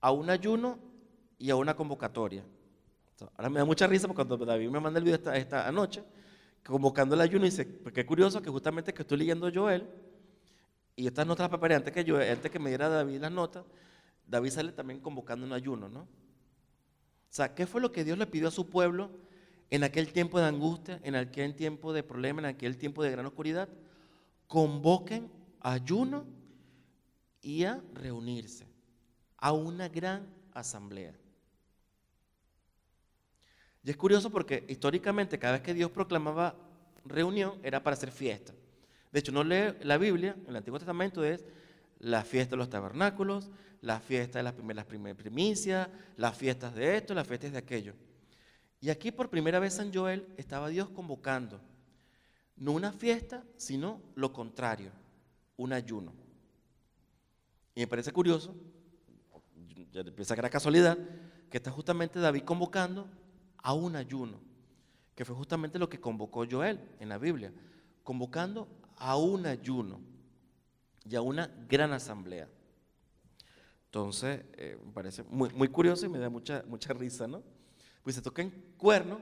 a 0.00 0.12
un 0.12 0.30
ayuno 0.30 0.78
y 1.36 1.50
a 1.50 1.56
una 1.56 1.74
convocatoria. 1.74 2.44
Ahora 3.36 3.50
me 3.50 3.58
da 3.58 3.64
mucha 3.64 3.86
risa 3.86 4.06
porque 4.06 4.24
cuando 4.24 4.44
David 4.44 4.68
me 4.68 4.80
manda 4.80 4.98
el 4.98 5.04
video 5.04 5.16
esta, 5.16 5.36
esta 5.36 5.70
noche, 5.72 6.02
convocando 6.64 7.14
el 7.14 7.20
ayuno, 7.20 7.44
dice, 7.44 7.64
porque 7.64 8.00
es 8.00 8.06
curioso 8.06 8.40
que 8.40 8.50
justamente 8.50 8.92
que 8.92 9.02
estoy 9.02 9.18
leyendo 9.18 9.50
Joel, 9.52 9.88
y 10.94 11.06
estas 11.06 11.26
notas 11.26 11.44
las 11.44 11.50
preparé 11.50 11.74
antes 11.74 11.92
que, 11.92 12.04
yo, 12.04 12.16
antes 12.18 12.50
que 12.50 12.58
me 12.58 12.70
diera 12.70 12.88
David 12.88 13.20
las 13.20 13.32
notas, 13.32 13.64
David 14.26 14.50
sale 14.50 14.72
también 14.72 15.00
convocando 15.00 15.44
un 15.46 15.52
ayuno, 15.52 15.88
¿no? 15.88 16.00
O 16.00 16.08
sea, 17.34 17.54
¿qué 17.54 17.66
fue 17.66 17.80
lo 17.80 17.92
que 17.92 18.04
Dios 18.04 18.18
le 18.18 18.26
pidió 18.26 18.48
a 18.48 18.50
su 18.50 18.68
pueblo 18.68 19.10
en 19.70 19.84
aquel 19.84 20.12
tiempo 20.12 20.38
de 20.38 20.46
angustia, 20.46 21.00
en 21.02 21.16
aquel 21.16 21.54
tiempo 21.54 21.92
de 21.92 22.02
problema, 22.02 22.40
en 22.40 22.46
aquel 22.46 22.76
tiempo 22.76 23.02
de 23.02 23.10
gran 23.10 23.24
oscuridad? 23.24 23.68
Convoquen 24.46 25.30
ayuno 25.60 26.26
y 27.40 27.64
a 27.64 27.82
reunirse 27.94 28.66
a 29.38 29.52
una 29.52 29.88
gran 29.88 30.26
asamblea. 30.52 31.14
Y 33.84 33.90
es 33.90 33.96
curioso 33.96 34.30
porque 34.30 34.64
históricamente 34.68 35.38
cada 35.38 35.54
vez 35.54 35.62
que 35.62 35.74
Dios 35.74 35.90
proclamaba 35.90 36.54
reunión 37.04 37.58
era 37.62 37.82
para 37.82 37.94
hacer 37.94 38.12
fiesta. 38.12 38.52
De 39.10 39.20
hecho, 39.20 39.32
no 39.32 39.44
lee 39.44 39.74
la 39.82 39.98
Biblia, 39.98 40.36
en 40.42 40.50
el 40.50 40.56
Antiguo 40.56 40.78
Testamento 40.78 41.24
es 41.24 41.44
la 41.98 42.24
fiesta 42.24 42.52
de 42.52 42.56
los 42.58 42.70
tabernáculos, 42.70 43.50
la 43.80 44.00
fiesta 44.00 44.38
de 44.38 44.44
las 44.44 44.54
primeras 44.54 44.86
primicias, 44.86 45.88
las 46.16 46.36
fiestas 46.36 46.74
de 46.74 46.96
esto, 46.96 47.14
las 47.14 47.26
fiestas 47.26 47.52
de 47.52 47.58
aquello. 47.58 47.94
Y 48.80 48.90
aquí 48.90 49.12
por 49.12 49.28
primera 49.28 49.58
vez 49.58 49.74
San 49.74 49.92
Joel 49.92 50.26
estaba 50.36 50.68
Dios 50.68 50.88
convocando, 50.90 51.60
no 52.56 52.72
una 52.72 52.92
fiesta, 52.92 53.44
sino 53.56 54.00
lo 54.14 54.32
contrario, 54.32 54.90
un 55.56 55.72
ayuno. 55.72 56.12
Y 57.74 57.80
me 57.80 57.86
parece 57.86 58.12
curioso, 58.12 58.54
ya 59.92 60.04
piensa 60.04 60.34
que 60.34 60.40
era 60.40 60.50
casualidad, 60.50 60.98
que 61.50 61.58
está 61.58 61.70
justamente 61.70 62.18
David 62.18 62.42
convocando 62.42 63.08
a 63.62 63.72
un 63.72 63.96
ayuno, 63.96 64.40
que 65.14 65.24
fue 65.24 65.34
justamente 65.34 65.78
lo 65.78 65.88
que 65.88 66.00
convocó 66.00 66.44
Joel 66.50 66.80
en 67.00 67.08
la 67.08 67.18
Biblia, 67.18 67.52
convocando 68.02 68.68
a 68.96 69.16
un 69.16 69.46
ayuno 69.46 70.00
y 71.08 71.16
a 71.16 71.22
una 71.22 71.50
gran 71.68 71.92
asamblea. 71.92 72.48
Entonces, 73.86 74.44
eh, 74.54 74.78
me 74.84 74.92
parece 74.92 75.22
muy, 75.24 75.50
muy 75.50 75.68
curioso 75.68 76.06
y 76.06 76.08
me 76.08 76.18
da 76.18 76.30
mucha, 76.30 76.64
mucha 76.66 76.92
risa, 76.92 77.26
¿no? 77.26 77.42
Pues 78.02 78.16
se 78.16 78.22
tocan 78.22 78.50
cuerno 78.76 79.20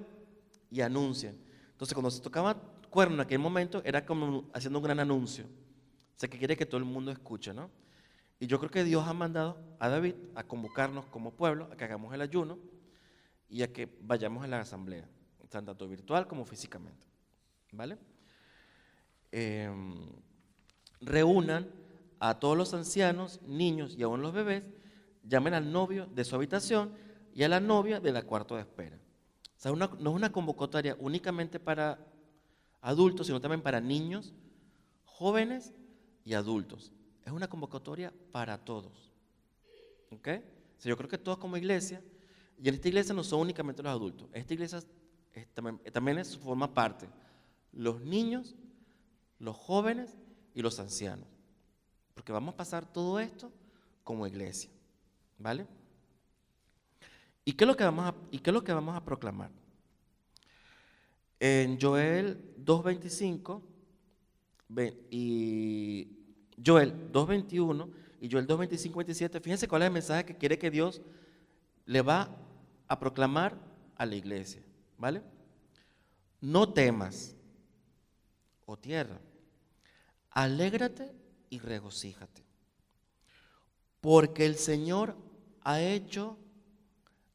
y 0.71 0.81
anuncian. 0.81 1.37
Entonces, 1.73 1.93
cuando 1.95 2.11
se 2.11 2.21
tocaba 2.21 2.55
cuerno 2.89 3.15
en 3.15 3.21
aquel 3.21 3.39
momento, 3.39 3.83
era 3.85 4.05
como 4.05 4.49
haciendo 4.53 4.79
un 4.79 4.85
gran 4.85 5.01
anuncio. 5.01 5.45
O 5.45 6.21
sea, 6.21 6.29
que 6.29 6.39
quiere 6.39 6.57
que 6.57 6.67
todo 6.67 6.79
el 6.79 6.85
mundo 6.85 7.11
escuche, 7.11 7.53
¿no? 7.53 7.71
Y 8.39 8.47
yo 8.47 8.59
creo 8.59 8.71
que 8.71 8.85
Dios 8.85 9.07
ha 9.07 9.13
mandado 9.13 9.59
a 9.79 9.89
David 9.89 10.15
a 10.35 10.45
convocarnos 10.45 11.05
como 11.07 11.33
pueblo, 11.33 11.69
a 11.73 11.77
que 11.77 11.85
hagamos 11.85 12.15
el 12.15 12.21
ayuno 12.21 12.59
y 13.51 13.63
a 13.63 13.73
que 13.73 13.89
vayamos 14.01 14.45
a 14.45 14.47
la 14.47 14.61
asamblea, 14.61 15.07
tanto 15.49 15.89
virtual 15.89 16.27
como 16.27 16.45
físicamente. 16.45 17.07
¿Vale? 17.73 17.99
Em, 19.33 20.09
reúnan 21.01 21.69
a 22.19 22.39
todos 22.39 22.57
los 22.57 22.73
ancianos, 22.75 23.41
niños 23.43 23.97
y 23.97 24.03
aún 24.03 24.23
los 24.23 24.33
bebés, 24.33 24.65
llamen 25.25 25.55
al 25.55 25.71
novio 25.73 26.07
de 26.07 26.25
su 26.25 26.37
habitación 26.37 26.93
y 27.35 27.43
a 27.43 27.49
la 27.49 27.61
novia 27.61 28.01
de 28.01 28.13
la 28.13 28.23
cuarto 28.23 28.55
de 28.55 28.63
espera. 28.63 28.97
O 28.97 29.61
sea, 29.61 29.73
no 29.73 29.85
es 29.85 30.17
una 30.17 30.33
convocatoria 30.33 30.97
únicamente 31.01 31.61
para 31.61 31.99
adultos, 32.81 33.27
sino 33.27 33.41
también 33.41 33.63
para 33.63 33.81
niños, 33.81 34.33
jóvenes 35.05 35.75
y 36.25 36.35
adultos. 36.35 36.93
Es 37.25 37.33
una 37.33 37.49
convocatoria 37.49 38.13
para 38.33 38.59
todos. 38.59 39.11
¿Ok? 40.11 40.29
yo 40.83 40.97
creo 40.97 41.11
que 41.11 41.19
todos 41.19 41.37
como 41.37 41.59
iglesia 41.59 42.03
y 42.63 42.69
en 42.69 42.75
esta 42.75 42.89
iglesia 42.89 43.15
no 43.15 43.25
son 43.25 43.41
únicamente 43.41 43.83
los 43.83 43.91
adultos. 43.91 44.29
Esta 44.33 44.53
iglesia 44.53 44.83
también, 45.55 46.25
forma 46.25 46.73
parte 46.73 47.09
los 47.73 48.01
niños, 48.01 48.55
los 49.39 49.57
jóvenes 49.57 50.19
y 50.55 50.61
los 50.61 50.79
ancianos. 50.79 51.27
Porque 52.13 52.33
vamos 52.33 52.55
a 52.55 52.57
pasar 52.59 52.85
todo 52.93 53.19
esto 53.19 53.51
como 54.05 54.27
iglesia. 54.27 54.71
¿Vale? 55.39 55.67
¿Y 57.47 57.53
qué 57.53 57.65
es 57.65 57.69
lo 57.69 57.77
que 57.77 57.85
vamos 57.85 58.07
a, 58.07 58.15
y 58.31 58.39
qué 58.41 58.51
es 58.51 58.55
lo 58.55 58.63
que 58.63 58.75
vamos 58.75 58.95
a 58.95 59.05
proclamar? 59.05 59.51
En 61.39 61.81
Joel 61.81 62.55
2.25 62.63 63.63
y 65.11 66.09
Joel 66.65 67.11
2.21 67.11 67.89
y 68.21 68.31
Joel 68.31 68.47
2.25, 68.47 68.97
27, 68.97 69.41
fíjense 69.41 69.67
cuál 69.67 69.81
es 69.81 69.87
el 69.87 69.93
mensaje 69.95 70.27
que 70.27 70.37
quiere 70.37 70.59
que 70.59 70.71
Dios 70.71 71.01
le 71.87 72.03
va 72.03 72.29
a 72.91 72.99
proclamar 72.99 73.57
a 73.97 74.05
la 74.05 74.17
iglesia, 74.17 74.61
¿vale? 74.99 75.23
No 76.41 76.73
temas, 76.73 77.37
oh 78.67 78.77
tierra, 78.77 79.21
alégrate 80.29 81.15
y 81.51 81.61
regocíjate, 81.61 82.45
porque 84.01 84.45
el 84.45 84.57
Señor 84.57 85.17
ha 85.63 85.81
hecho 85.81 86.37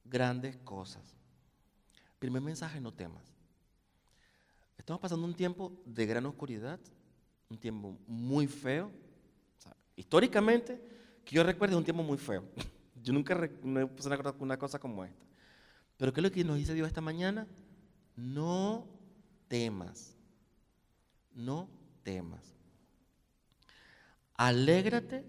grandes 0.04 0.58
cosas. 0.58 1.16
Primer 2.20 2.42
mensaje, 2.42 2.82
no 2.82 2.94
temas. 2.94 3.24
Estamos 4.78 5.02
pasando 5.02 5.26
un 5.26 5.34
tiempo 5.34 5.72
de 5.86 6.06
gran 6.06 6.26
oscuridad, 6.26 6.82
un 7.50 7.58
tiempo 7.58 7.98
muy 8.08 8.46
feo. 8.46 8.92
históricamente, 9.96 10.82
que 11.24 11.34
yo 11.34 11.44
recuerdo, 11.44 11.76
es 11.76 11.78
un 11.78 11.86
tiempo 11.86 12.04
muy 12.04 12.18
feo. 12.18 12.44
Yo 13.02 13.14
nunca 13.14 13.38
me 13.62 13.86
puse 13.86 14.10
una 14.40 14.58
cosa 14.58 14.80
como 14.80 15.06
esta. 15.06 15.25
Pero 15.98 16.14
¿qué 16.14 16.20
es 16.20 16.24
lo 16.24 16.32
que 16.32 16.44
nos 16.44 16.58
dice 16.58 16.74
Dios 16.74 16.88
esta 16.88 17.02
mañana? 17.02 17.48
No 18.16 18.88
temas, 19.48 20.16
no 21.34 21.70
temas. 22.04 22.56
Alégrate 24.36 25.26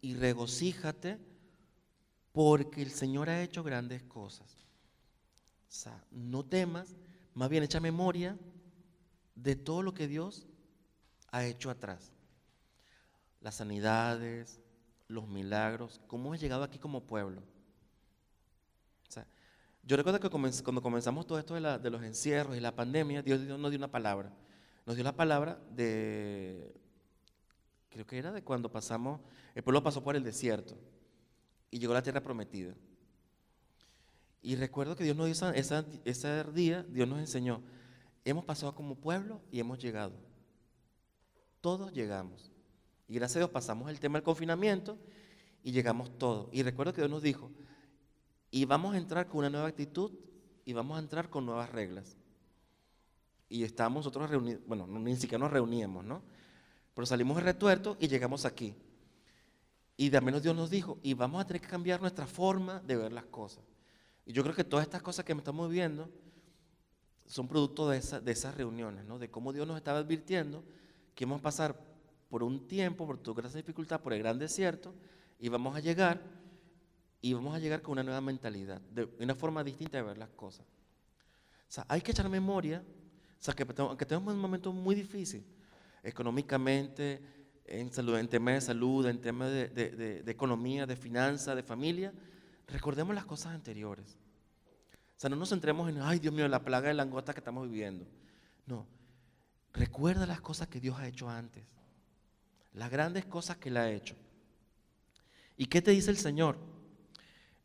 y 0.00 0.14
regocíjate 0.14 1.18
porque 2.32 2.82
el 2.82 2.90
Señor 2.90 3.28
ha 3.28 3.42
hecho 3.42 3.62
grandes 3.62 4.02
cosas. 4.02 4.66
O 5.68 5.72
sea, 5.72 6.04
no 6.10 6.44
temas, 6.44 6.96
más 7.34 7.48
bien 7.48 7.62
echa 7.62 7.80
memoria 7.80 8.36
de 9.36 9.54
todo 9.54 9.82
lo 9.82 9.94
que 9.94 10.08
Dios 10.08 10.46
ha 11.30 11.44
hecho 11.44 11.70
atrás. 11.70 12.12
Las 13.40 13.56
sanidades, 13.56 14.60
los 15.06 15.28
milagros, 15.28 16.00
cómo 16.08 16.28
hemos 16.28 16.40
llegado 16.40 16.64
aquí 16.64 16.78
como 16.78 17.06
pueblo. 17.06 17.42
Yo 19.82 19.96
recuerdo 19.96 20.20
que 20.20 20.28
cuando 20.28 20.82
comenzamos 20.82 21.26
todo 21.26 21.38
esto 21.38 21.54
de, 21.54 21.90
los 21.90 22.02
encierros 22.02 22.56
y 22.56 22.60
la 22.60 22.74
pandemia, 22.74 23.22
Dios, 23.22 23.40
nos 23.40 23.70
dio 23.70 23.78
una 23.78 23.90
palabra. 23.90 24.32
Nos 24.86 24.96
dio 24.96 25.04
la 25.04 25.16
palabra 25.16 25.58
de, 25.70 26.74
creo 27.88 28.06
que 28.06 28.18
era 28.18 28.32
de 28.32 28.42
cuando 28.42 28.70
pasamos, 28.70 29.20
el 29.54 29.62
pueblo 29.62 29.82
pasó 29.82 30.02
por 30.02 30.16
el 30.16 30.24
desierto 30.24 30.76
y 31.70 31.78
llegó 31.78 31.92
a 31.92 31.96
la 31.96 32.02
tierra 32.02 32.22
prometida. 32.22 32.74
Y 34.42 34.56
recuerdo 34.56 34.96
que 34.96 35.04
Dios 35.04 35.16
nos 35.16 35.26
dio 35.26 35.50
ese 36.04 36.44
día, 36.54 36.82
Dios 36.88 37.08
nos 37.08 37.18
enseñó, 37.18 37.62
hemos 38.24 38.44
pasado 38.44 38.74
como 38.74 38.94
pueblo 38.94 39.42
y 39.50 39.60
hemos 39.60 39.78
llegado. 39.78 40.14
Todos 41.60 41.92
llegamos. 41.92 42.50
Y 43.06 43.14
gracias 43.14 43.36
a 43.36 43.40
Dios 43.40 43.50
pasamos 43.50 43.90
el 43.90 44.00
tema 44.00 44.18
del 44.18 44.24
confinamiento 44.24 44.98
y 45.62 45.72
llegamos 45.72 46.16
todos. 46.18 46.48
Y 46.52 46.62
recuerdo 46.62 46.92
que 46.92 47.02
Dios 47.02 47.10
nos 47.10 47.22
dijo, 47.22 47.50
y 48.50 48.64
vamos 48.64 48.94
a 48.94 48.98
entrar 48.98 49.28
con 49.28 49.38
una 49.38 49.50
nueva 49.50 49.68
actitud 49.68 50.12
y 50.64 50.72
vamos 50.72 50.96
a 50.96 51.00
entrar 51.00 51.28
con 51.28 51.46
nuevas 51.46 51.70
reglas. 51.70 52.16
Y 53.48 53.64
estábamos 53.64 54.04
nosotros 54.04 54.30
reunidos, 54.30 54.62
bueno, 54.66 54.86
ni 54.86 55.16
siquiera 55.16 55.38
nos 55.38 55.52
reuníamos, 55.52 56.04
¿no? 56.04 56.22
Pero 56.94 57.06
salimos 57.06 57.36
de 57.36 57.42
retuerto 57.42 57.96
y 57.98 58.08
llegamos 58.08 58.44
aquí. 58.44 58.74
Y 59.96 60.08
de 60.08 60.20
menos 60.20 60.42
Dios 60.42 60.56
nos 60.56 60.70
dijo, 60.70 60.98
y 61.02 61.14
vamos 61.14 61.42
a 61.42 61.46
tener 61.46 61.60
que 61.60 61.68
cambiar 61.68 62.00
nuestra 62.00 62.26
forma 62.26 62.80
de 62.80 62.96
ver 62.96 63.12
las 63.12 63.24
cosas. 63.26 63.64
Y 64.24 64.32
yo 64.32 64.42
creo 64.42 64.54
que 64.54 64.64
todas 64.64 64.84
estas 64.84 65.02
cosas 65.02 65.24
que 65.24 65.32
estamos 65.32 65.70
viendo 65.70 66.08
son 67.26 67.46
producto 67.46 67.88
de, 67.88 67.98
esas 67.98 68.54
reuniones, 68.56 69.04
¿no? 69.04 69.18
De 69.18 69.30
cómo 69.30 69.52
Dios 69.52 69.66
nos 69.66 69.76
estaba 69.76 69.98
advirtiendo 69.98 70.64
que 71.14 71.24
vamos 71.24 71.40
a 71.40 71.42
pasar 71.42 71.76
por 72.28 72.42
un 72.42 72.66
tiempo, 72.66 73.06
por 73.06 73.18
tu 73.18 73.34
gran 73.34 73.52
dificultad, 73.52 74.00
por 74.00 74.12
el 74.12 74.20
gran 74.20 74.38
desierto, 74.38 74.94
y 75.38 75.48
vamos 75.48 75.76
a 75.76 75.80
llegar, 75.80 76.22
y 77.20 77.32
vamos 77.32 77.54
a 77.54 77.58
llegar 77.58 77.82
con 77.82 77.92
una 77.92 78.02
nueva 78.02 78.20
mentalidad, 78.20 78.80
de 78.80 79.08
una 79.20 79.34
forma 79.34 79.62
distinta 79.62 79.98
de 79.98 80.02
ver 80.02 80.18
las 80.18 80.30
cosas. 80.30 80.66
O 81.68 81.72
sea, 81.72 81.84
hay 81.88 82.00
que 82.00 82.12
echar 82.12 82.28
memoria, 82.28 82.82
o 83.38 83.42
sea, 83.42 83.54
que 83.54 83.66
aunque 83.78 84.06
tenemos 84.06 84.34
un 84.34 84.40
momento 84.40 84.72
muy 84.72 84.94
difícil, 84.94 85.44
económicamente, 86.02 87.22
en, 87.64 87.90
temas 88.28 88.54
de 88.54 88.60
salud, 88.60 89.06
en 89.06 89.20
temas 89.20 89.50
de, 89.50 89.68
de 90.24 90.30
economía, 90.30 90.86
de 90.86 90.96
finanzas, 90.96 91.54
de 91.54 91.62
familia, 91.62 92.12
recordemos 92.66 93.14
las 93.14 93.24
cosas 93.24 93.54
anteriores. 93.54 94.16
O 95.16 95.20
sea, 95.20 95.28
no 95.28 95.36
nos 95.36 95.50
centremos 95.50 95.88
en, 95.90 96.00
ay 96.00 96.18
Dios 96.18 96.32
mío, 96.32 96.48
la 96.48 96.64
plaga 96.64 96.88
de 96.88 96.94
langosta 96.94 97.34
que 97.34 97.40
estamos 97.40 97.68
viviendo. 97.68 98.06
No, 98.66 98.86
recuerda 99.72 100.26
las 100.26 100.40
cosas 100.40 100.68
que 100.68 100.80
Dios 100.80 100.98
ha 100.98 101.06
hecho 101.06 101.28
antes, 101.28 101.62
las 102.72 102.90
grandes 102.90 103.26
cosas 103.26 103.58
que 103.58 103.68
Él 103.68 103.76
ha 103.76 103.90
hecho. 103.90 104.16
¿Y 105.56 105.66
qué 105.66 105.82
te 105.82 105.90
dice 105.90 106.10
el 106.10 106.16
Señor? 106.16 106.56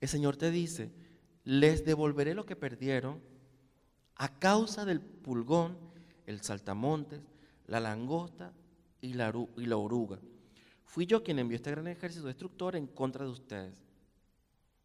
El 0.05 0.09
Señor 0.09 0.37
te 0.37 0.51
dice, 0.51 0.91
les 1.45 1.83
devolveré 1.83 2.35
lo 2.35 2.45
que 2.45 2.55
perdieron 2.55 3.19
a 4.17 4.37
causa 4.37 4.85
del 4.85 5.01
pulgón, 5.01 5.79
el 6.27 6.43
saltamontes, 6.43 7.21
la 7.65 7.79
langosta 7.79 8.53
y 9.01 9.13
la, 9.13 9.29
oruga. 9.75 10.19
Fui 10.83 11.07
yo 11.07 11.23
quien 11.23 11.39
envió 11.39 11.55
este 11.55 11.71
gran 11.71 11.87
ejército 11.87 12.27
destructor 12.27 12.75
en 12.75 12.85
contra 12.85 13.25
de 13.25 13.31
ustedes. 13.31 13.79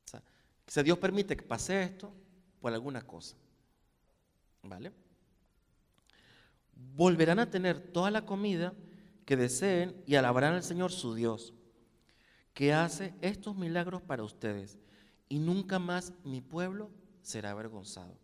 O 0.07 0.09
sea, 0.09 0.23
si 0.67 0.83
Dios 0.85 0.97
permite 0.97 1.37
que 1.37 1.43
pase 1.43 1.83
esto, 1.83 2.11
por 2.59 2.73
alguna 2.73 3.03
cosa. 3.03 3.37
¿Vale? 4.63 4.91
Volverán 6.97 7.41
a 7.41 7.51
tener 7.51 7.79
toda 7.93 8.11
la 8.11 8.25
comida 8.25 8.73
que 9.27 9.37
deseen 9.37 10.03
y 10.07 10.15
alabarán 10.15 10.55
al 10.55 10.63
Señor 10.63 10.93
su 10.93 11.15
Dios, 11.15 11.53
que 12.55 12.73
hace 12.73 13.13
estos 13.21 13.55
milagros 13.55 14.01
para 14.01 14.25
ustedes, 14.25 14.79
y 15.31 15.39
nunca 15.39 15.79
más 15.79 16.13
mi 16.25 16.43
pueblo 16.43 16.91
será 17.23 17.53
avergonzado. 17.53 18.19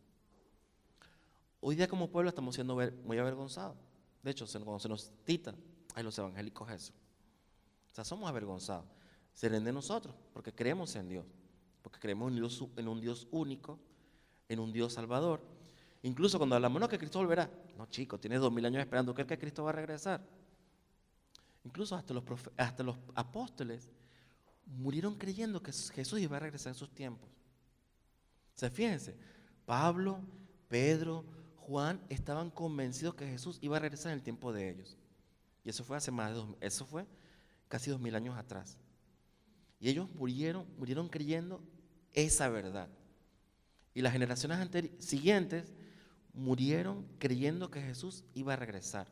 Hoy 1.61 1.77
día 1.77 1.89
como 1.89 2.11
pueblo 2.11 2.29
estamos 2.29 2.57
siendo 2.57 2.77
muy 3.05 3.17
avergonzados. 3.17 3.77
De 4.23 4.33
hecho, 4.33 4.45
cuando 4.65 4.81
se 4.81 4.89
nos 4.89 5.13
tita, 5.25 5.55
hay 5.95 6.03
los 6.03 6.19
evangélicos 6.19 6.69
eso. 6.71 6.93
O 7.91 7.95
sea, 7.95 8.05
somos 8.05 8.29
avergonzados. 8.29 8.85
Serán 9.33 9.65
de 9.65 9.73
nosotros, 9.73 10.15
porque 10.33 10.53
creemos 10.53 10.97
en 10.97 11.09
Dios, 11.09 11.25
porque 11.81 12.01
creemos 12.01 12.33
en 12.77 12.89
un 12.89 13.01
Dios 13.01 13.29
único, 13.31 13.79
en 14.49 14.59
un 14.59 14.73
Dios 14.73 14.95
salvador. 14.95 15.41
Incluso 16.03 16.39
cuando 16.39 16.57
hablamos, 16.57 16.81
no, 16.81 16.89
que 16.89 16.99
Cristo 16.99 17.21
volverá. 17.21 17.49
No, 17.79 17.87
chico, 17.87 18.19
tienes 18.19 18.41
dos 18.41 18.53
mil 18.53 18.67
años 18.67 18.81
esperando, 18.81 19.15
¿crees 19.15 19.29
que 19.29 19.39
Cristo 19.39 19.63
va 19.63 19.71
a 19.71 19.75
regresar? 19.75 20.27
Incluso 21.65 21.95
hasta 21.95 22.15
los, 22.15 22.25
hasta 22.57 22.83
los 22.83 22.97
apóstoles 23.15 23.91
murieron 24.67 25.17
creyendo 25.17 25.62
que 25.62 25.73
Jesús 25.73 26.21
iba 26.21 26.37
a 26.37 26.41
regresar 26.41 26.73
en 26.73 26.79
sus 26.79 26.91
tiempos. 26.91 27.31
O 28.55 28.59
sea, 28.59 28.71
fíjense, 28.71 29.17
Pablo, 29.64 30.21
Pedro, 30.69 31.25
Juan 31.57 32.01
estaban 32.09 32.51
convencidos 32.51 33.14
que 33.14 33.27
Jesús 33.27 33.59
iba 33.61 33.77
a 33.77 33.81
regresar 33.81 34.12
en 34.12 34.19
el 34.19 34.25
tiempo 34.25 34.53
de 34.53 34.71
ellos. 34.71 34.97
Y 35.64 35.71
eso 35.71 35.85
fue 35.85 35.97
hace 35.97 36.11
más 36.11 36.31
de 36.31 36.35
dos, 36.37 36.49
eso 36.61 36.87
fue 36.87 37.07
casi 37.69 37.91
dos 37.91 38.01
mil 38.01 38.14
años 38.14 38.37
atrás. 38.37 38.79
Y 39.81 39.89
ellos 39.89 40.09
murieron, 40.14 40.67
murieron 40.79 41.09
creyendo 41.09 41.61
esa 42.12 42.49
verdad. 42.49 42.89
Y 43.95 44.03
las 44.03 44.12
generaciones 44.12 44.59
siguientes 44.99 45.73
murieron 46.33 47.07
creyendo 47.19 47.71
que 47.71 47.81
Jesús 47.81 48.25
iba 48.35 48.53
a 48.53 48.57
regresar. 48.57 49.09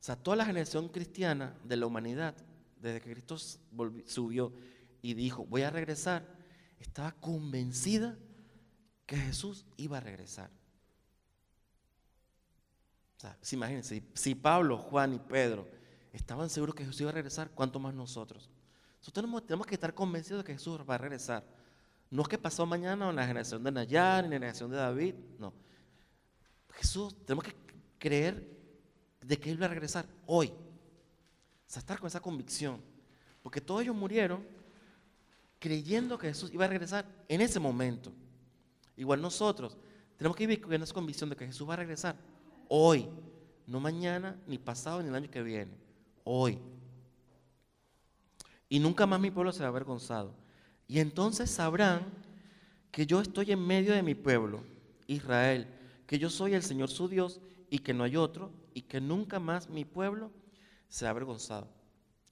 O 0.00 0.04
sea, 0.06 0.16
toda 0.16 0.36
la 0.36 0.46
generación 0.46 0.88
cristiana 0.88 1.56
de 1.64 1.76
la 1.76 1.86
humanidad, 1.86 2.34
desde 2.76 3.00
que 3.00 3.12
Cristo 3.12 3.36
subió 3.38 4.52
y 5.02 5.14
dijo, 5.14 5.46
voy 5.46 5.62
a 5.62 5.70
regresar, 5.70 6.26
estaba 6.78 7.12
convencida 7.12 8.18
que 9.06 9.16
Jesús 9.16 9.66
iba 9.76 9.98
a 9.98 10.00
regresar. 10.00 10.50
O 13.16 13.20
sea, 13.20 13.38
imagínense, 13.52 14.02
si 14.14 14.34
Pablo, 14.34 14.76
Juan 14.76 15.14
y 15.14 15.18
Pedro 15.18 15.68
estaban 16.12 16.50
seguros 16.50 16.74
que 16.74 16.84
Jesús 16.84 17.00
iba 17.02 17.10
a 17.10 17.14
regresar, 17.14 17.50
¿cuánto 17.50 17.78
más 17.78 17.94
nosotros? 17.94 18.50
Nosotros 18.98 19.46
tenemos 19.46 19.66
que 19.66 19.74
estar 19.74 19.94
convencidos 19.94 20.42
de 20.42 20.46
que 20.46 20.52
Jesús 20.54 20.80
va 20.88 20.96
a 20.96 20.98
regresar. 20.98 21.44
No 22.10 22.22
es 22.22 22.28
que 22.28 22.38
pasó 22.38 22.66
mañana 22.66 23.08
en 23.08 23.16
la 23.16 23.26
generación 23.26 23.62
de 23.62 23.72
Nayar, 23.72 24.24
en 24.24 24.30
la 24.30 24.36
generación 24.36 24.70
de 24.70 24.76
David, 24.76 25.14
no. 25.38 25.54
Jesús, 26.72 27.16
tenemos 27.24 27.44
que 27.44 27.54
creer 27.98 28.56
de 29.20 29.38
que 29.38 29.50
Él 29.50 29.60
va 29.60 29.66
a 29.66 29.70
regresar 29.70 30.06
hoy. 30.26 30.52
O 31.66 31.70
sea, 31.70 31.80
estar 31.80 31.98
con 31.98 32.06
esa 32.06 32.20
convicción. 32.20 32.80
Porque 33.42 33.60
todos 33.60 33.82
ellos 33.82 33.96
murieron 33.96 34.44
creyendo 35.58 36.18
que 36.18 36.28
Jesús 36.28 36.50
iba 36.52 36.64
a 36.64 36.68
regresar 36.68 37.06
en 37.28 37.40
ese 37.40 37.58
momento. 37.58 38.12
Igual 38.96 39.20
nosotros 39.20 39.76
tenemos 40.16 40.36
que 40.36 40.46
vivir 40.46 40.62
con 40.62 40.72
esa 40.82 40.94
convicción 40.94 41.30
de 41.30 41.36
que 41.36 41.46
Jesús 41.46 41.68
va 41.68 41.74
a 41.74 41.78
regresar 41.78 42.16
hoy, 42.68 43.08
no 43.66 43.80
mañana, 43.80 44.36
ni 44.46 44.58
pasado, 44.58 45.02
ni 45.02 45.08
el 45.08 45.14
año 45.14 45.30
que 45.30 45.42
viene, 45.42 45.72
hoy. 46.24 46.58
Y 48.68 48.78
nunca 48.78 49.06
más 49.06 49.20
mi 49.20 49.30
pueblo 49.30 49.52
será 49.52 49.68
avergonzado. 49.68 50.34
Y 50.88 51.00
entonces 51.00 51.50
sabrán 51.50 52.02
que 52.90 53.06
yo 53.06 53.20
estoy 53.20 53.52
en 53.52 53.64
medio 53.64 53.92
de 53.92 54.02
mi 54.02 54.14
pueblo, 54.14 54.62
Israel, 55.06 55.66
que 56.06 56.18
yo 56.18 56.30
soy 56.30 56.54
el 56.54 56.62
Señor 56.62 56.88
su 56.88 57.08
Dios 57.08 57.40
y 57.68 57.80
que 57.80 57.92
no 57.92 58.04
hay 58.04 58.16
otro, 58.16 58.50
y 58.72 58.82
que 58.82 59.00
nunca 59.00 59.38
más 59.38 59.68
mi 59.68 59.84
pueblo 59.84 60.30
se 60.88 61.06
ha 61.06 61.10
avergonzado. 61.10 61.68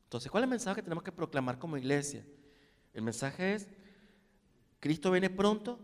Entonces, 0.05 0.31
¿cuál 0.31 0.45
es 0.45 0.47
el 0.47 0.51
mensaje 0.51 0.77
que 0.77 0.83
tenemos 0.83 1.03
que 1.05 1.13
proclamar 1.13 1.59
como 1.59 1.77
iglesia? 1.77 2.25
El 2.93 3.03
mensaje 3.03 3.55
es, 3.55 3.69
Cristo 4.81 5.11
viene 5.11 5.31
pronto, 5.31 5.79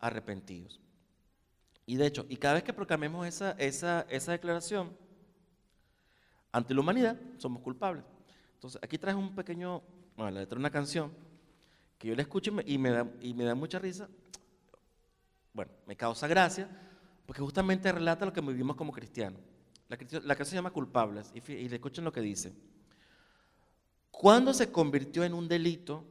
arrepentidos. 0.00 0.80
Y 1.86 1.96
de 1.96 2.06
hecho, 2.06 2.26
y 2.28 2.36
cada 2.36 2.54
vez 2.54 2.64
que 2.64 2.72
proclamemos 2.72 3.26
esa, 3.26 3.52
esa, 3.52 4.06
esa 4.10 4.32
declaración, 4.32 4.96
ante 6.50 6.74
la 6.74 6.80
humanidad 6.80 7.16
somos 7.38 7.62
culpables. 7.62 8.04
Entonces, 8.54 8.80
aquí 8.82 8.98
traes 8.98 9.16
un 9.16 9.34
pequeño, 9.34 9.82
bueno, 10.16 10.32
la 10.32 10.40
letra 10.40 10.56
de 10.56 10.60
una 10.60 10.70
canción 10.70 11.12
que 11.98 12.08
yo 12.08 12.16
le 12.16 12.22
escucho 12.22 12.52
y 12.64 12.78
me, 12.78 12.90
da, 12.90 13.06
y 13.20 13.34
me 13.34 13.44
da 13.44 13.54
mucha 13.54 13.78
risa, 13.78 14.08
bueno, 15.52 15.70
me 15.86 15.96
causa 15.96 16.26
gracia, 16.26 16.68
porque 17.24 17.40
justamente 17.40 17.90
relata 17.92 18.26
lo 18.26 18.32
que 18.32 18.40
vivimos 18.40 18.76
como 18.76 18.92
cristianos. 18.92 19.40
La, 19.88 19.96
la 19.96 20.34
canción 20.34 20.46
se 20.46 20.56
llama 20.56 20.72
Culpables, 20.72 21.32
y, 21.34 21.74
escuchen 21.74 22.04
lo 22.04 22.12
que 22.12 22.20
dice. 22.20 22.52
¿Cuándo 24.10 24.52
se 24.54 24.70
convirtió 24.72 25.24
en 25.24 25.34
un 25.34 25.46
delito 25.48 26.04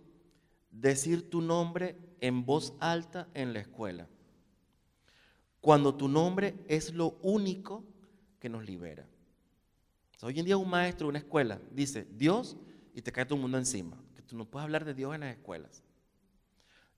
decir 0.72 1.30
tu 1.30 1.42
nombre 1.42 1.98
en 2.22 2.46
voz 2.46 2.74
alta 2.80 3.28
en 3.34 3.54
la 3.54 3.60
escuela? 3.60 4.08
Cuando 5.60 5.96
tu 5.96 6.08
nombre 6.08 6.56
es 6.68 6.94
lo 6.94 7.18
único 7.22 7.84
que 8.40 8.50
nos 8.50 8.66
libera. 8.66 9.08
hoy 10.22 10.40
en 10.40 10.46
día 10.46 10.58
un 10.58 10.70
maestro 10.70 11.08
de 11.08 11.10
una 11.10 11.20
escuela 11.20 11.60
dice 11.72 12.08
Dios 12.12 12.56
y 12.94 13.02
te 13.02 13.12
cae 13.12 13.26
todo 13.26 13.36
el 13.36 13.42
mundo 13.42 13.58
encima 13.58 13.98
tú 14.26 14.36
no 14.36 14.46
puedes 14.46 14.64
hablar 14.64 14.86
de 14.86 14.94
Dios 14.94 15.14
en 15.14 15.22
las 15.22 15.36
escuelas. 15.36 15.84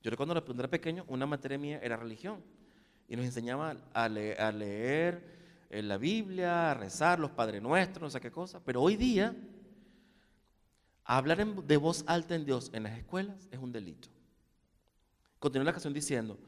Yo 0.02 0.12
recuerdo 0.12 0.34
cuando 0.46 0.62
era 0.62 0.70
pequeño, 0.70 1.06
una 1.08 1.26
materia 1.26 1.58
mía 1.58 1.80
era 1.82 1.98
religión. 1.98 2.44
Y 3.08 3.16
nos 3.16 3.26
enseñaba 3.26 3.78
a 3.94 4.10
leer, 4.10 5.37
eh, 5.70 5.82
la 5.82 5.98
Biblia, 5.98 6.72
a 6.72 6.74
rezar, 6.74 7.20
los 7.20 7.32
Padres 7.32 7.62
Nuestros, 7.62 8.02
no 8.02 8.10
sé 8.10 8.22
qué 8.22 8.32
cosa. 8.32 8.62
Pero 8.64 8.82
hoy 8.82 8.96
día, 8.96 9.36
hablar 11.04 11.46
de 11.46 11.78
voz 11.78 12.04
alta 12.08 12.36
en 12.36 12.46
Dios 12.46 12.70
en 12.74 12.84
las 12.84 12.98
escuelas 12.98 13.48
es 13.52 13.60
un 13.60 13.72
delito. 13.72 14.10
Continúa 15.40 15.66
la 15.66 15.74
canción 15.74 15.94
diciendo, 15.94 16.40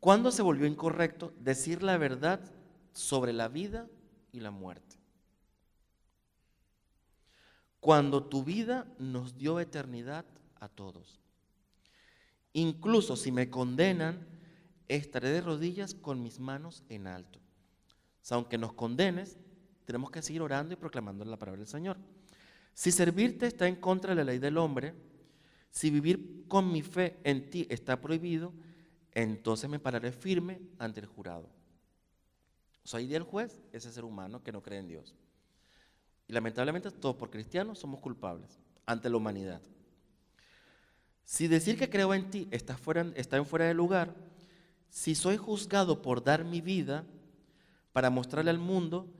¿cuándo 0.00 0.30
se 0.30 0.42
volvió 0.42 0.66
incorrecto 0.66 1.32
decir 1.38 1.82
la 1.82 1.98
verdad 1.98 2.40
sobre 2.92 3.32
la 3.32 3.48
vida 3.48 3.88
y 4.32 4.40
la 4.40 4.50
muerte? 4.50 4.96
cuando 7.86 8.24
tu 8.24 8.42
vida 8.42 8.84
nos 8.98 9.38
dio 9.38 9.60
eternidad 9.60 10.24
a 10.58 10.68
todos. 10.68 11.20
Incluso 12.52 13.14
si 13.14 13.30
me 13.30 13.48
condenan, 13.48 14.26
estaré 14.88 15.28
de 15.28 15.40
rodillas 15.40 15.94
con 15.94 16.20
mis 16.20 16.40
manos 16.40 16.82
en 16.88 17.06
alto. 17.06 17.38
Aunque 18.34 18.58
nos 18.58 18.72
condenes, 18.72 19.38
tenemos 19.84 20.10
que 20.10 20.22
seguir 20.22 20.42
orando 20.42 20.74
y 20.74 20.76
proclamando 20.76 21.24
la 21.24 21.38
palabra 21.38 21.60
del 21.60 21.68
Señor. 21.68 21.96
Si 22.74 22.90
servirte 22.90 23.46
está 23.46 23.68
en 23.68 23.76
contra 23.76 24.10
de 24.10 24.16
la 24.16 24.24
ley 24.24 24.38
del 24.38 24.58
hombre, 24.58 24.94
si 25.70 25.90
vivir 25.90 26.44
con 26.48 26.70
mi 26.70 26.82
fe 26.82 27.18
en 27.24 27.50
ti 27.50 27.66
está 27.70 28.00
prohibido, 28.00 28.52
entonces 29.12 29.70
me 29.70 29.78
pararé 29.78 30.12
firme 30.12 30.60
ante 30.78 31.00
el 31.00 31.06
jurado. 31.06 31.48
O 32.84 32.88
sea, 32.88 33.00
juez, 33.24 33.60
ese 33.72 33.92
ser 33.92 34.04
humano 34.04 34.42
que 34.42 34.52
no 34.52 34.62
cree 34.62 34.78
en 34.78 34.88
Dios. 34.88 35.14
Y 36.28 36.32
lamentablemente 36.32 36.90
todos 36.90 37.16
por 37.16 37.30
cristianos 37.30 37.78
somos 37.78 38.00
culpables 38.00 38.58
ante 38.84 39.08
la 39.08 39.16
humanidad. 39.16 39.60
Si 41.24 41.48
decir 41.48 41.78
que 41.78 41.90
creo 41.90 42.14
en 42.14 42.30
ti 42.30 42.48
está, 42.50 42.76
fuera, 42.76 43.06
está 43.16 43.36
en 43.36 43.46
fuera 43.46 43.64
de 43.66 43.74
lugar, 43.74 44.14
si 44.88 45.14
soy 45.14 45.36
juzgado 45.36 46.02
por 46.02 46.22
dar 46.22 46.44
mi 46.44 46.60
vida 46.60 47.04
para 47.96 48.10
mostrarle 48.10 48.50
al 48.50 48.58
mundo 48.58 49.10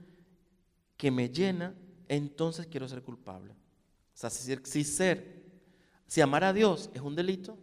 que 0.97 1.09
me 1.09 1.29
llena, 1.29 1.73
entonces 2.07 2.67
quiero 2.67 2.87
ser 2.87 3.01
culpable. 3.01 3.53
O 3.53 3.55
sea, 4.13 4.29
si, 4.29 4.83
ser, 4.83 5.45
si 6.05 6.21
amar 6.21 6.43
a 6.43 6.53
Dios 6.53 6.91
es 6.93 7.01
un 7.01 7.15
delito, 7.15 7.57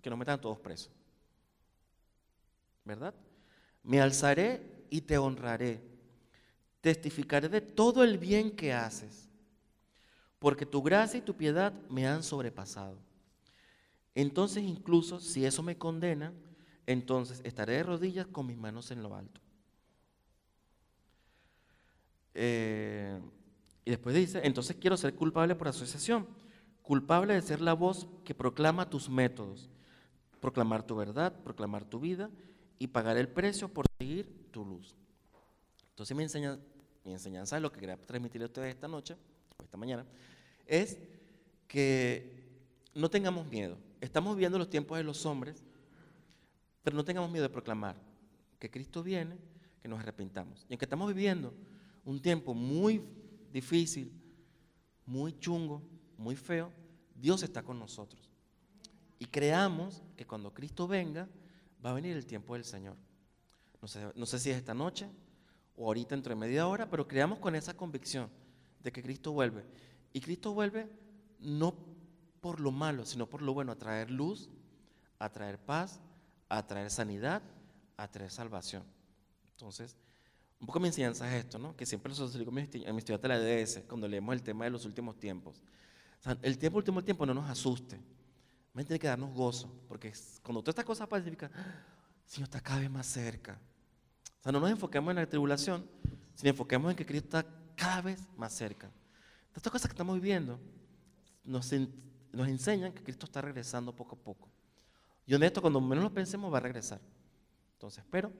que 0.00 0.08
nos 0.08 0.18
metan 0.18 0.40
todos 0.40 0.58
presos. 0.58 0.90
¿Verdad? 2.82 3.14
Me 3.82 4.00
alzaré 4.00 4.86
y 4.88 5.02
te 5.02 5.18
honraré. 5.18 5.82
Testificaré 6.80 7.50
de 7.50 7.60
todo 7.60 8.02
el 8.02 8.16
bien 8.16 8.50
que 8.50 8.72
haces, 8.72 9.28
porque 10.38 10.64
tu 10.64 10.82
gracia 10.82 11.18
y 11.18 11.22
tu 11.24 11.36
piedad 11.36 11.74
me 11.90 12.06
han 12.06 12.22
sobrepasado. 12.22 12.96
Entonces 14.14 14.64
incluso 14.64 15.20
si 15.20 15.44
eso 15.44 15.62
me 15.62 15.76
condena, 15.76 16.32
entonces 16.86 17.42
estaré 17.44 17.74
de 17.74 17.82
rodillas 17.82 18.26
con 18.28 18.46
mis 18.46 18.56
manos 18.56 18.90
en 18.90 19.02
lo 19.02 19.14
alto. 19.14 19.42
Eh, 22.34 23.20
y 23.84 23.90
después 23.90 24.14
dice, 24.14 24.40
entonces 24.44 24.76
quiero 24.78 24.96
ser 24.96 25.14
culpable 25.14 25.54
por 25.54 25.68
asociación, 25.68 26.26
culpable 26.82 27.34
de 27.34 27.42
ser 27.42 27.60
la 27.60 27.72
voz 27.72 28.06
que 28.24 28.34
proclama 28.34 28.90
tus 28.90 29.08
métodos, 29.08 29.70
proclamar 30.40 30.82
tu 30.82 30.94
verdad, 30.94 31.32
proclamar 31.42 31.84
tu 31.84 31.98
vida 31.98 32.30
y 32.78 32.88
pagar 32.88 33.16
el 33.16 33.28
precio 33.28 33.68
por 33.68 33.86
seguir 33.98 34.50
tu 34.50 34.64
luz. 34.64 34.94
Entonces 35.90 36.16
mi, 36.16 36.22
enseñanza, 36.22 36.62
mi 37.04 37.12
enseñanza, 37.12 37.58
lo 37.60 37.72
que 37.72 37.80
quería 37.80 37.96
transmitirle 37.96 38.44
a 38.44 38.48
ustedes 38.48 38.74
esta 38.74 38.88
noche, 38.88 39.16
o 39.56 39.62
esta 39.62 39.76
mañana, 39.76 40.06
es 40.66 40.98
que 41.66 42.38
no 42.94 43.08
tengamos 43.10 43.46
miedo. 43.46 43.76
Estamos 44.00 44.36
viviendo 44.36 44.58
los 44.58 44.70
tiempos 44.70 44.98
de 44.98 45.04
los 45.04 45.26
hombres, 45.26 45.64
pero 46.82 46.96
no 46.96 47.04
tengamos 47.04 47.30
miedo 47.30 47.42
de 47.42 47.50
proclamar 47.50 47.96
que 48.58 48.70
Cristo 48.70 49.02
viene, 49.02 49.36
que 49.82 49.88
nos 49.88 49.98
arrepintamos. 50.00 50.66
Y 50.68 50.74
aunque 50.74 50.84
estamos 50.84 51.08
viviendo 51.08 51.52
un 52.08 52.22
tiempo 52.22 52.54
muy 52.54 53.04
difícil, 53.52 54.10
muy 55.04 55.38
chungo, 55.38 55.82
muy 56.16 56.36
feo, 56.36 56.72
Dios 57.14 57.42
está 57.42 57.62
con 57.62 57.78
nosotros. 57.78 58.30
Y 59.18 59.26
creamos 59.26 60.02
que 60.16 60.26
cuando 60.26 60.54
Cristo 60.54 60.88
venga, 60.88 61.28
va 61.84 61.90
a 61.90 61.92
venir 61.92 62.16
el 62.16 62.24
tiempo 62.24 62.54
del 62.54 62.64
Señor. 62.64 62.96
No 63.82 63.88
sé, 63.88 64.10
no 64.14 64.24
sé 64.24 64.38
si 64.38 64.48
es 64.48 64.56
esta 64.56 64.72
noche 64.72 65.06
o 65.76 65.84
ahorita 65.84 66.14
entre 66.14 66.34
media 66.34 66.66
hora, 66.66 66.88
pero 66.88 67.06
creamos 67.06 67.40
con 67.40 67.54
esa 67.54 67.76
convicción 67.76 68.30
de 68.82 68.90
que 68.90 69.02
Cristo 69.02 69.32
vuelve. 69.32 69.66
Y 70.14 70.22
Cristo 70.22 70.54
vuelve 70.54 70.88
no 71.40 71.74
por 72.40 72.58
lo 72.58 72.70
malo, 72.70 73.04
sino 73.04 73.28
por 73.28 73.42
lo 73.42 73.52
bueno, 73.52 73.72
a 73.72 73.76
traer 73.76 74.10
luz, 74.10 74.48
a 75.18 75.30
traer 75.30 75.58
paz, 75.58 76.00
a 76.48 76.66
traer 76.66 76.90
sanidad, 76.90 77.42
a 77.98 78.10
traer 78.10 78.30
salvación. 78.30 78.82
Entonces, 79.50 79.94
un 80.60 80.66
poco 80.66 80.80
mi 80.80 80.88
enseñanza 80.88 81.28
es 81.28 81.44
esto, 81.44 81.58
¿no? 81.58 81.76
que 81.76 81.86
siempre 81.86 82.12
lo 82.12 82.28
digo 82.28 82.50
a 82.50 82.54
mis 82.54 82.64
estudiantes 82.68 83.22
de 83.22 83.28
la 83.28 83.36
EDS 83.36 83.82
cuando 83.88 84.08
leemos 84.08 84.32
el 84.34 84.42
tema 84.42 84.64
de 84.64 84.70
los 84.70 84.84
últimos 84.84 85.18
tiempos. 85.18 85.62
el 86.42 86.58
tiempo, 86.58 86.78
último 86.78 87.02
tiempo 87.02 87.24
no 87.24 87.34
nos 87.34 87.48
asuste. 87.48 88.00
Me 88.74 88.84
tiene 88.84 88.98
que 88.98 89.06
darnos 89.06 89.34
gozo, 89.34 89.72
porque 89.88 90.12
cuando 90.42 90.62
todas 90.62 90.72
estas 90.72 90.84
cosas 90.84 91.08
pasan, 91.08 91.28
el 91.28 91.38
Señor 92.26 92.48
está 92.48 92.60
cada 92.60 92.80
vez 92.80 92.90
más 92.90 93.06
cerca. 93.06 93.58
O 94.40 94.42
sea, 94.42 94.52
no 94.52 94.60
nos 94.60 94.70
enfoquemos 94.70 95.10
en 95.10 95.16
la 95.16 95.26
tribulación, 95.26 95.88
sino 96.34 96.50
enfoquemos 96.50 96.90
en 96.90 96.96
que 96.96 97.06
Cristo 97.06 97.38
está 97.38 97.50
cada 97.74 98.02
vez 98.02 98.20
más 98.36 98.52
cerca. 98.52 98.90
Estas 99.54 99.72
cosas 99.72 99.88
que 99.88 99.94
estamos 99.94 100.14
viviendo 100.16 100.60
nos, 101.44 101.72
nos 102.32 102.48
enseñan 102.48 102.92
que 102.92 103.02
Cristo 103.02 103.26
está 103.26 103.40
regresando 103.40 103.94
poco 103.94 104.16
a 104.16 104.18
poco. 104.18 104.48
Y 105.26 105.34
honesto, 105.34 105.60
cuando 105.60 105.80
menos 105.80 106.04
lo 106.04 106.12
pensemos, 106.12 106.52
va 106.52 106.58
a 106.58 106.60
regresar. 106.60 107.00
Entonces, 107.74 108.04
espero 108.04 108.32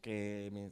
que 0.00 0.70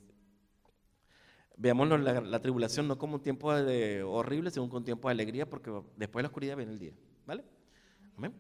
veamos 1.61 1.89
la, 2.01 2.41
tribulación 2.41 2.89
no 2.89 2.97
como 2.97 3.17
un 3.17 3.23
tiempo 3.23 3.55
de 3.55 4.03
horrible, 4.03 4.51
sino 4.51 4.67
como 4.67 4.79
un 4.79 4.85
tiempo 4.85 5.09
de 5.09 5.13
alegría, 5.13 5.49
porque 5.49 5.71
después 5.97 6.21
de 6.21 6.23
la 6.23 6.29
oscuridad 6.29 6.57
viene 6.57 6.73
el 6.73 6.79
día. 6.79 6.95
¿Vale? 7.27 7.45
Amén. 8.17 8.33